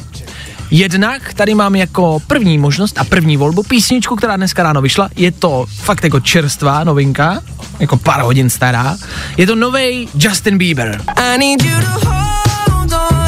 Jednak 0.72 1.34
tady 1.34 1.56
mám 1.56 1.76
jako 1.76 2.20
první 2.28 2.58
možnost 2.58 2.98
a 2.98 3.04
první 3.04 3.38
volbu 3.38 3.64
písničku, 3.64 4.16
která 4.16 4.38
dneska 4.38 4.64
ráno 4.64 4.82
vyšla. 4.82 5.10
Je 5.16 5.32
to 5.32 5.66
fakt 5.70 6.04
jako 6.04 6.20
čerstvá 6.20 6.84
novinka, 6.84 7.42
jako 7.80 7.98
pár 7.98 8.22
hodin 8.22 8.50
stará. 8.50 8.98
Je 9.38 9.48
to 9.48 9.56
nový 9.56 10.10
Justin 10.20 10.58
Bieber. 10.58 11.02
I 11.16 11.38
need 11.38 11.64
you 11.64 11.82
to 11.82 12.10
hold 12.10 12.92
on. 12.92 13.28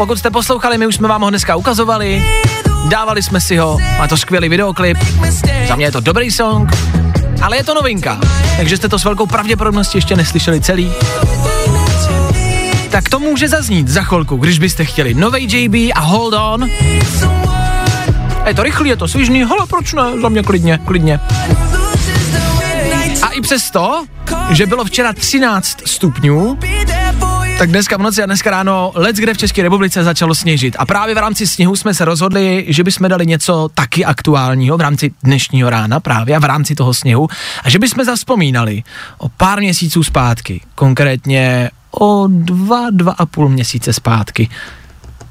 Pokud 0.00 0.18
jste 0.18 0.30
poslouchali, 0.30 0.78
my 0.78 0.86
už 0.86 0.94
jsme 0.94 1.08
vám 1.08 1.22
ho 1.22 1.30
dneska 1.30 1.56
ukazovali, 1.56 2.24
dávali 2.88 3.22
jsme 3.22 3.40
si 3.40 3.56
ho, 3.56 3.78
má 3.98 4.08
to 4.08 4.16
skvělý 4.16 4.48
videoklip, 4.48 4.98
za 5.68 5.76
mě 5.76 5.84
je 5.84 5.92
to 5.92 6.00
dobrý 6.00 6.30
song, 6.30 6.70
ale 7.40 7.56
je 7.56 7.64
to 7.64 7.74
novinka, 7.74 8.20
takže 8.56 8.76
jste 8.76 8.88
to 8.88 8.98
s 8.98 9.04
velkou 9.04 9.26
pravděpodobností 9.26 9.98
ještě 9.98 10.16
neslyšeli 10.16 10.60
celý. 10.60 10.92
Tak 12.90 13.08
to 13.08 13.18
může 13.18 13.48
zaznít 13.48 13.88
za 13.88 14.02
chvilku, 14.02 14.36
když 14.36 14.58
byste 14.58 14.84
chtěli 14.84 15.14
novej 15.14 15.46
JB 15.50 15.92
a 15.94 16.00
Hold 16.00 16.34
On. 16.34 16.70
Je 18.46 18.54
to 18.54 18.62
rychlý, 18.62 18.88
je 18.88 18.96
to 18.96 19.08
svižný, 19.08 19.44
hele 19.44 19.66
proč 19.68 19.92
ne, 19.92 20.02
za 20.22 20.28
mě 20.28 20.42
klidně, 20.42 20.78
klidně. 20.86 21.20
A 23.22 23.28
i 23.28 23.40
přesto, 23.40 24.04
že 24.50 24.66
bylo 24.66 24.84
včera 24.84 25.12
13 25.12 25.78
stupňů, 25.84 26.58
tak 27.60 27.70
dneska 27.70 27.96
v 27.96 28.02
noci 28.02 28.22
a 28.22 28.26
dneska 28.26 28.50
ráno 28.50 28.92
let 28.94 29.16
kde 29.16 29.34
v 29.34 29.38
České 29.38 29.62
republice 29.62 30.04
začalo 30.04 30.34
sněžit. 30.34 30.76
A 30.78 30.86
právě 30.86 31.14
v 31.14 31.18
rámci 31.18 31.46
sněhu 31.46 31.76
jsme 31.76 31.94
se 31.94 32.04
rozhodli, 32.04 32.64
že 32.68 32.84
bychom 32.84 33.08
dali 33.08 33.26
něco 33.26 33.68
taky 33.74 34.04
aktuálního 34.04 34.78
v 34.78 34.80
rámci 34.80 35.10
dnešního 35.22 35.70
rána 35.70 36.00
právě 36.00 36.36
a 36.36 36.38
v 36.38 36.44
rámci 36.44 36.74
toho 36.74 36.94
sněhu 36.94 37.28
a 37.64 37.70
že 37.70 37.78
bychom 37.78 38.04
zavzpomínali 38.04 38.82
o 39.18 39.28
pár 39.28 39.58
měsíců 39.58 40.02
zpátky, 40.02 40.60
konkrétně 40.74 41.70
o 41.90 42.28
dva, 42.28 42.86
dva 42.90 43.12
a 43.12 43.26
půl 43.26 43.48
měsíce 43.48 43.92
zpátky. 43.92 44.48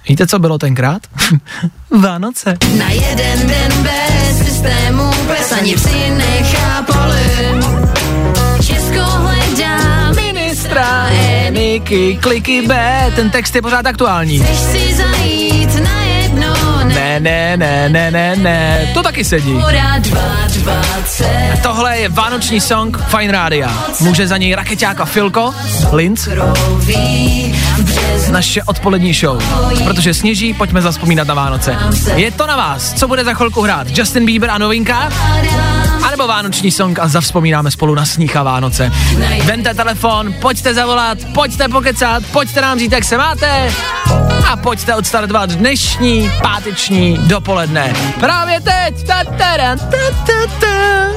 Víte, 0.10 0.28
co 0.28 0.40
bylo 0.40 0.58
tenkrát? 0.58 1.02
Vánoce. 2.00 2.58
Na 2.78 2.90
jeden 2.90 3.48
den 3.48 3.84
bez 3.84 4.38
systému, 4.46 5.12
bez 5.28 5.52
ani 5.52 5.76
psi 5.76 6.10
nechápali. 6.10 7.24
Česko 8.66 9.02
hledá 9.02 10.12
Ministra 10.16 11.10
Eniky, 11.70 12.18
kliky 12.22 12.62
B, 12.62 13.12
ten 13.16 13.30
text 13.30 13.56
je 13.56 13.62
pořád 13.62 13.86
aktuální. 13.86 14.40
Chceš 14.40 14.58
si 14.58 14.96
zajít 14.96 15.84
na 15.84 15.99
Ne, 16.84 17.20
ne, 17.20 17.58
ne, 17.58 17.90
ne, 17.90 18.12
ne, 18.12 18.36
ne, 18.36 18.92
to 18.94 19.04
taky 19.04 19.26
sedí. 19.26 19.54
220. 20.00 21.60
Tohle 21.64 21.98
je 21.98 22.10
vánoční 22.10 22.62
song 22.62 22.98
Fine 23.08 23.32
Rádia. 23.32 23.74
Může 24.00 24.28
za 24.28 24.38
něj 24.38 24.56
rakeťáka 24.56 25.06
Filko, 25.06 25.54
Linz, 25.92 26.30
naše 28.32 28.64
odpolední 28.64 29.14
show. 29.14 29.44
Protože 29.84 30.14
sněží, 30.14 30.54
pojďme 30.54 30.82
zaspomínat 30.82 31.28
na 31.28 31.34
Vánoce. 31.34 31.78
Je 32.16 32.32
to 32.32 32.48
na 32.48 32.56
vás, 32.56 32.94
co 32.94 33.08
bude 33.08 33.24
za 33.24 33.34
chvilku 33.34 33.62
hrát? 33.62 33.88
Justin 33.98 34.26
Bieber 34.26 34.50
a 34.50 34.58
novinka? 34.58 35.10
A 36.04 36.12
nebo 36.12 36.28
vánoční 36.28 36.72
song 36.72 37.00
a 37.00 37.08
zavzpomínáme 37.08 37.72
spolu 37.72 37.96
na 37.96 38.06
sníh 38.06 38.36
a 38.36 38.44
Vánoce. 38.44 38.92
Vente 39.44 39.74
telefon, 39.74 40.34
pojďte 40.42 40.74
zavolat, 40.74 41.18
pojďte 41.34 41.68
pokecat, 41.68 42.24
pojďte 42.32 42.62
nám 42.62 42.80
říct, 42.80 42.92
jak 42.92 43.04
se 43.04 43.18
máte 43.18 43.72
a 44.52 44.56
pojďte 44.56 44.96
odstartovat 44.96 45.50
dnešní 45.50 46.29
páteční 46.42 47.18
dopoledne. 47.28 47.94
Právě 48.20 48.62
teď! 48.62 49.08
Ta, 49.08 49.24
ta, 49.24 49.58
ta, 49.58 49.78
ta, 50.26 50.48
ta. 50.60 51.10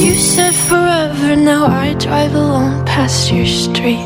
You 0.00 0.14
said 0.14 0.54
forever, 0.54 1.36
now 1.36 1.70
I 1.70 1.94
drive 1.94 2.34
alone 2.34 2.84
past 2.84 3.30
your 3.30 3.46
street. 3.46 4.00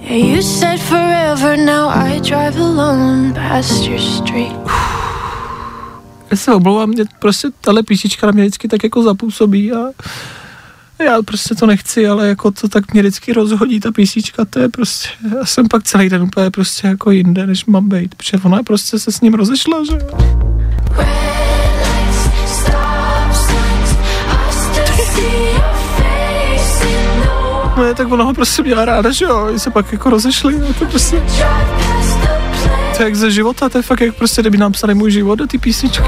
Yeah, 0.00 0.34
you 0.34 0.42
said 0.42 0.80
forever, 0.80 1.56
now 1.56 1.88
I 1.88 2.20
drive 2.20 2.56
alone 2.56 3.34
past 3.34 3.86
your 3.86 3.98
street. 3.98 4.52
Já 6.30 6.36
se 6.36 6.54
omlouvám, 6.54 6.88
mě 6.88 7.04
prostě 7.18 7.48
tahle 7.60 7.82
písnička 7.82 8.26
na 8.26 8.32
mě 8.32 8.42
vždycky 8.42 8.68
tak 8.68 8.84
jako 8.84 9.02
zapůsobí 9.02 9.72
a 9.72 9.78
já 11.04 11.22
prostě 11.22 11.54
to 11.54 11.66
nechci, 11.66 12.08
ale 12.08 12.28
jako 12.28 12.50
to 12.50 12.68
tak 12.68 12.92
mě 12.92 13.02
vždycky 13.02 13.32
rozhodí 13.32 13.80
ta 13.80 13.92
písnička, 13.92 14.44
to 14.44 14.58
je 14.58 14.68
prostě, 14.68 15.08
já 15.38 15.44
jsem 15.44 15.68
pak 15.68 15.82
celý 15.82 16.08
den 16.08 16.22
úplně 16.22 16.50
prostě 16.50 16.86
jako 16.86 17.10
jinde, 17.10 17.46
než 17.46 17.64
mám 17.64 17.88
být, 17.88 18.14
protože 18.14 18.38
ona 18.42 18.62
prostě 18.62 18.98
se 18.98 19.12
s 19.12 19.20
ním 19.20 19.34
rozešla, 19.34 19.84
že 19.84 19.92
jo. 19.92 20.18
No, 27.76 27.94
tak 27.94 28.12
ona 28.12 28.24
ho 28.24 28.34
prostě 28.34 28.62
měla 28.62 28.84
ráda, 28.84 29.10
že 29.10 29.24
jo, 29.24 29.46
oni 29.46 29.58
se 29.58 29.70
pak 29.70 29.92
jako 29.92 30.10
rozešli, 30.10 30.54
a 30.70 30.72
to 30.78 30.86
prostě, 30.86 31.22
to 32.96 33.02
je 33.02 33.04
jak 33.04 33.16
ze 33.16 33.30
života, 33.30 33.68
to 33.68 33.78
je 33.78 33.82
fakt 33.82 34.00
jak 34.00 34.14
prostě, 34.14 34.40
kdyby 34.40 34.58
nám 34.58 34.72
psali 34.72 34.94
můj 34.94 35.10
život 35.10 35.34
do 35.36 35.46
ty 35.46 35.58
písničky. 35.58 36.04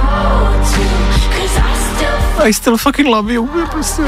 I 2.38 2.54
still 2.54 2.76
fucking 2.76 3.08
love 3.08 3.32
you, 3.32 3.48
prostě. 3.70 4.02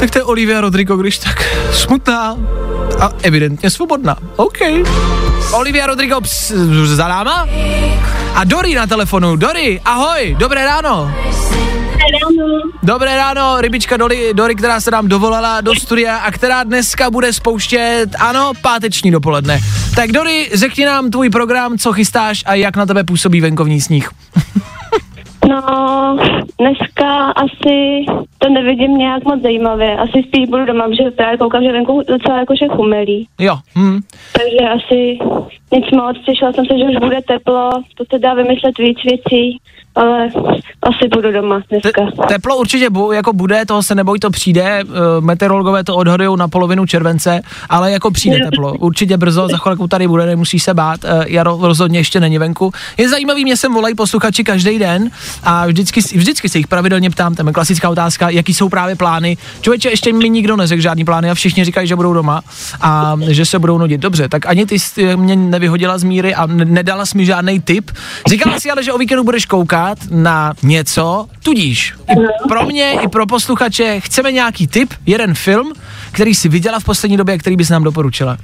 Tak 0.00 0.10
to 0.10 0.18
je 0.18 0.24
Olivia 0.24 0.60
Rodrigo, 0.60 0.96
když 0.96 1.18
tak 1.18 1.44
smutná 1.72 2.36
a 3.00 3.10
evidentně 3.22 3.70
svobodná. 3.70 4.16
OK. 4.36 4.58
Olivia 5.52 5.86
Rodrigo 5.86 6.20
ps, 6.20 6.52
za 6.84 7.08
náma? 7.08 7.48
A 8.34 8.44
Dory 8.44 8.74
na 8.74 8.86
telefonu. 8.86 9.36
Dory, 9.36 9.80
ahoj, 9.84 10.36
dobré 10.38 10.64
ráno. 10.64 11.14
Dobré 12.82 13.16
ráno, 13.16 13.60
rybička 13.60 13.96
Dory, 13.96 14.34
Dory, 14.34 14.54
která 14.54 14.80
se 14.80 14.90
nám 14.90 15.08
dovolala 15.08 15.60
do 15.60 15.74
studia 15.74 16.16
a 16.16 16.30
která 16.30 16.64
dneska 16.64 17.10
bude 17.10 17.32
spouštět, 17.32 18.16
ano, 18.18 18.52
páteční 18.62 19.10
dopoledne. 19.10 19.60
Tak 19.96 20.12
Dory, 20.12 20.50
řekni 20.54 20.84
nám 20.84 21.10
tvůj 21.10 21.30
program, 21.30 21.78
co 21.78 21.92
chystáš 21.92 22.42
a 22.46 22.54
jak 22.54 22.76
na 22.76 22.86
tebe 22.86 23.04
působí 23.04 23.40
venkovní 23.40 23.80
sníh. 23.80 24.10
No, 25.48 26.18
dneska 26.58 27.30
asi 27.30 28.04
to 28.38 28.48
nevidím 28.48 28.98
nějak 28.98 29.24
moc 29.24 29.42
zajímavě. 29.42 29.96
Asi 29.96 30.22
spíš 30.22 30.48
budu 30.48 30.64
doma, 30.64 30.88
protože 30.88 31.10
právě 31.10 31.38
koukám, 31.38 31.64
že 31.64 31.72
venku 31.72 32.02
docela 32.08 32.38
jakože 32.38 32.68
chumelí. 32.68 33.28
Jo, 33.40 33.56
hm. 33.78 34.00
Takže 34.32 34.68
asi 34.68 35.18
nic 35.72 35.90
moc, 35.90 36.16
těšila 36.26 36.52
jsem 36.52 36.66
se, 36.66 36.78
že 36.78 36.84
už 36.84 36.96
bude 36.96 37.22
teplo, 37.22 37.70
to 37.94 38.04
se 38.10 38.18
dá 38.18 38.34
vymyslet 38.34 38.78
víc 38.78 38.98
věcí, 39.04 39.58
ale 39.94 40.28
asi 40.82 41.08
budu 41.14 41.32
doma 41.32 41.60
dneska. 41.70 42.26
Teplo 42.28 42.56
určitě 42.56 42.90
bu, 42.90 43.12
jako 43.12 43.32
bude, 43.32 43.64
toho 43.66 43.82
se 43.82 43.94
neboj, 43.94 44.18
to 44.18 44.30
přijde. 44.30 44.84
Uh, 44.84 45.24
meteorologové 45.24 45.84
to 45.84 45.96
odhadují 45.96 46.38
na 46.38 46.48
polovinu 46.48 46.86
července, 46.86 47.40
ale 47.68 47.92
jako 47.92 48.10
přijde 48.10 48.38
teplo. 48.50 48.74
Určitě 48.74 49.16
brzo, 49.16 49.48
za 49.48 49.56
chvilku 49.56 49.88
tady 49.88 50.08
bude, 50.08 50.26
nemusíš 50.26 50.62
se 50.62 50.74
bát. 50.74 51.04
Uh, 51.04 51.10
jaro 51.26 51.58
rozhodně 51.60 51.98
ještě 51.98 52.20
není 52.20 52.38
venku. 52.38 52.72
Je 52.96 53.08
zajímavý, 53.08 53.44
mě 53.44 53.56
sem 53.56 53.74
volají 53.74 53.94
posluchači 53.94 54.44
každý 54.44 54.78
den 54.78 55.10
a 55.44 55.66
vždycky, 55.66 56.00
vždycky 56.00 56.48
se 56.48 56.58
jich 56.58 56.66
pravidelně 56.66 57.10
ptám, 57.10 57.34
tam 57.34 57.46
je 57.46 57.52
klasická 57.52 57.90
otázka, 57.90 58.30
jaký 58.30 58.54
jsou 58.54 58.68
právě 58.68 58.96
plány. 58.96 59.36
Člověče, 59.60 59.90
ještě 59.90 60.12
mi 60.12 60.30
nikdo 60.30 60.56
neřekl 60.56 60.82
žádný 60.82 61.04
plány 61.04 61.30
a 61.30 61.34
všichni 61.34 61.64
říkají, 61.64 61.88
že 61.88 61.96
budou 61.96 62.12
doma 62.12 62.42
a 62.80 63.16
že 63.28 63.44
se 63.44 63.58
budou 63.58 63.78
nudit. 63.78 64.00
Dobře, 64.00 64.28
tak 64.28 64.46
ani 64.46 64.66
ty 64.66 64.78
jsi 64.78 65.16
mě 65.16 65.36
nevyhodila 65.36 65.98
z 65.98 66.04
míry 66.04 66.34
a 66.34 66.46
ne- 66.46 66.64
nedala 66.64 67.06
jsi 67.06 67.18
mi 67.18 67.26
žádný 67.26 67.60
tip. 67.60 67.90
Říkala 68.28 68.60
si 68.60 68.70
ale, 68.70 68.82
že 68.82 68.92
o 68.92 68.98
víkendu 68.98 69.24
budeš 69.24 69.46
koukat 69.46 69.83
na 70.10 70.52
něco, 70.62 71.26
tudíž 71.42 71.94
i 72.10 72.14
pro 72.48 72.66
mě, 72.66 72.92
i 73.02 73.08
pro 73.08 73.26
posluchače 73.26 74.00
chceme 74.00 74.32
nějaký 74.32 74.66
tip, 74.66 74.94
jeden 75.06 75.34
film, 75.34 75.72
který 76.12 76.34
si 76.34 76.48
viděla 76.48 76.80
v 76.80 76.84
poslední 76.84 77.16
době, 77.16 77.34
a 77.34 77.38
který 77.38 77.56
bys 77.56 77.68
nám 77.68 77.84
doporučila. 77.84 78.36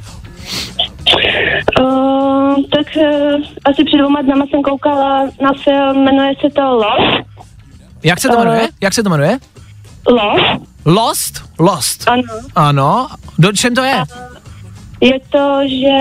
Uh, 1.80 2.54
tak 2.56 2.86
uh, 2.96 3.04
asi 3.64 3.84
před 3.84 3.96
dvěma 3.96 4.22
dnama 4.22 4.44
jsem 4.50 4.62
koukala 4.62 5.24
na 5.42 5.50
film, 5.64 6.04
jmenuje 6.04 6.32
se 6.40 6.50
to 6.54 6.62
Lost. 6.62 7.26
Jak 8.02 8.20
se 8.20 8.28
to 8.28 8.38
jmenuje? 8.38 8.68
Jak 8.80 8.94
se 8.94 9.02
to 9.02 9.10
jmenuje? 9.10 9.38
Lost? 10.08 10.62
Lost? 10.84 11.42
Lost. 11.58 12.08
Ano. 12.08 12.22
Ano. 12.56 13.08
Do 13.38 13.52
čem 13.52 13.74
to 13.74 13.82
je? 13.82 14.04
Je 15.00 15.20
to, 15.30 15.60
že 15.68 15.96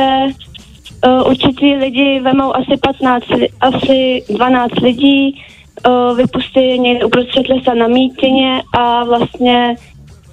uh, 1.08 1.28
určitý 1.28 1.76
lidi 1.76 2.20
vemou 2.24 2.56
asi 2.56 2.78
15, 2.82 3.28
li- 3.30 3.50
asi 3.62 4.24
12 4.34 4.72
lidí, 4.82 5.42
uh, 5.88 6.18
vypustí 6.18 6.60
je 6.70 6.78
někde 6.78 7.06
uprostřed 7.06 7.50
lesa 7.50 7.74
na 7.74 7.88
mítině 7.88 8.62
a 8.78 9.04
vlastně 9.04 9.76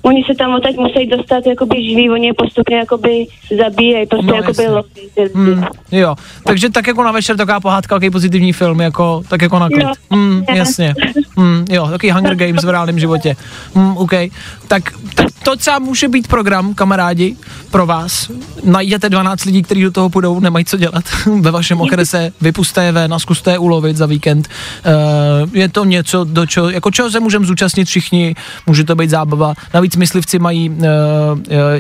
oni 0.03 0.25
se 0.27 0.35
tam 0.35 0.55
odtaď 0.55 0.77
musí 0.77 1.07
dostat 1.07 1.47
jakoby 1.47 1.85
živí, 1.85 2.11
oni 2.11 2.27
je 2.27 2.35
postupně 2.35 2.77
jakoby 2.77 3.27
zabíjejí, 3.59 4.07
prostě 4.07 4.27
No, 4.27 4.35
jakoby 4.35 4.63
lidi. 4.69 5.33
Hmm, 5.35 5.65
jo, 5.93 6.15
takže 6.45 6.71
tak 6.71 6.87
jako 6.87 7.03
na 7.03 7.13
večer 7.13 7.37
taková 7.37 7.61
pohádka, 7.61 7.95
takový 7.95 8.11
pozitivní 8.11 8.53
film, 8.53 8.81
jako, 8.81 9.23
tak 9.29 9.43
jako 9.43 9.59
na 9.59 9.69
klid. 9.69 9.83
Jo, 9.83 9.93
Hmm, 10.11 10.45
jasně. 10.55 10.95
Hmm, 11.37 11.65
jo, 11.71 11.87
takový 11.91 12.11
Hunger 12.13 12.35
Games 12.35 12.65
v 12.65 12.69
reálném 12.69 12.99
životě. 12.99 13.37
Hmm, 13.75 13.97
OK. 13.97 14.13
Tak, 14.69 14.83
tak 15.15 15.27
to 15.47 15.57
třeba 15.57 15.79
může 15.79 16.09
být 16.09 16.29
program, 16.29 16.75
kamarádi, 16.75 17.37
pro 17.71 17.87
vás. 17.87 18.31
Najděte 18.65 19.09
12 19.09 19.45
lidí, 19.45 19.63
kteří 19.63 19.83
do 19.83 19.91
toho 19.91 20.11
půjdou, 20.11 20.41
nemají 20.41 20.65
co 20.65 20.77
dělat 20.77 21.05
ve 21.41 21.51
vašem 21.51 21.81
okrese, 21.81 22.33
vypuste 22.41 22.85
je 22.85 22.93
ven 22.93 23.15
a 23.15 23.19
zkuste 23.19 23.51
je 23.51 23.59
ulovit 23.59 23.97
za 23.97 24.07
víkend. 24.07 24.49
Uh, 24.49 25.49
je 25.53 25.69
to 25.69 25.85
něco, 25.85 26.25
do 26.25 26.47
čeho, 26.47 26.71
jako 26.71 26.91
čeho 26.91 27.11
se 27.11 27.21
můžeme 27.21 27.47
zúčastnit 27.47 27.89
všichni, 27.89 28.35
může 28.67 28.85
to 28.85 28.95
být 28.95 29.11
zábava. 29.11 29.55
Navíc 29.75 29.97
myslivci 29.97 30.39
mají 30.39 30.71
uh, 30.71 30.77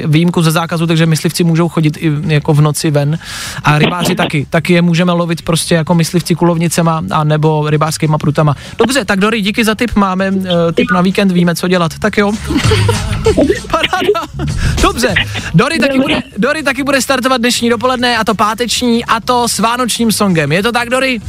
výjimku 0.04 0.42
ze 0.42 0.50
zákazu, 0.50 0.86
takže 0.86 1.06
myslivci 1.06 1.44
můžou 1.44 1.68
chodit 1.68 1.96
i 1.96 2.12
jako 2.26 2.54
v 2.54 2.60
noci 2.60 2.90
ven. 2.90 3.18
A 3.64 3.78
rybáři 3.78 4.14
taky. 4.14 4.46
Taky 4.50 4.72
je 4.72 4.82
můžeme 4.82 5.12
lovit 5.12 5.42
prostě 5.42 5.74
jako 5.74 5.94
myslivci 5.94 6.34
kulovnicema 6.34 7.02
a 7.10 7.24
nebo 7.24 7.70
rybářskýma 7.70 8.18
prutama. 8.18 8.56
Dobře, 8.78 9.04
tak 9.04 9.20
Dory, 9.20 9.40
díky 9.40 9.64
za 9.64 9.74
tip. 9.74 9.90
Máme 9.94 10.30
uh, 10.30 10.42
tip 10.74 10.90
na 10.92 11.00
víkend, 11.00 11.32
víme, 11.32 11.54
co 11.54 11.68
dělat. 11.68 11.98
Tak 11.98 12.18
jo. 12.18 12.32
Paráda. 13.70 14.46
Dobře. 14.82 15.14
Dory 15.54 15.78
taky, 15.78 15.98
bude, 15.98 16.22
Dory 16.38 16.62
taky 16.62 16.82
bude 16.84 17.02
startovat 17.02 17.40
dnešní 17.40 17.70
dopoledne 17.70 18.18
a 18.18 18.24
to 18.24 18.34
páteční 18.34 19.04
a 19.04 19.20
to 19.20 19.48
s 19.48 19.58
vánočním 19.58 20.12
songem. 20.12 20.52
Je 20.52 20.62
to 20.62 20.72
tak, 20.72 20.90
Dory? 20.90 21.20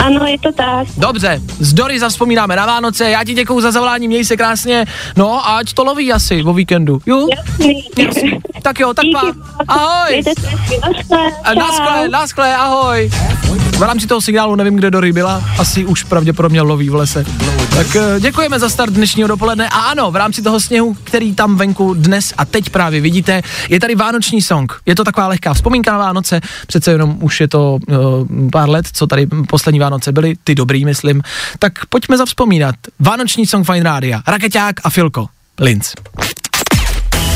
Ano, 0.00 0.26
je 0.26 0.38
to 0.38 0.52
tak. 0.52 0.86
Dobře, 0.96 1.40
z 1.58 1.72
Dory 1.72 2.00
zavzpomínáme 2.00 2.56
na 2.56 2.66
Vánoce, 2.66 3.10
já 3.10 3.24
ti 3.24 3.34
děkuju 3.34 3.60
za 3.60 3.70
zavolání, 3.70 4.08
měj 4.08 4.24
se 4.24 4.36
krásně, 4.36 4.86
no 5.16 5.46
a 5.46 5.56
ať 5.56 5.72
to 5.72 5.84
loví 5.84 6.12
asi 6.12 6.42
o 6.42 6.54
víkendu, 6.54 7.00
jo? 7.06 7.28
Jasný. 7.98 8.40
Tak 8.62 8.80
jo, 8.80 8.94
tak 8.94 9.04
pa. 9.12 9.20
Ahoj. 9.68 10.10
Mějte 10.10 10.40
se 10.40 10.46
hezky, 10.48 10.80
naschle, 10.80 11.32
A 11.44 11.54
čau. 11.54 11.60
Naschle, 11.60 12.08
naschle, 12.08 12.56
ahoj. 12.56 13.10
V 13.78 13.82
rámci 13.82 14.06
toho 14.06 14.20
signálu 14.20 14.54
nevím, 14.54 14.76
kde 14.76 14.90
Dory 14.90 15.12
byla, 15.12 15.44
asi 15.58 15.84
už 15.84 16.04
pravděpodobně 16.04 16.62
loví 16.62 16.90
v 16.90 16.94
lese. 16.94 17.24
Tak 17.76 17.96
eh, 17.96 18.20
děkujeme 18.20 18.58
za 18.58 18.68
start 18.68 18.92
dnešního 18.92 19.28
dopoledne 19.28 19.68
a 19.68 19.78
ano, 19.78 20.10
v 20.10 20.16
rámci 20.16 20.42
toho 20.42 20.60
sněhu, 20.60 20.96
který 21.04 21.34
tam 21.34 21.56
venku 21.56 21.94
dnes 21.94 22.34
a 22.38 22.44
teď 22.44 22.70
právě 22.70 23.00
vidíte, 23.00 23.42
je 23.68 23.80
tady 23.80 23.94
vánoční 23.94 24.42
song. 24.42 24.72
Je 24.86 24.94
to 24.94 25.04
taková 25.04 25.28
lehká 25.28 25.54
vzpomínka 25.54 25.92
na 25.92 25.98
Vánoce, 25.98 26.40
přece 26.66 26.90
jenom 26.90 27.16
už 27.20 27.40
je 27.40 27.48
to 27.48 27.78
uh, 27.88 27.96
pár 28.52 28.68
let, 28.68 28.86
co 28.92 29.06
tady 29.06 29.26
poslední 29.26 29.78
Vánoce 29.80 29.89
byly, 30.12 30.34
ty 30.44 30.54
dobrý, 30.54 30.84
myslím. 30.84 31.22
Tak 31.58 31.86
pojďme 31.86 32.16
zavzpomínat. 32.16 32.74
Vánoční 32.98 33.46
song 33.46 33.66
Fine 33.66 33.82
Rádia, 33.82 34.22
Rakeťák 34.26 34.74
a 34.84 34.90
Filko. 34.90 35.28
Linz. 35.60 35.94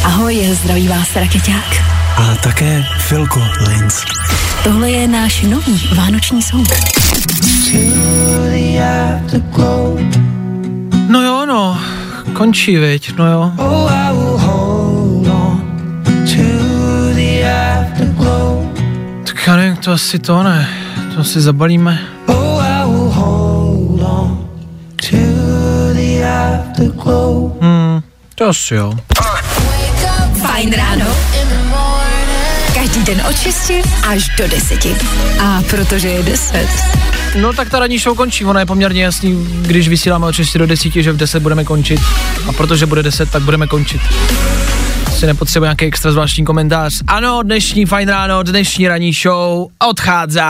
Ahoj, 0.05 0.51
zdraví 0.63 0.89
vás 0.89 1.17
Raketák. 1.17 1.83
A 2.17 2.35
také 2.35 2.85
Filko 2.99 3.41
Linz. 3.69 4.05
Tohle 4.65 4.91
je 4.91 5.09
náš 5.09 5.43
nový 5.43 5.89
vánoční 5.97 6.43
song. 6.43 6.69
No 11.09 11.23
jo, 11.23 11.47
no, 11.47 11.81
končí, 12.33 12.77
viď, 12.77 13.17
no 13.17 13.27
jo. 13.33 13.53
Tak 19.27 19.47
já 19.47 19.57
nevím, 19.57 19.77
to 19.77 19.93
asi 19.93 20.19
to 20.19 20.43
ne, 20.43 20.69
to 21.15 21.25
si 21.25 21.41
zabalíme. 21.41 22.14
Hmm, 27.61 28.03
to 28.35 28.49
asi 28.49 28.75
jo. 28.75 28.93
Fajn 30.47 30.73
ráno. 30.73 31.07
Každý 32.75 33.03
den 33.03 33.23
od 33.29 33.37
6 33.37 33.71
až 34.09 34.29
do 34.39 34.49
10. 34.49 34.87
A 35.43 35.63
protože 35.71 36.09
je 36.09 36.23
10. 36.23 36.69
No 37.41 37.53
tak 37.53 37.71
ta 37.71 37.79
ranní 37.79 37.99
show 37.99 38.17
končí, 38.17 38.45
ono 38.45 38.59
je 38.59 38.67
poměrně 38.67 39.05
jasný, 39.05 39.47
když 39.63 39.89
vysíláme 39.89 40.27
od 40.27 40.33
6 40.33 40.57
do 40.57 40.67
10, 40.67 40.93
že 40.93 41.13
v 41.13 41.17
10 41.17 41.43
budeme 41.43 41.65
končit. 41.65 42.01
A 42.49 42.53
protože 42.53 42.87
bude 42.87 43.03
10, 43.03 43.31
tak 43.31 43.43
budeme 43.43 43.67
končit. 43.67 44.01
Si 45.19 45.27
nepotřebuje 45.27 45.67
nějaký 45.67 45.85
extra 45.85 46.13
zvláštní 46.13 46.45
komentář. 46.45 46.95
Ano, 47.07 47.43
dnešní 47.43 47.87
fajn 47.87 48.09
ráno, 48.09 48.43
dnešní 48.43 48.89
ranní 48.89 49.13
show 49.13 49.67
odchází. 49.89 50.41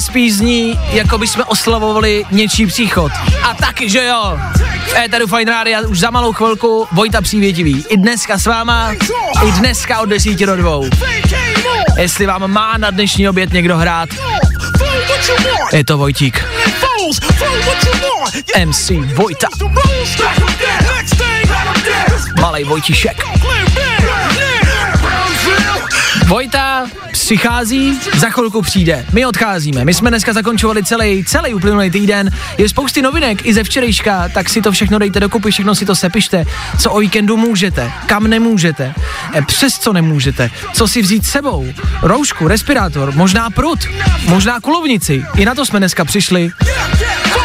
Spíš 0.00 0.34
zní, 0.34 0.78
jako 0.92 1.18
by 1.18 1.26
jsme 1.26 1.44
oslavovali 1.44 2.24
něčí 2.30 2.66
příchod. 2.66 3.12
A 3.42 3.54
taky, 3.54 3.90
že 3.90 4.04
jo. 4.04 4.38
V 4.86 4.96
Éteru 4.96 5.26
Fine 5.26 5.52
Rádia 5.52 5.80
už 5.80 5.98
za 5.98 6.10
malou 6.10 6.32
chvilku 6.32 6.88
Vojta 6.92 7.20
Přívětivý. 7.20 7.84
I 7.88 7.96
dneska 7.96 8.38
s 8.38 8.46
váma, 8.46 8.92
i 9.46 9.52
dneska 9.52 10.00
od 10.00 10.06
10 10.06 10.46
do 10.46 10.56
2. 10.56 10.80
Jestli 11.98 12.26
vám 12.26 12.50
má 12.50 12.78
na 12.78 12.90
dnešní 12.90 13.28
oběd 13.28 13.52
někdo 13.52 13.76
hrát, 13.76 14.08
je 15.72 15.84
to 15.84 15.98
Vojtík. 15.98 16.44
MC 18.64 18.90
Vojta. 19.14 19.48
Malej 22.40 22.64
Vojtišek. 22.64 23.24
Vojta 26.28 26.86
přichází, 27.12 27.98
za 28.16 28.30
chvilku 28.30 28.62
přijde. 28.62 29.06
My 29.12 29.26
odcházíme. 29.26 29.84
My 29.84 29.94
jsme 29.94 30.10
dneska 30.10 30.32
zakončovali 30.32 30.84
celý, 30.84 31.24
celý 31.24 31.54
uplynulý 31.54 31.90
týden. 31.90 32.30
Je 32.58 32.68
spousty 32.68 33.02
novinek 33.02 33.46
i 33.46 33.54
ze 33.54 33.64
včerejška, 33.64 34.28
tak 34.28 34.48
si 34.48 34.62
to 34.62 34.72
všechno 34.72 34.98
dejte 34.98 35.20
dokupy, 35.20 35.50
všechno 35.50 35.74
si 35.74 35.86
to 35.86 35.94
sepište. 35.94 36.44
Co 36.78 36.90
o 36.90 36.98
víkendu 36.98 37.36
můžete, 37.36 37.92
kam 38.06 38.26
nemůžete, 38.26 38.94
eh, 39.34 39.42
přes 39.42 39.78
co 39.78 39.92
nemůžete, 39.92 40.50
co 40.72 40.88
si 40.88 41.02
vzít 41.02 41.26
sebou. 41.26 41.66
Roušku, 42.02 42.48
respirátor, 42.48 43.12
možná 43.14 43.50
prut, 43.50 43.78
možná 44.28 44.60
kulovnici. 44.60 45.24
I 45.36 45.44
na 45.44 45.54
to 45.54 45.66
jsme 45.66 45.78
dneska 45.78 46.04
přišli. 46.04 46.50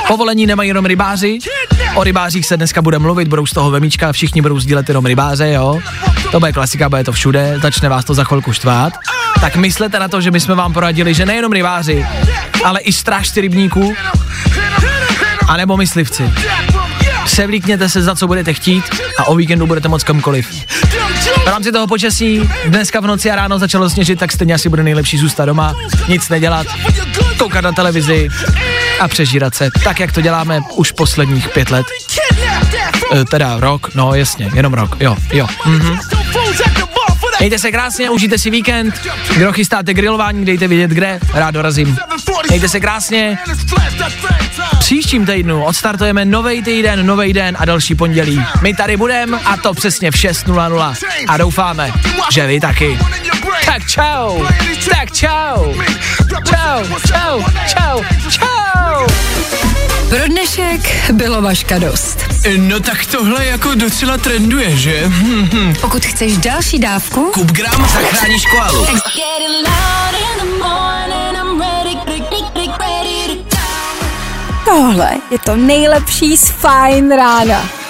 Povolení 0.08 0.46
nemají 0.46 0.68
jenom 0.68 0.86
rybáři, 0.86 1.40
o 1.96 2.04
rybářích 2.04 2.46
se 2.46 2.58
dneska 2.58 2.82
bude 2.82 3.00
mluvit, 3.00 3.28
budou 3.28 3.46
z 3.46 3.52
toho 3.52 3.72
vemíčka, 3.72 4.12
všichni 4.12 4.42
budou 4.42 4.60
sdílet 4.60 4.90
jenom 4.90 5.06
rybáře, 5.06 5.50
jo. 5.50 5.82
To 6.34 6.40
bude 6.40 6.52
klasika, 6.52 6.90
bude 6.90 7.04
to 7.04 7.12
všude, 7.12 7.60
začne 7.62 7.90
vás 7.90 8.06
to 8.06 8.14
za 8.14 8.24
chvilku 8.24 8.54
štvát. 8.54 8.94
Tak 9.42 9.56
myslete 9.56 10.00
na 10.00 10.08
to, 10.08 10.22
že 10.22 10.32
my 10.32 10.40
jsme 10.40 10.56
vám 10.56 10.74
poradili, 10.74 11.14
že 11.14 11.26
nejenom 11.26 11.52
rybáři, 11.52 12.06
ale 12.64 12.80
i 12.80 12.94
strážci 12.94 13.42
rybníků, 13.42 13.94
anebo 15.48 15.78
myslivci. 15.78 16.32
Převlíkněte 17.26 17.90
se, 17.90 18.02
za 18.02 18.16
co 18.16 18.28
budete 18.28 18.54
chtít 18.54 18.84
a 19.18 19.24
o 19.28 19.36
víkendu 19.36 19.68
budete 19.68 19.88
moc 19.88 20.04
kamkoliv. 20.04 20.66
V 21.44 21.48
rámci 21.48 21.72
toho 21.72 21.88
počasí 21.88 22.50
dneska 22.66 23.00
v 23.00 23.08
noci 23.08 23.32
a 23.32 23.36
ráno 23.36 23.60
začalo 23.60 23.90
sněžit, 23.90 24.20
tak 24.20 24.32
stejně 24.32 24.54
asi 24.54 24.70
bude 24.70 24.84
nejlepší 24.84 25.18
zůstat 25.18 25.46
doma, 25.46 25.76
nic 26.08 26.30
nedělat, 26.30 26.68
koukat 27.38 27.64
na 27.64 27.72
televizi 27.72 28.30
a 29.00 29.08
přežírat 29.08 29.56
se, 29.56 29.70
tak 29.84 30.00
jak 30.00 30.12
to 30.12 30.22
děláme 30.22 30.62
už 30.76 30.92
posledních 30.92 31.50
pět 31.50 31.72
let. 31.72 31.86
E, 33.16 33.26
teda 33.26 33.60
rok, 33.60 33.96
no 33.96 34.16
jasně, 34.16 34.52
jenom 34.54 34.74
rok, 34.74 34.98
jo, 35.00 35.18
jo. 35.34 35.48
Mhm. 35.66 36.00
Mějte 37.40 37.60
se 37.60 37.72
krásně, 37.72 38.10
užijte 38.10 38.38
si 38.38 38.50
víkend. 38.50 39.08
Kdo 39.38 39.54
chystáte 39.54 39.94
grilování, 39.94 40.46
dejte 40.46 40.68
vědět 40.68 40.92
kde, 40.92 41.20
rád 41.34 41.52
dorazím. 41.52 41.98
Mějte 42.50 42.70
se 42.70 42.80
krásně. 42.80 43.38
Příštím 44.80 45.26
týdnu 45.26 45.64
odstartujeme 45.64 46.26
nový 46.26 46.62
týden, 46.62 47.06
nový 47.06 47.34
den 47.34 47.56
a 47.60 47.66
další 47.66 47.96
pondělí. 47.96 48.44
My 48.62 48.74
tady 48.74 48.98
budeme 48.98 49.40
a 49.46 49.58
to 49.58 49.74
přesně 49.74 50.12
v 50.12 50.16
6.00 50.16 50.96
a 51.28 51.38
doufáme, 51.38 51.92
že 52.32 52.48
vy 52.48 52.60
taky. 52.60 53.00
Tak 53.66 53.88
čau, 53.88 54.46
tak 54.90 55.12
čau, 55.12 55.74
čau, 56.46 56.84
čau, 57.08 57.44
čau, 57.68 58.04
čau. 58.30 59.73
Pro 60.14 60.28
dnešek 60.28 61.12
bylo 61.12 61.42
vaška 61.42 61.80
dost. 61.80 62.18
No 62.58 62.80
tak 62.80 63.06
tohle 63.06 63.46
jako 63.46 63.76
docela 63.76 64.18
trenduje, 64.18 64.78
že? 64.78 65.12
Pokud 65.82 66.06
chceš 66.06 66.38
další 66.38 66.80
dávku, 66.80 67.32
Kup 67.34 67.52
gram, 67.52 67.88
zachráníš 67.94 68.46
koalu. 68.46 68.86
Tohle 74.66 75.12
je 75.32 75.40
to 75.40 75.56
nejlepší 75.56 76.38
z 76.38 76.52
Fine 76.52 77.16
rána. 77.16 77.83